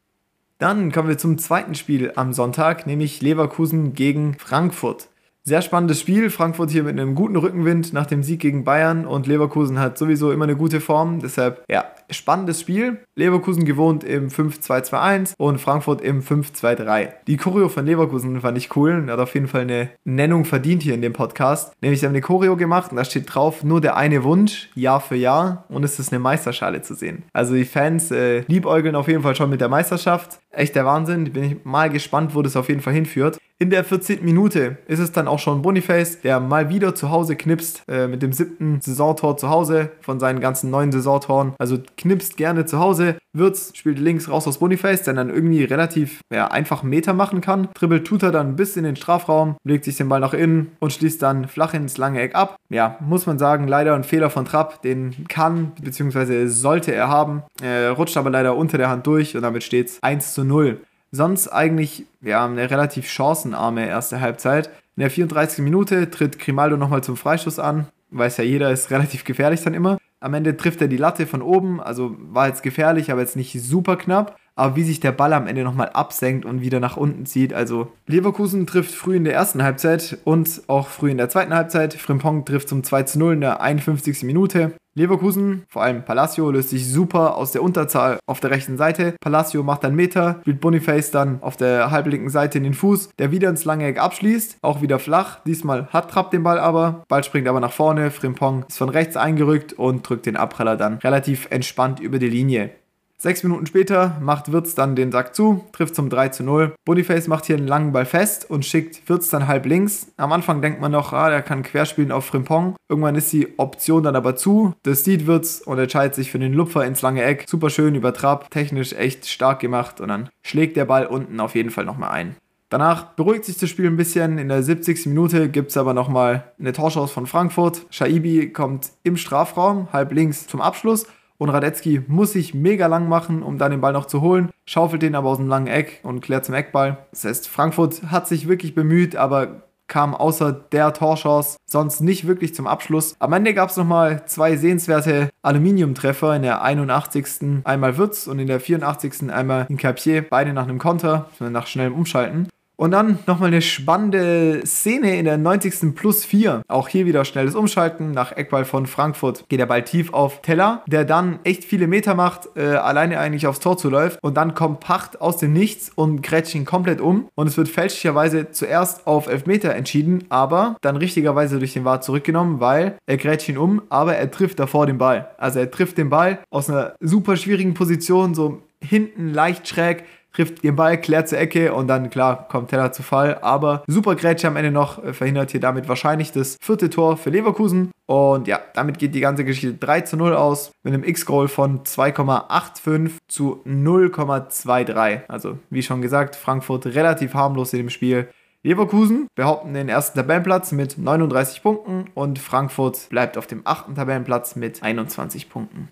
Dann 0.59 0.91
kommen 0.91 1.07
wir 1.07 1.17
zum 1.17 1.37
zweiten 1.37 1.75
Spiel 1.75 2.13
am 2.15 2.33
Sonntag, 2.33 2.87
nämlich 2.87 3.21
Leverkusen 3.21 3.93
gegen 3.93 4.35
Frankfurt. 4.39 5.09
Sehr 5.47 5.61
spannendes 5.61 6.01
Spiel. 6.01 6.29
Frankfurt 6.29 6.71
hier 6.71 6.83
mit 6.83 6.99
einem 6.99 7.15
guten 7.15 7.37
Rückenwind 7.37 7.93
nach 7.93 8.05
dem 8.05 8.21
Sieg 8.21 8.41
gegen 8.41 8.65
Bayern 8.65 9.05
und 9.07 9.27
Leverkusen 9.27 9.79
hat 9.79 9.97
sowieso 9.97 10.33
immer 10.33 10.43
eine 10.43 10.57
gute 10.57 10.81
Form. 10.81 11.21
Deshalb, 11.21 11.63
ja, 11.69 11.85
spannendes 12.09 12.61
Spiel. 12.61 12.99
Leverkusen 13.15 13.65
gewohnt 13.65 14.03
im 14.03 14.29
5-2-2-1 14.29 15.33
und 15.37 15.59
Frankfurt 15.59 16.01
im 16.01 16.21
5-2-3. 16.21 17.09
Die 17.27 17.37
Choreo 17.37 17.69
von 17.69 17.85
Leverkusen 17.85 18.41
fand 18.41 18.57
ich 18.57 18.75
cool 18.75 18.93
und 18.93 19.09
hat 19.09 19.19
auf 19.19 19.33
jeden 19.33 19.47
Fall 19.47 19.61
eine 19.61 19.89
Nennung 20.03 20.45
verdient 20.45 20.83
hier 20.83 20.93
in 20.93 21.01
dem 21.01 21.13
Podcast. 21.13 21.73
Nämlich, 21.81 21.99
sie 21.99 22.05
haben 22.05 22.13
eine 22.13 22.21
Choreo 22.21 22.55
gemacht 22.55 22.91
und 22.91 22.97
da 22.97 23.05
steht 23.05 23.33
drauf, 23.33 23.63
nur 23.63 23.81
der 23.81 23.97
eine 23.97 24.23
Wunsch, 24.23 24.69
Jahr 24.75 25.01
für 25.01 25.15
Jahr 25.15 25.65
und 25.69 25.83
es 25.83 25.99
ist 25.99 26.11
eine 26.11 26.19
Meisterschale 26.19 26.81
zu 26.81 26.95
sehen. 26.95 27.23
Also 27.33 27.55
die 27.55 27.65
Fans 27.65 28.11
äh, 28.11 28.41
liebäugeln 28.47 28.95
auf 28.95 29.07
jeden 29.07 29.23
Fall 29.23 29.35
schon 29.35 29.49
mit 29.49 29.61
der 29.61 29.69
Meisterschaft. 29.69 30.39
Echt 30.51 30.75
der 30.75 30.85
Wahnsinn. 30.85 31.31
Bin 31.31 31.43
ich 31.43 31.65
mal 31.65 31.89
gespannt, 31.89 32.33
wo 32.35 32.41
das 32.41 32.55
auf 32.55 32.69
jeden 32.69 32.81
Fall 32.81 32.93
hinführt. 32.93 33.37
In 33.59 33.71
der 33.71 33.83
14. 33.83 34.23
Minute 34.23 34.77
ist 34.85 34.99
es 34.99 35.11
dann 35.11 35.27
auch 35.27 35.39
schon 35.39 35.63
Boniface, 35.63 36.21
der 36.21 36.39
mal 36.39 36.69
wieder 36.69 36.93
zu 36.93 37.09
Hause 37.09 37.35
knipst, 37.35 37.81
äh, 37.87 38.07
mit 38.07 38.21
dem 38.21 38.31
siebten 38.31 38.81
Saisontor 38.81 39.35
zu 39.37 39.49
Hause 39.49 39.89
von 40.01 40.19
seinen 40.19 40.39
ganzen 40.41 40.69
neuen 40.69 40.91
Saisontoren. 40.91 41.53
Also 41.57 41.79
knipst 41.97 42.37
gerne 42.37 42.65
zu 42.65 42.79
Hause. 42.79 43.17
Wirtz 43.33 43.71
spielt 43.75 43.99
links 43.99 44.29
raus 44.29 44.47
aus 44.47 44.59
Boniface, 44.59 45.03
der 45.03 45.13
dann 45.13 45.29
irgendwie 45.29 45.63
relativ 45.63 46.21
ja, 46.31 46.47
einfach 46.47 46.83
Meter 46.83 47.13
machen 47.13 47.41
kann. 47.41 47.69
Dribbelt 47.73 48.07
tut 48.07 48.23
er 48.23 48.31
dann 48.31 48.55
bis 48.55 48.77
in 48.77 48.83
den 48.83 48.95
Strafraum, 48.95 49.57
legt 49.63 49.85
sich 49.85 49.97
den 49.97 50.09
Ball 50.09 50.19
nach 50.19 50.33
innen 50.33 50.71
und 50.79 50.93
schließt 50.93 51.21
dann 51.21 51.47
flach 51.47 51.73
ins 51.73 51.97
lange 51.97 52.21
Eck 52.21 52.35
ab. 52.35 52.57
Ja, 52.69 52.97
muss 53.01 53.25
man 53.25 53.39
sagen, 53.39 53.67
leider 53.67 53.95
ein 53.95 54.03
Fehler 54.03 54.29
von 54.29 54.45
Trapp, 54.45 54.81
den 54.81 55.27
kann 55.27 55.73
bzw. 55.81 56.47
sollte 56.47 56.93
er 56.93 57.09
haben. 57.09 57.43
Er 57.61 57.91
rutscht 57.91 58.17
aber 58.17 58.29
leider 58.29 58.55
unter 58.55 58.77
der 58.77 58.89
Hand 58.89 59.07
durch 59.07 59.35
und 59.35 59.41
damit 59.41 59.63
steht 59.63 59.87
es 59.87 60.03
1 60.03 60.33
zu 60.33 60.43
0. 60.43 60.81
Sonst 61.11 61.47
eigentlich 61.47 62.05
ja, 62.21 62.45
eine 62.45 62.69
relativ 62.69 63.07
chancenarme 63.07 63.87
erste 63.87 64.19
Halbzeit. 64.19 64.69
In 64.95 65.01
der 65.01 65.11
34. 65.11 65.63
Minute 65.63 66.09
tritt 66.09 66.39
Grimaldo 66.39 66.75
nochmal 66.75 67.03
zum 67.03 67.17
Freistoß 67.17 67.59
an. 67.59 67.87
Weiß 68.09 68.37
ja 68.37 68.43
jeder, 68.43 68.71
ist 68.71 68.89
relativ 68.91 69.23
gefährlich 69.23 69.61
dann 69.63 69.73
immer. 69.73 69.97
Am 70.27 70.33
Ende 70.33 70.57
trifft 70.57 70.81
er 70.81 70.89
die 70.89 70.97
Latte 70.97 71.25
von 71.25 71.41
oben, 71.41 71.79
also 71.79 72.13
war 72.19 72.49
jetzt 72.49 72.61
gefährlich, 72.61 73.13
aber 73.13 73.21
jetzt 73.21 73.37
nicht 73.37 73.53
super 73.63 73.95
knapp. 73.95 74.37
Aber 74.57 74.75
wie 74.75 74.83
sich 74.83 74.99
der 74.99 75.13
Ball 75.13 75.31
am 75.31 75.47
Ende 75.47 75.63
nochmal 75.63 75.89
absenkt 75.89 76.45
und 76.45 76.61
wieder 76.61 76.81
nach 76.81 76.97
unten 76.97 77.25
zieht. 77.25 77.53
Also 77.53 77.91
Leverkusen 78.07 78.67
trifft 78.67 78.93
früh 78.93 79.15
in 79.15 79.23
der 79.23 79.33
ersten 79.33 79.63
Halbzeit 79.63 80.17
und 80.25 80.63
auch 80.67 80.89
früh 80.89 81.11
in 81.11 81.17
der 81.17 81.29
zweiten 81.29 81.53
Halbzeit. 81.53 81.93
Frimpong 81.93 82.43
trifft 82.43 82.67
zum 82.67 82.83
2 82.83 83.03
zu 83.03 83.19
0 83.19 83.33
in 83.35 83.41
der 83.41 83.61
51. 83.61 84.23
Minute. 84.23 84.73
Leverkusen, 84.97 85.63
vor 85.69 85.83
allem 85.83 86.03
Palacio, 86.03 86.49
löst 86.49 86.69
sich 86.69 86.91
super 86.91 87.35
aus 87.35 87.51
der 87.51 87.61
Unterzahl 87.61 88.17
auf 88.25 88.39
der 88.39 88.49
rechten 88.49 88.77
Seite. 88.77 89.13
Palacio 89.21 89.61
macht 89.61 89.83
dann 89.83 89.93
Meter, 89.93 90.39
spielt 90.41 90.59
Boniface 90.59 91.11
dann 91.11 91.37
auf 91.43 91.55
der 91.55 91.91
halblinken 91.91 92.31
Seite 92.31 92.57
in 92.57 92.63
den 92.63 92.73
Fuß, 92.73 93.11
der 93.19 93.31
wieder 93.31 93.47
ins 93.47 93.63
lange 93.63 93.85
Eck 93.85 93.99
abschließt, 93.99 94.57
auch 94.63 94.81
wieder 94.81 94.97
flach. 94.97 95.37
Diesmal 95.45 95.87
hat 95.93 96.09
Trapp 96.09 96.31
den 96.31 96.41
Ball 96.41 96.57
aber. 96.57 97.03
Ball 97.09 97.23
springt 97.23 97.47
aber 97.47 97.59
nach 97.59 97.73
vorne. 97.73 98.09
Frimpong 98.09 98.65
ist 98.67 98.79
von 98.79 98.89
rechts 98.89 99.15
eingerückt 99.15 99.73
und 99.73 100.09
drückt 100.09 100.25
den 100.25 100.35
Abpraller 100.35 100.77
dann 100.77 100.95
relativ 100.95 101.45
entspannt 101.51 101.99
über 101.99 102.17
die 102.17 102.29
Linie. 102.29 102.71
Sechs 103.19 103.41
Minuten 103.41 103.65
später 103.65 104.15
macht 104.21 104.51
Wirtz 104.51 104.75
dann 104.75 104.95
den 104.95 105.11
Sack 105.11 105.33
zu, 105.33 105.65
trifft 105.71 105.95
zum 105.95 106.07
3 106.07 106.29
zu 106.29 106.43
0. 106.43 106.75
Boniface 106.85 107.27
macht 107.27 107.45
hier 107.45 107.57
einen 107.57 107.65
langen 107.65 107.91
Ball 107.91 108.05
fest 108.05 108.47
und 108.47 108.63
schickt 108.63 109.09
Wirtz 109.09 109.29
dann 109.29 109.47
halb 109.47 109.65
links. 109.65 110.11
Am 110.17 110.31
Anfang 110.31 110.61
denkt 110.61 110.81
man 110.81 110.91
noch, 110.91 111.13
ah, 111.13 111.31
der 111.31 111.41
kann 111.41 111.63
querspielen 111.63 112.11
auf 112.11 112.25
Frimpong. 112.25 112.75
Irgendwann 112.87 113.15
ist 113.15 113.33
die 113.33 113.57
Option 113.57 114.03
dann 114.03 114.15
aber 114.15 114.35
zu. 114.35 114.75
Das 114.83 115.03
sieht 115.03 115.25
Wirtz 115.25 115.63
und 115.65 115.79
entscheidet 115.79 116.13
sich 116.13 116.29
für 116.29 116.37
den 116.37 116.53
Lupfer 116.53 116.85
ins 116.85 117.01
lange 117.01 117.23
Eck. 117.23 117.45
Super 117.49 117.71
schön 117.71 117.95
über 117.95 118.13
Trab, 118.13 118.51
technisch 118.51 118.93
echt 118.93 119.27
stark 119.27 119.61
gemacht 119.61 119.99
und 119.99 120.09
dann 120.09 120.29
schlägt 120.43 120.77
der 120.77 120.85
Ball 120.85 121.07
unten 121.07 121.39
auf 121.39 121.55
jeden 121.55 121.71
Fall 121.71 121.85
nochmal 121.85 122.11
ein. 122.11 122.35
Danach 122.69 123.15
beruhigt 123.15 123.45
sich 123.45 123.57
das 123.57 123.69
Spiel 123.69 123.87
ein 123.87 123.97
bisschen. 123.97 124.37
In 124.37 124.49
der 124.49 124.61
70. 124.61 125.07
Minute 125.07 125.49
gibt 125.49 125.71
es 125.71 125.77
aber 125.77 125.95
nochmal 125.95 126.51
eine 126.59 126.73
Torschance 126.73 127.13
von 127.13 127.25
Frankfurt. 127.25 127.87
Shaibi 127.89 128.51
kommt 128.51 128.91
im 129.01 129.17
Strafraum, 129.17 129.87
halb 129.91 130.11
links 130.11 130.45
zum 130.45 130.61
Abschluss 130.61 131.07
und 131.37 131.49
Radetzky 131.49 132.01
muss 132.07 132.33
sich 132.33 132.53
mega 132.53 132.87
lang 132.87 133.07
machen, 133.07 133.43
um 133.43 133.57
dann 133.57 133.71
den 133.71 133.81
Ball 133.81 133.93
noch 133.93 134.05
zu 134.05 134.21
holen, 134.21 134.49
schaufelt 134.65 135.01
den 135.01 135.15
aber 135.15 135.29
aus 135.29 135.37
dem 135.37 135.47
langen 135.47 135.67
Eck 135.67 135.99
und 136.03 136.21
klärt 136.21 136.45
zum 136.45 136.55
Eckball. 136.55 136.97
Das 137.11 137.25
heißt, 137.25 137.47
Frankfurt 137.47 138.03
hat 138.11 138.27
sich 138.27 138.47
wirklich 138.47 138.75
bemüht, 138.75 139.15
aber 139.15 139.67
kam 139.87 140.13
außer 140.13 140.51
der 140.51 140.93
Torchance 140.93 141.57
sonst 141.65 142.01
nicht 142.01 142.27
wirklich 142.27 142.53
zum 142.53 142.67
Abschluss. 142.67 143.15
Am 143.19 143.33
Ende 143.33 143.53
gab 143.53 143.69
es 143.69 143.77
nochmal 143.77 144.25
zwei 144.25 144.57
sehenswerte 144.57 145.29
Aluminiumtreffer 145.41 146.35
in 146.35 146.41
der 146.41 146.61
81. 146.61 147.63
einmal 147.63 147.97
Würz 147.97 148.27
und 148.27 148.39
in 148.39 148.47
der 148.47 148.59
84. 148.59 149.31
einmal 149.31 149.65
in 149.69 149.77
Capier, 149.77 150.27
beide 150.29 150.53
nach 150.53 150.67
einem 150.67 150.77
Konter, 150.77 151.29
nach 151.39 151.67
schnellem 151.67 151.93
Umschalten. 151.93 152.49
Und 152.79 152.91
dann 152.91 153.17
nochmal 153.25 153.47
eine 153.47 153.63
spannende 153.63 154.61
Szene 154.63 155.17
in 155.17 155.25
der 155.25 155.39
90. 155.39 155.95
plus 155.95 156.23
4. 156.23 156.61
Auch 156.67 156.87
hier 156.87 157.07
wieder 157.07 157.25
schnelles 157.25 157.55
Umschalten. 157.55 158.11
Nach 158.11 158.31
Eckball 158.31 158.65
von 158.65 158.85
Frankfurt 158.85 159.45
geht 159.49 159.59
der 159.59 159.65
Ball 159.65 159.83
tief 159.83 160.13
auf 160.13 160.43
Teller, 160.43 160.83
der 160.85 161.03
dann 161.03 161.39
echt 161.43 161.63
viele 161.63 161.87
Meter 161.87 162.13
macht, 162.13 162.49
äh, 162.55 162.61
alleine 162.61 163.19
eigentlich 163.19 163.47
aufs 163.47 163.59
Tor 163.59 163.79
zuläuft. 163.79 164.19
Und 164.21 164.37
dann 164.37 164.53
kommt 164.53 164.79
Pacht 164.79 165.19
aus 165.19 165.37
dem 165.37 165.53
Nichts 165.53 165.91
und 165.95 166.21
grätscht 166.21 166.53
ihn 166.53 166.65
komplett 166.65 167.01
um. 167.01 167.29
Und 167.33 167.47
es 167.47 167.57
wird 167.57 167.67
fälschlicherweise 167.67 168.51
zuerst 168.51 169.07
auf 169.07 169.25
Elfmeter 169.25 169.73
entschieden, 169.73 170.25
aber 170.29 170.77
dann 170.81 170.97
richtigerweise 170.97 171.57
durch 171.57 171.73
den 171.73 171.83
Wart 171.83 172.03
zurückgenommen, 172.03 172.59
weil 172.59 172.99
er 173.07 173.17
grätscht 173.17 173.49
ihn 173.49 173.57
um, 173.57 173.81
aber 173.89 174.15
er 174.15 174.29
trifft 174.29 174.59
davor 174.59 174.85
den 174.85 174.99
Ball. 174.99 175.31
Also 175.39 175.57
er 175.57 175.71
trifft 175.71 175.97
den 175.97 176.11
Ball 176.11 176.39
aus 176.51 176.69
einer 176.69 176.93
super 176.99 177.37
schwierigen 177.37 177.73
Position, 177.73 178.35
so 178.35 178.61
hinten 178.81 179.33
leicht 179.33 179.67
schräg 179.67 180.03
trifft 180.37 180.63
den 180.63 180.75
Ball, 180.75 181.01
klärt 181.01 181.27
zur 181.27 181.39
Ecke 181.39 181.73
und 181.73 181.87
dann, 181.87 182.09
klar, 182.09 182.47
kommt 182.47 182.69
Teller 182.69 182.91
zu 182.91 183.01
Fall. 183.01 183.39
Aber 183.41 183.83
super 183.87 184.15
Grätsche 184.15 184.47
am 184.47 184.55
Ende 184.55 184.71
noch, 184.71 185.03
äh, 185.03 185.13
verhindert 185.13 185.51
hier 185.51 185.59
damit 185.59 185.89
wahrscheinlich 185.89 186.31
das 186.31 186.57
vierte 186.61 186.89
Tor 186.89 187.17
für 187.17 187.31
Leverkusen. 187.31 187.91
Und 188.05 188.47
ja, 188.47 188.61
damit 188.73 188.99
geht 188.99 189.15
die 189.15 189.19
ganze 189.19 189.43
Geschichte 189.43 189.73
3 189.73 190.01
zu 190.01 190.15
0 190.15 190.35
aus, 190.35 190.71
mit 190.83 190.93
einem 190.93 191.03
X-Goal 191.03 191.47
von 191.47 191.83
2,85 191.83 193.17
zu 193.27 193.61
0,23. 193.65 195.21
Also, 195.27 195.57
wie 195.69 195.81
schon 195.81 196.01
gesagt, 196.01 196.35
Frankfurt 196.35 196.85
relativ 196.85 197.33
harmlos 197.33 197.73
in 197.73 197.79
dem 197.79 197.89
Spiel. 197.89 198.29
Leverkusen 198.63 199.27
behaupten 199.35 199.73
den 199.73 199.89
ersten 199.89 200.17
Tabellenplatz 200.17 200.71
mit 200.71 200.97
39 200.97 201.63
Punkten 201.63 202.05
und 202.13 202.37
Frankfurt 202.37 203.09
bleibt 203.09 203.37
auf 203.37 203.47
dem 203.47 203.61
achten 203.65 203.95
Tabellenplatz 203.95 204.55
mit 204.55 204.83
21 204.83 205.49
Punkten. 205.49 205.89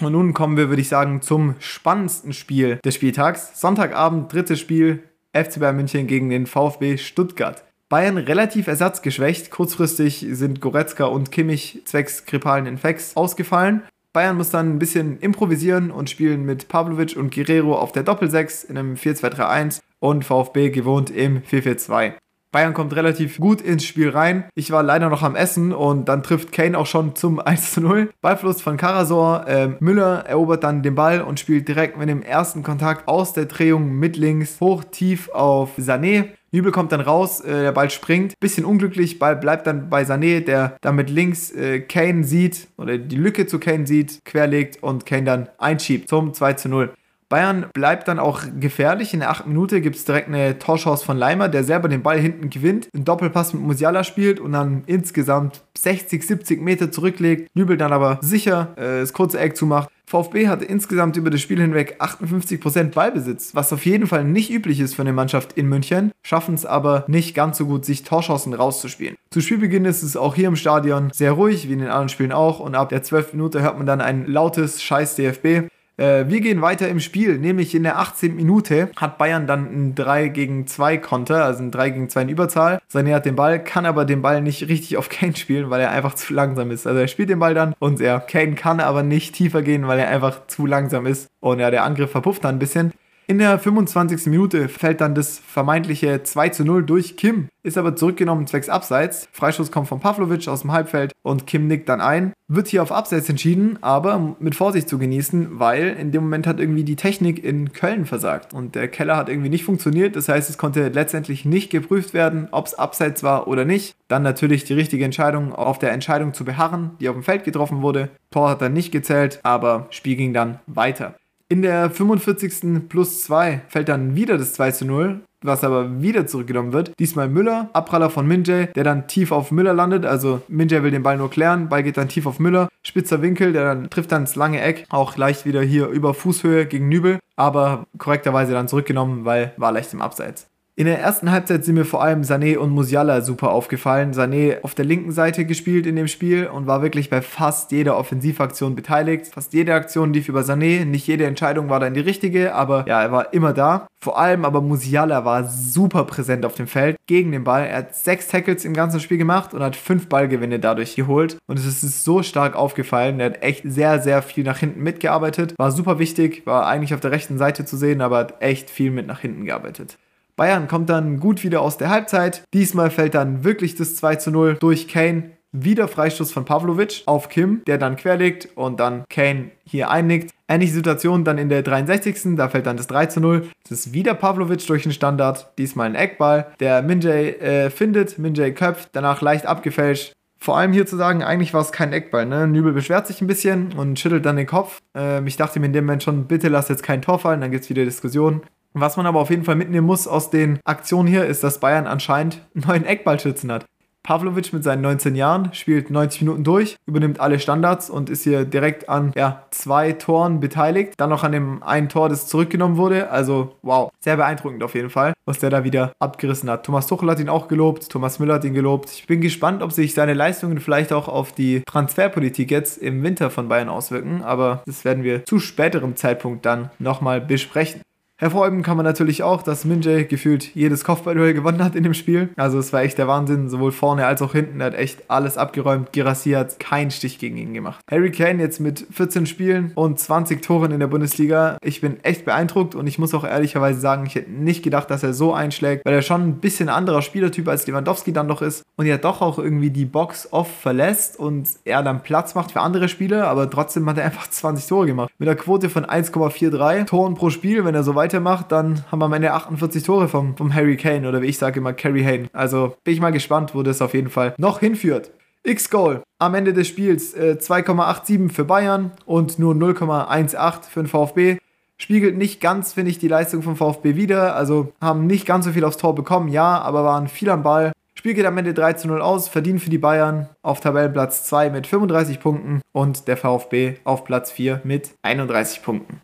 Und 0.00 0.12
nun 0.12 0.32
kommen 0.32 0.56
wir, 0.56 0.68
würde 0.68 0.82
ich 0.82 0.88
sagen, 0.88 1.22
zum 1.22 1.56
spannendsten 1.58 2.32
Spiel 2.32 2.78
des 2.84 2.94
Spieltags. 2.94 3.60
Sonntagabend, 3.60 4.32
drittes 4.32 4.60
Spiel, 4.60 5.02
FC 5.32 5.58
Bayern 5.58 5.76
München 5.76 6.06
gegen 6.06 6.30
den 6.30 6.46
VfB 6.46 6.96
Stuttgart. 6.98 7.64
Bayern 7.88 8.18
relativ 8.18 8.66
ersatzgeschwächt. 8.66 9.50
Kurzfristig 9.50 10.26
sind 10.30 10.60
Goretzka 10.60 11.06
und 11.06 11.32
Kimmich 11.32 11.82
zwecks 11.84 12.26
grippalen 12.26 12.66
Infekts 12.66 13.16
ausgefallen. 13.16 13.82
Bayern 14.12 14.36
muss 14.36 14.50
dann 14.50 14.74
ein 14.74 14.78
bisschen 14.78 15.18
improvisieren 15.18 15.90
und 15.90 16.10
spielen 16.10 16.44
mit 16.44 16.68
Pavlovic 16.68 17.16
und 17.16 17.34
Guerrero 17.34 17.76
auf 17.76 17.92
der 17.92 18.02
Doppelsechs 18.02 18.64
in 18.64 18.78
einem 18.78 18.94
4-2-3-1 18.94 19.80
und 20.00 20.24
VfB 20.24 20.70
gewohnt 20.70 21.10
im 21.10 21.42
4-4-2. 21.42 22.14
Bayern 22.50 22.72
kommt 22.72 22.96
relativ 22.96 23.38
gut 23.38 23.60
ins 23.60 23.84
Spiel 23.84 24.08
rein. 24.08 24.44
Ich 24.54 24.70
war 24.70 24.82
leider 24.82 25.10
noch 25.10 25.22
am 25.22 25.36
Essen 25.36 25.72
und 25.72 26.08
dann 26.08 26.22
trifft 26.22 26.50
Kane 26.52 26.78
auch 26.78 26.86
schon 26.86 27.14
zum 27.14 27.38
1 27.48 27.72
zu 27.72 27.80
0. 27.80 28.10
Ballfluss 28.22 28.62
von 28.62 28.76
Karasor. 28.76 29.46
Äh, 29.46 29.68
Müller 29.80 30.24
erobert 30.26 30.64
dann 30.64 30.82
den 30.82 30.94
Ball 30.94 31.20
und 31.20 31.38
spielt 31.38 31.68
direkt 31.68 31.98
mit 31.98 32.08
dem 32.08 32.22
ersten 32.22 32.62
Kontakt 32.62 33.06
aus 33.06 33.32
der 33.32 33.46
Drehung 33.46 33.98
mit 33.98 34.16
links 34.16 34.60
hoch 34.60 34.84
tief 34.90 35.28
auf 35.30 35.76
Sané. 35.78 36.28
Nübel 36.50 36.72
kommt 36.72 36.92
dann 36.92 37.02
raus, 37.02 37.40
äh, 37.42 37.62
der 37.62 37.72
Ball 37.72 37.90
springt. 37.90 38.38
Bisschen 38.40 38.64
unglücklich, 38.64 39.18
Ball 39.18 39.36
bleibt 39.36 39.66
dann 39.66 39.90
bei 39.90 40.02
Sané, 40.02 40.40
der 40.40 40.76
damit 40.80 41.10
links 41.10 41.50
äh, 41.50 41.80
Kane 41.80 42.24
sieht 42.24 42.68
oder 42.78 42.96
die 42.96 43.16
Lücke 43.16 43.46
zu 43.46 43.58
Kane 43.58 43.86
sieht, 43.86 44.24
querlegt 44.24 44.82
und 44.82 45.04
Kane 45.04 45.24
dann 45.24 45.48
einschiebt 45.58 46.08
zum 46.08 46.32
2 46.32 46.54
zu 46.54 46.68
0. 46.70 46.94
Bayern 47.28 47.66
bleibt 47.74 48.08
dann 48.08 48.18
auch 48.18 48.42
gefährlich. 48.58 49.12
In 49.12 49.20
der 49.20 49.30
8. 49.30 49.46
Minute 49.46 49.80
gibt 49.80 49.96
es 49.96 50.04
direkt 50.04 50.28
eine 50.28 50.58
Torchance 50.58 51.04
von 51.04 51.16
Leimer, 51.16 51.48
der 51.48 51.62
selber 51.62 51.88
den 51.88 52.02
Ball 52.02 52.18
hinten 52.18 52.48
gewinnt, 52.48 52.88
einen 52.94 53.04
Doppelpass 53.04 53.52
mit 53.52 53.62
Musiala 53.62 54.02
spielt 54.04 54.40
und 54.40 54.52
dann 54.52 54.82
insgesamt 54.86 55.62
60, 55.76 56.26
70 56.26 56.62
Meter 56.62 56.90
zurücklegt. 56.90 57.54
Nübel 57.54 57.76
dann 57.76 57.92
aber 57.92 58.18
sicher 58.22 58.72
äh, 58.76 59.00
das 59.00 59.12
kurze 59.12 59.38
Eck 59.38 59.56
zumacht. 59.56 59.90
VfB 60.08 60.48
hatte 60.48 60.64
insgesamt 60.64 61.18
über 61.18 61.28
das 61.28 61.42
Spiel 61.42 61.60
hinweg 61.60 61.96
58% 62.00 62.92
Ballbesitz, 62.92 63.54
was 63.54 63.74
auf 63.74 63.84
jeden 63.84 64.06
Fall 64.06 64.24
nicht 64.24 64.50
üblich 64.50 64.80
ist 64.80 64.94
für 64.94 65.02
eine 65.02 65.12
Mannschaft 65.12 65.52
in 65.52 65.68
München, 65.68 66.12
schaffen 66.22 66.54
es 66.54 66.64
aber 66.64 67.04
nicht 67.08 67.34
ganz 67.34 67.58
so 67.58 67.66
gut, 67.66 67.84
sich 67.84 68.04
Torchancen 68.04 68.54
rauszuspielen. 68.54 69.16
Zu 69.30 69.42
Spielbeginn 69.42 69.84
ist 69.84 70.02
es 70.02 70.16
auch 70.16 70.34
hier 70.34 70.48
im 70.48 70.56
Stadion 70.56 71.10
sehr 71.12 71.32
ruhig, 71.32 71.68
wie 71.68 71.74
in 71.74 71.80
den 71.80 71.88
anderen 71.88 72.08
Spielen 72.08 72.32
auch, 72.32 72.58
und 72.58 72.74
ab 72.74 72.88
der 72.88 73.02
12. 73.02 73.34
Minute 73.34 73.60
hört 73.60 73.76
man 73.76 73.86
dann 73.86 74.00
ein 74.00 74.24
lautes 74.26 74.82
Scheiß 74.82 75.16
DFB. 75.16 75.68
Äh, 75.98 76.28
wir 76.28 76.40
gehen 76.40 76.62
weiter 76.62 76.88
im 76.88 77.00
Spiel, 77.00 77.38
nämlich 77.38 77.74
in 77.74 77.82
der 77.82 77.98
18. 77.98 78.36
Minute 78.36 78.90
hat 78.96 79.18
Bayern 79.18 79.46
dann 79.46 79.64
ein 79.66 79.94
3 79.94 80.28
gegen 80.28 80.66
2 80.66 80.96
Konter, 80.98 81.44
also 81.44 81.62
ein 81.62 81.72
3 81.72 81.90
gegen 81.90 82.08
2 82.08 82.22
in 82.22 82.28
Überzahl. 82.28 82.80
Sané 82.90 83.14
hat 83.14 83.26
den 83.26 83.36
Ball, 83.36 83.62
kann 83.62 83.84
aber 83.84 84.04
den 84.04 84.22
Ball 84.22 84.40
nicht 84.40 84.68
richtig 84.68 84.96
auf 84.96 85.08
Kane 85.08 85.36
spielen, 85.36 85.70
weil 85.70 85.80
er 85.80 85.90
einfach 85.90 86.14
zu 86.14 86.32
langsam 86.32 86.70
ist. 86.70 86.86
Also 86.86 87.00
er 87.00 87.08
spielt 87.08 87.30
den 87.30 87.40
Ball 87.40 87.54
dann 87.54 87.74
und 87.80 88.00
ja, 88.00 88.20
Kane 88.20 88.54
kann 88.54 88.80
aber 88.80 89.02
nicht 89.02 89.34
tiefer 89.34 89.62
gehen, 89.62 89.88
weil 89.88 89.98
er 89.98 90.08
einfach 90.08 90.46
zu 90.46 90.66
langsam 90.66 91.04
ist. 91.04 91.28
Und 91.40 91.58
ja, 91.58 91.70
der 91.70 91.82
Angriff 91.82 92.12
verpufft 92.12 92.44
dann 92.44 92.56
ein 92.56 92.60
bisschen. 92.60 92.92
In 93.30 93.36
der 93.36 93.58
25. 93.58 94.24
Minute 94.28 94.70
fällt 94.70 95.02
dann 95.02 95.14
das 95.14 95.38
vermeintliche 95.38 96.22
2 96.22 96.48
zu 96.48 96.64
0 96.64 96.82
durch 96.86 97.18
Kim, 97.18 97.48
ist 97.62 97.76
aber 97.76 97.94
zurückgenommen 97.94 98.46
zwecks 98.46 98.70
Abseits. 98.70 99.28
Freischuss 99.32 99.70
kommt 99.70 99.86
von 99.86 100.00
Pavlovic 100.00 100.48
aus 100.48 100.62
dem 100.62 100.72
Halbfeld 100.72 101.12
und 101.20 101.46
Kim 101.46 101.66
nickt 101.66 101.90
dann 101.90 102.00
ein. 102.00 102.32
Wird 102.48 102.68
hier 102.68 102.82
auf 102.82 102.90
Abseits 102.90 103.28
entschieden, 103.28 103.76
aber 103.82 104.34
mit 104.40 104.54
Vorsicht 104.54 104.88
zu 104.88 104.96
genießen, 104.96 105.58
weil 105.58 105.88
in 105.88 106.10
dem 106.10 106.22
Moment 106.22 106.46
hat 106.46 106.58
irgendwie 106.58 106.84
die 106.84 106.96
Technik 106.96 107.44
in 107.44 107.74
Köln 107.74 108.06
versagt 108.06 108.54
und 108.54 108.74
der 108.74 108.88
Keller 108.88 109.18
hat 109.18 109.28
irgendwie 109.28 109.50
nicht 109.50 109.64
funktioniert. 109.64 110.16
Das 110.16 110.30
heißt, 110.30 110.48
es 110.48 110.56
konnte 110.56 110.88
letztendlich 110.88 111.44
nicht 111.44 111.68
geprüft 111.68 112.14
werden, 112.14 112.48
ob 112.50 112.64
es 112.64 112.78
Abseits 112.78 113.22
war 113.22 113.46
oder 113.46 113.66
nicht. 113.66 113.94
Dann 114.08 114.22
natürlich 114.22 114.64
die 114.64 114.72
richtige 114.72 115.04
Entscheidung, 115.04 115.54
auf 115.54 115.78
der 115.78 115.92
Entscheidung 115.92 116.32
zu 116.32 116.46
beharren, 116.46 116.92
die 116.98 117.10
auf 117.10 117.14
dem 117.14 117.24
Feld 117.24 117.44
getroffen 117.44 117.82
wurde. 117.82 118.08
Tor 118.30 118.48
hat 118.48 118.62
dann 118.62 118.72
nicht 118.72 118.90
gezählt, 118.90 119.40
aber 119.42 119.86
Spiel 119.90 120.16
ging 120.16 120.32
dann 120.32 120.60
weiter. 120.66 121.14
In 121.50 121.62
der 121.62 121.88
45. 121.88 122.88
plus 122.90 123.22
2 123.22 123.62
fällt 123.68 123.88
dann 123.88 124.14
wieder 124.14 124.36
das 124.36 124.52
2 124.52 124.70
zu 124.72 124.84
0, 124.84 125.20
was 125.40 125.64
aber 125.64 126.02
wieder 126.02 126.26
zurückgenommen 126.26 126.74
wird. 126.74 126.92
Diesmal 126.98 127.30
Müller, 127.30 127.70
Abpraller 127.72 128.10
von 128.10 128.28
Minjay, 128.28 128.66
der 128.74 128.84
dann 128.84 129.08
tief 129.08 129.32
auf 129.32 129.50
Müller 129.50 129.72
landet. 129.72 130.04
Also 130.04 130.42
Minjay 130.48 130.82
will 130.82 130.90
den 130.90 131.02
Ball 131.02 131.16
nur 131.16 131.30
klären, 131.30 131.70
Ball 131.70 131.82
geht 131.82 131.96
dann 131.96 132.10
tief 132.10 132.26
auf 132.26 132.38
Müller. 132.38 132.68
Spitzer 132.82 133.22
Winkel, 133.22 133.54
der 133.54 133.64
dann 133.64 133.88
trifft 133.88 134.12
dann 134.12 134.22
ins 134.22 134.36
lange 134.36 134.60
Eck, 134.60 134.84
auch 134.90 135.16
leicht 135.16 135.46
wieder 135.46 135.62
hier 135.62 135.86
über 135.86 136.12
Fußhöhe 136.12 136.66
gegen 136.66 136.90
Nübel, 136.90 137.18
aber 137.34 137.86
korrekterweise 137.96 138.52
dann 138.52 138.68
zurückgenommen, 138.68 139.24
weil 139.24 139.54
war 139.56 139.72
leicht 139.72 139.94
im 139.94 140.02
Abseits. 140.02 140.48
In 140.78 140.86
der 140.86 141.00
ersten 141.00 141.32
Halbzeit 141.32 141.64
sind 141.64 141.74
mir 141.74 141.84
vor 141.84 142.04
allem 142.04 142.22
Sané 142.22 142.56
und 142.56 142.70
Musiala 142.70 143.20
super 143.20 143.50
aufgefallen. 143.50 144.12
Sané 144.12 144.62
auf 144.62 144.76
der 144.76 144.84
linken 144.84 145.10
Seite 145.10 145.44
gespielt 145.44 145.88
in 145.88 145.96
dem 145.96 146.06
Spiel 146.06 146.46
und 146.46 146.68
war 146.68 146.82
wirklich 146.82 147.10
bei 147.10 147.20
fast 147.20 147.72
jeder 147.72 147.98
Offensivaktion 147.98 148.76
beteiligt. 148.76 149.26
Fast 149.26 149.52
jede 149.54 149.74
Aktion 149.74 150.12
lief 150.12 150.28
über 150.28 150.42
Sané. 150.42 150.84
Nicht 150.84 151.08
jede 151.08 151.26
Entscheidung 151.26 151.68
war 151.68 151.80
dann 151.80 151.94
die 151.94 152.00
richtige, 152.00 152.54
aber 152.54 152.84
ja, 152.86 153.02
er 153.02 153.10
war 153.10 153.34
immer 153.34 153.52
da. 153.52 153.88
Vor 154.00 154.20
allem 154.20 154.44
aber 154.44 154.60
Musiala 154.60 155.24
war 155.24 155.48
super 155.48 156.04
präsent 156.04 156.46
auf 156.46 156.54
dem 156.54 156.68
Feld 156.68 156.94
gegen 157.08 157.32
den 157.32 157.42
Ball. 157.42 157.66
Er 157.66 157.78
hat 157.78 157.96
sechs 157.96 158.28
Tackles 158.28 158.64
im 158.64 158.72
ganzen 158.72 159.00
Spiel 159.00 159.18
gemacht 159.18 159.54
und 159.54 159.64
hat 159.64 159.74
fünf 159.74 160.08
Ballgewinne 160.08 160.60
dadurch 160.60 160.94
geholt. 160.94 161.38
Und 161.48 161.58
es 161.58 161.66
ist 161.66 162.04
so 162.04 162.22
stark 162.22 162.54
aufgefallen. 162.54 163.18
Er 163.18 163.26
hat 163.30 163.42
echt 163.42 163.64
sehr, 163.64 164.00
sehr 164.00 164.22
viel 164.22 164.44
nach 164.44 164.58
hinten 164.58 164.84
mitgearbeitet. 164.84 165.54
War 165.58 165.72
super 165.72 165.98
wichtig, 165.98 166.46
war 166.46 166.68
eigentlich 166.68 166.94
auf 166.94 167.00
der 167.00 167.10
rechten 167.10 167.36
Seite 167.36 167.64
zu 167.64 167.76
sehen, 167.76 168.00
aber 168.00 168.18
hat 168.18 168.40
echt 168.40 168.70
viel 168.70 168.92
mit 168.92 169.08
nach 169.08 169.18
hinten 169.18 169.44
gearbeitet. 169.44 169.98
Bayern 170.38 170.68
kommt 170.68 170.88
dann 170.88 171.18
gut 171.18 171.42
wieder 171.42 171.60
aus 171.60 171.78
der 171.78 171.90
Halbzeit. 171.90 172.44
Diesmal 172.54 172.90
fällt 172.90 173.14
dann 173.14 173.42
wirklich 173.42 173.74
das 173.74 173.96
2 173.96 174.16
zu 174.16 174.30
0 174.30 174.56
durch 174.60 174.86
Kane. 174.86 175.32
Wieder 175.50 175.88
Freistoß 175.88 176.30
von 176.30 176.44
Pavlovic 176.44 177.02
auf 177.06 177.28
Kim, 177.28 177.62
der 177.66 177.76
dann 177.76 177.96
querlegt 177.96 178.50
und 178.54 178.78
dann 178.78 179.02
Kane 179.10 179.50
hier 179.64 179.90
einnickt. 179.90 180.30
Ähnliche 180.46 180.74
Situation 180.74 181.24
dann 181.24 181.38
in 181.38 181.48
der 181.48 181.62
63. 181.62 182.36
Da 182.36 182.48
fällt 182.48 182.66
dann 182.66 182.76
das 182.76 182.86
3 182.86 183.06
zu 183.06 183.20
0. 183.20 183.48
Es 183.64 183.72
ist 183.72 183.92
wieder 183.92 184.14
Pavlovic 184.14 184.64
durch 184.66 184.84
den 184.84 184.92
Standard. 184.92 185.50
Diesmal 185.58 185.86
ein 185.86 185.96
Eckball. 185.96 186.52
Der 186.60 186.82
Minjay 186.82 187.30
äh, 187.30 187.70
findet, 187.70 188.18
Minjay 188.18 188.52
köpft, 188.52 188.90
danach 188.92 189.20
leicht 189.20 189.44
abgefälscht. 189.44 190.12
Vor 190.40 190.56
allem 190.56 190.72
hier 190.72 190.86
zu 190.86 190.96
sagen, 190.96 191.24
eigentlich 191.24 191.52
war 191.52 191.62
es 191.62 191.72
kein 191.72 191.92
Eckball. 191.92 192.24
Ne? 192.24 192.46
Nübel 192.46 192.72
beschwert 192.72 193.08
sich 193.08 193.20
ein 193.20 193.26
bisschen 193.26 193.72
und 193.72 193.98
schüttelt 193.98 194.24
dann 194.24 194.36
den 194.36 194.46
Kopf. 194.46 194.78
Ähm, 194.94 195.26
ich 195.26 195.36
dachte 195.36 195.58
mir 195.58 195.66
in 195.66 195.72
dem 195.72 195.84
Moment 195.84 196.04
schon, 196.04 196.26
bitte 196.26 196.46
lass 196.46 196.68
jetzt 196.68 196.84
kein 196.84 197.02
Tor 197.02 197.18
fallen, 197.18 197.40
dann 197.40 197.50
gibt 197.50 197.64
es 197.64 197.70
wieder 197.70 197.84
Diskussionen. 197.84 198.42
Was 198.80 198.96
man 198.96 199.06
aber 199.06 199.20
auf 199.20 199.30
jeden 199.30 199.44
Fall 199.44 199.56
mitnehmen 199.56 199.86
muss 199.86 200.06
aus 200.06 200.30
den 200.30 200.60
Aktionen 200.64 201.08
hier, 201.08 201.26
ist, 201.26 201.42
dass 201.42 201.60
Bayern 201.60 201.86
anscheinend 201.86 202.40
einen 202.54 202.66
neuen 202.66 202.84
Eckballschützen 202.84 203.50
hat. 203.50 203.66
Pavlovic 204.08 204.54
mit 204.54 204.64
seinen 204.64 204.80
19 204.80 205.16
Jahren 205.16 205.52
spielt 205.52 205.90
90 205.90 206.22
Minuten 206.22 206.42
durch, 206.42 206.76
übernimmt 206.86 207.20
alle 207.20 207.38
Standards 207.38 207.90
und 207.90 208.08
ist 208.08 208.24
hier 208.24 208.46
direkt 208.46 208.88
an 208.88 209.12
ja, 209.14 209.44
zwei 209.50 209.92
Toren 209.92 210.40
beteiligt. 210.40 210.94
Dann 210.96 211.10
noch 211.10 211.24
an 211.24 211.32
dem 211.32 211.62
einen 211.62 211.90
Tor, 211.90 212.08
das 212.08 212.26
zurückgenommen 212.26 212.78
wurde. 212.78 213.10
Also 213.10 213.56
wow, 213.60 213.90
sehr 214.00 214.16
beeindruckend 214.16 214.62
auf 214.62 214.74
jeden 214.74 214.88
Fall, 214.88 215.12
was 215.26 215.40
der 215.40 215.50
da 215.50 215.62
wieder 215.62 215.92
abgerissen 215.98 216.48
hat. 216.48 216.64
Thomas 216.64 216.86
Tuchel 216.86 217.10
hat 217.10 217.20
ihn 217.20 217.28
auch 217.28 217.48
gelobt, 217.48 217.90
Thomas 217.90 218.18
Müller 218.18 218.36
hat 218.36 218.44
ihn 218.44 218.54
gelobt. 218.54 218.90
Ich 218.90 219.06
bin 219.06 219.20
gespannt, 219.20 219.62
ob 219.62 219.72
sich 219.72 219.92
seine 219.92 220.14
Leistungen 220.14 220.60
vielleicht 220.60 220.94
auch 220.94 221.08
auf 221.08 221.32
die 221.32 221.62
Transferpolitik 221.66 222.50
jetzt 222.50 222.78
im 222.78 223.02
Winter 223.02 223.28
von 223.28 223.48
Bayern 223.48 223.68
auswirken. 223.68 224.22
Aber 224.22 224.62
das 224.64 224.86
werden 224.86 225.04
wir 225.04 225.26
zu 225.26 225.38
späterem 225.38 225.96
Zeitpunkt 225.96 226.46
dann 226.46 226.70
nochmal 226.78 227.20
besprechen. 227.20 227.82
Hervorheben 228.20 228.64
kann 228.64 228.76
man 228.76 228.84
natürlich 228.84 229.22
auch, 229.22 229.42
dass 229.42 229.64
Minjay 229.64 230.04
gefühlt 230.04 230.52
jedes 230.56 230.82
Kopfballduell 230.82 231.34
gewonnen 231.34 231.62
hat 231.62 231.76
in 231.76 231.84
dem 231.84 231.94
Spiel. 231.94 232.30
Also 232.34 232.58
es 232.58 232.72
war 232.72 232.82
echt 232.82 232.98
der 232.98 233.06
Wahnsinn, 233.06 233.48
sowohl 233.48 233.70
vorne 233.70 234.06
als 234.06 234.22
auch 234.22 234.32
hinten. 234.32 234.60
Er 234.60 234.66
hat 234.66 234.74
echt 234.74 235.04
alles 235.06 235.38
abgeräumt. 235.38 235.92
Girassi 235.92 236.32
hat 236.32 236.58
keinen 236.58 236.90
Stich 236.90 237.20
gegen 237.20 237.36
ihn 237.36 237.54
gemacht. 237.54 237.78
Harry 237.88 238.10
Kane 238.10 238.42
jetzt 238.42 238.58
mit 238.58 238.84
14 238.90 239.26
Spielen 239.26 239.70
und 239.76 240.00
20 240.00 240.42
Toren 240.42 240.72
in 240.72 240.80
der 240.80 240.88
Bundesliga. 240.88 241.58
Ich 241.62 241.80
bin 241.80 242.02
echt 242.02 242.24
beeindruckt 242.24 242.74
und 242.74 242.88
ich 242.88 242.98
muss 242.98 243.14
auch 243.14 243.22
ehrlicherweise 243.22 243.78
sagen, 243.78 244.04
ich 244.04 244.16
hätte 244.16 244.32
nicht 244.32 244.64
gedacht, 244.64 244.90
dass 244.90 245.04
er 245.04 245.14
so 245.14 245.32
einschlägt, 245.32 245.86
weil 245.86 245.94
er 245.94 246.02
schon 246.02 246.22
ein 246.22 246.40
bisschen 246.40 246.68
anderer 246.68 247.02
Spielertyp 247.02 247.46
als 247.46 247.68
Lewandowski 247.68 248.12
dann 248.12 248.26
doch 248.26 248.42
ist 248.42 248.64
und 248.74 248.86
ja 248.86 248.96
doch 248.96 249.22
auch 249.22 249.38
irgendwie 249.38 249.70
die 249.70 249.84
Box 249.84 250.32
oft 250.32 250.50
verlässt 250.50 251.20
und 251.20 251.48
er 251.64 251.84
dann 251.84 252.02
Platz 252.02 252.34
macht 252.34 252.50
für 252.50 252.62
andere 252.62 252.88
Spieler, 252.88 253.28
aber 253.28 253.48
trotzdem 253.48 253.88
hat 253.88 253.98
er 253.98 254.06
einfach 254.06 254.28
20 254.28 254.66
Tore 254.66 254.86
gemacht. 254.86 255.12
Mit 255.18 255.28
einer 255.28 255.38
Quote 255.38 255.70
von 255.70 255.86
1,43 255.86 256.86
Toren 256.86 257.14
pro 257.14 257.30
Spiel, 257.30 257.64
wenn 257.64 257.76
er 257.76 257.84
so 257.84 257.94
weit 257.94 258.07
weitermacht, 258.08 258.50
dann 258.50 258.84
haben 258.90 259.00
wir 259.00 259.04
am 259.04 259.12
Ende 259.12 259.34
48 259.34 259.82
Tore 259.82 260.08
vom, 260.08 260.34
vom 260.34 260.54
Harry 260.54 260.78
Kane 260.78 261.06
oder 261.06 261.20
wie 261.20 261.26
ich 261.26 261.36
sage 261.36 261.60
immer 261.60 261.74
Carrie 261.74 262.04
Hane. 262.04 262.30
Also 262.32 262.74
bin 262.82 262.94
ich 262.94 263.00
mal 263.00 263.12
gespannt, 263.12 263.54
wo 263.54 263.62
das 263.62 263.82
auf 263.82 263.92
jeden 263.92 264.08
Fall 264.08 264.34
noch 264.38 264.60
hinführt. 264.60 265.10
X-Goal 265.44 266.02
am 266.18 266.34
Ende 266.34 266.54
des 266.54 266.68
Spiels 266.68 267.12
äh, 267.12 267.36
2,87 267.38 268.30
für 268.30 268.44
Bayern 268.44 268.92
und 269.04 269.38
nur 269.38 269.54
0,18 269.54 270.62
für 270.62 270.82
den 270.82 270.86
VfB. 270.86 271.36
Spiegelt 271.76 272.16
nicht 272.16 272.40
ganz, 272.40 272.72
finde 272.72 272.90
ich, 272.90 272.98
die 272.98 273.08
Leistung 273.08 273.42
vom 273.42 273.56
VfB 273.56 273.94
wieder. 273.94 274.34
Also 274.34 274.72
haben 274.80 275.06
nicht 275.06 275.26
ganz 275.26 275.44
so 275.44 275.52
viel 275.52 275.64
aufs 275.64 275.76
Tor 275.76 275.94
bekommen, 275.94 276.28
ja, 276.28 276.58
aber 276.62 276.84
waren 276.84 277.08
viel 277.08 277.28
am 277.28 277.42
Ball. 277.42 277.72
Spiel 277.94 278.14
geht 278.14 278.26
am 278.26 278.38
Ende 278.38 278.54
3 278.54 278.72
zu 278.72 278.88
0 278.88 279.02
aus, 279.02 279.28
verdient 279.28 279.60
für 279.60 279.70
die 279.70 279.78
Bayern 279.78 280.28
auf 280.40 280.60
Tabellenplatz 280.60 281.24
2 281.24 281.50
mit 281.50 281.66
35 281.66 282.20
Punkten 282.20 282.62
und 282.72 283.06
der 283.06 283.18
VfB 283.18 283.74
auf 283.84 284.04
Platz 284.04 284.30
4 284.30 284.62
mit 284.64 284.92
31 285.02 285.62
Punkten. 285.62 286.00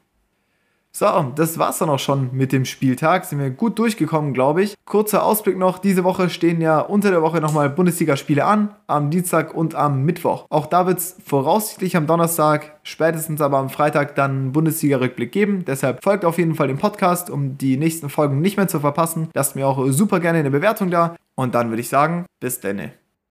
So, 0.96 1.32
das 1.34 1.58
war's 1.58 1.78
dann 1.78 1.90
auch 1.90 1.98
schon 1.98 2.30
mit 2.32 2.52
dem 2.52 2.64
Spieltag. 2.64 3.24
Sind 3.24 3.40
wir 3.40 3.50
gut 3.50 3.80
durchgekommen, 3.80 4.32
glaube 4.32 4.62
ich. 4.62 4.74
Kurzer 4.84 5.24
Ausblick 5.24 5.58
noch. 5.58 5.78
Diese 5.78 6.04
Woche 6.04 6.30
stehen 6.30 6.60
ja 6.60 6.78
unter 6.78 7.10
der 7.10 7.20
Woche 7.20 7.40
nochmal 7.40 7.68
Bundesligaspiele 7.68 8.44
an. 8.44 8.76
Am 8.86 9.10
Dienstag 9.10 9.54
und 9.54 9.74
am 9.74 10.04
Mittwoch. 10.04 10.46
Auch 10.50 10.66
da 10.66 10.86
wird 10.86 10.98
es 10.98 11.16
voraussichtlich 11.26 11.96
am 11.96 12.06
Donnerstag, 12.06 12.78
spätestens 12.84 13.40
aber 13.40 13.58
am 13.58 13.70
Freitag 13.70 14.14
dann 14.14 14.52
Bundesliga-Rückblick 14.52 15.32
geben. 15.32 15.64
Deshalb 15.64 16.04
folgt 16.04 16.24
auf 16.24 16.38
jeden 16.38 16.54
Fall 16.54 16.68
dem 16.68 16.78
Podcast, 16.78 17.28
um 17.28 17.58
die 17.58 17.76
nächsten 17.76 18.08
Folgen 18.08 18.40
nicht 18.40 18.56
mehr 18.56 18.68
zu 18.68 18.78
verpassen. 18.78 19.28
Lasst 19.34 19.56
mir 19.56 19.66
auch 19.66 19.84
super 19.88 20.20
gerne 20.20 20.38
eine 20.38 20.52
Bewertung 20.52 20.90
da. 20.90 21.16
Und 21.34 21.56
dann 21.56 21.70
würde 21.70 21.80
ich 21.80 21.88
sagen, 21.88 22.24
bis 22.38 22.60
denne. 22.60 22.92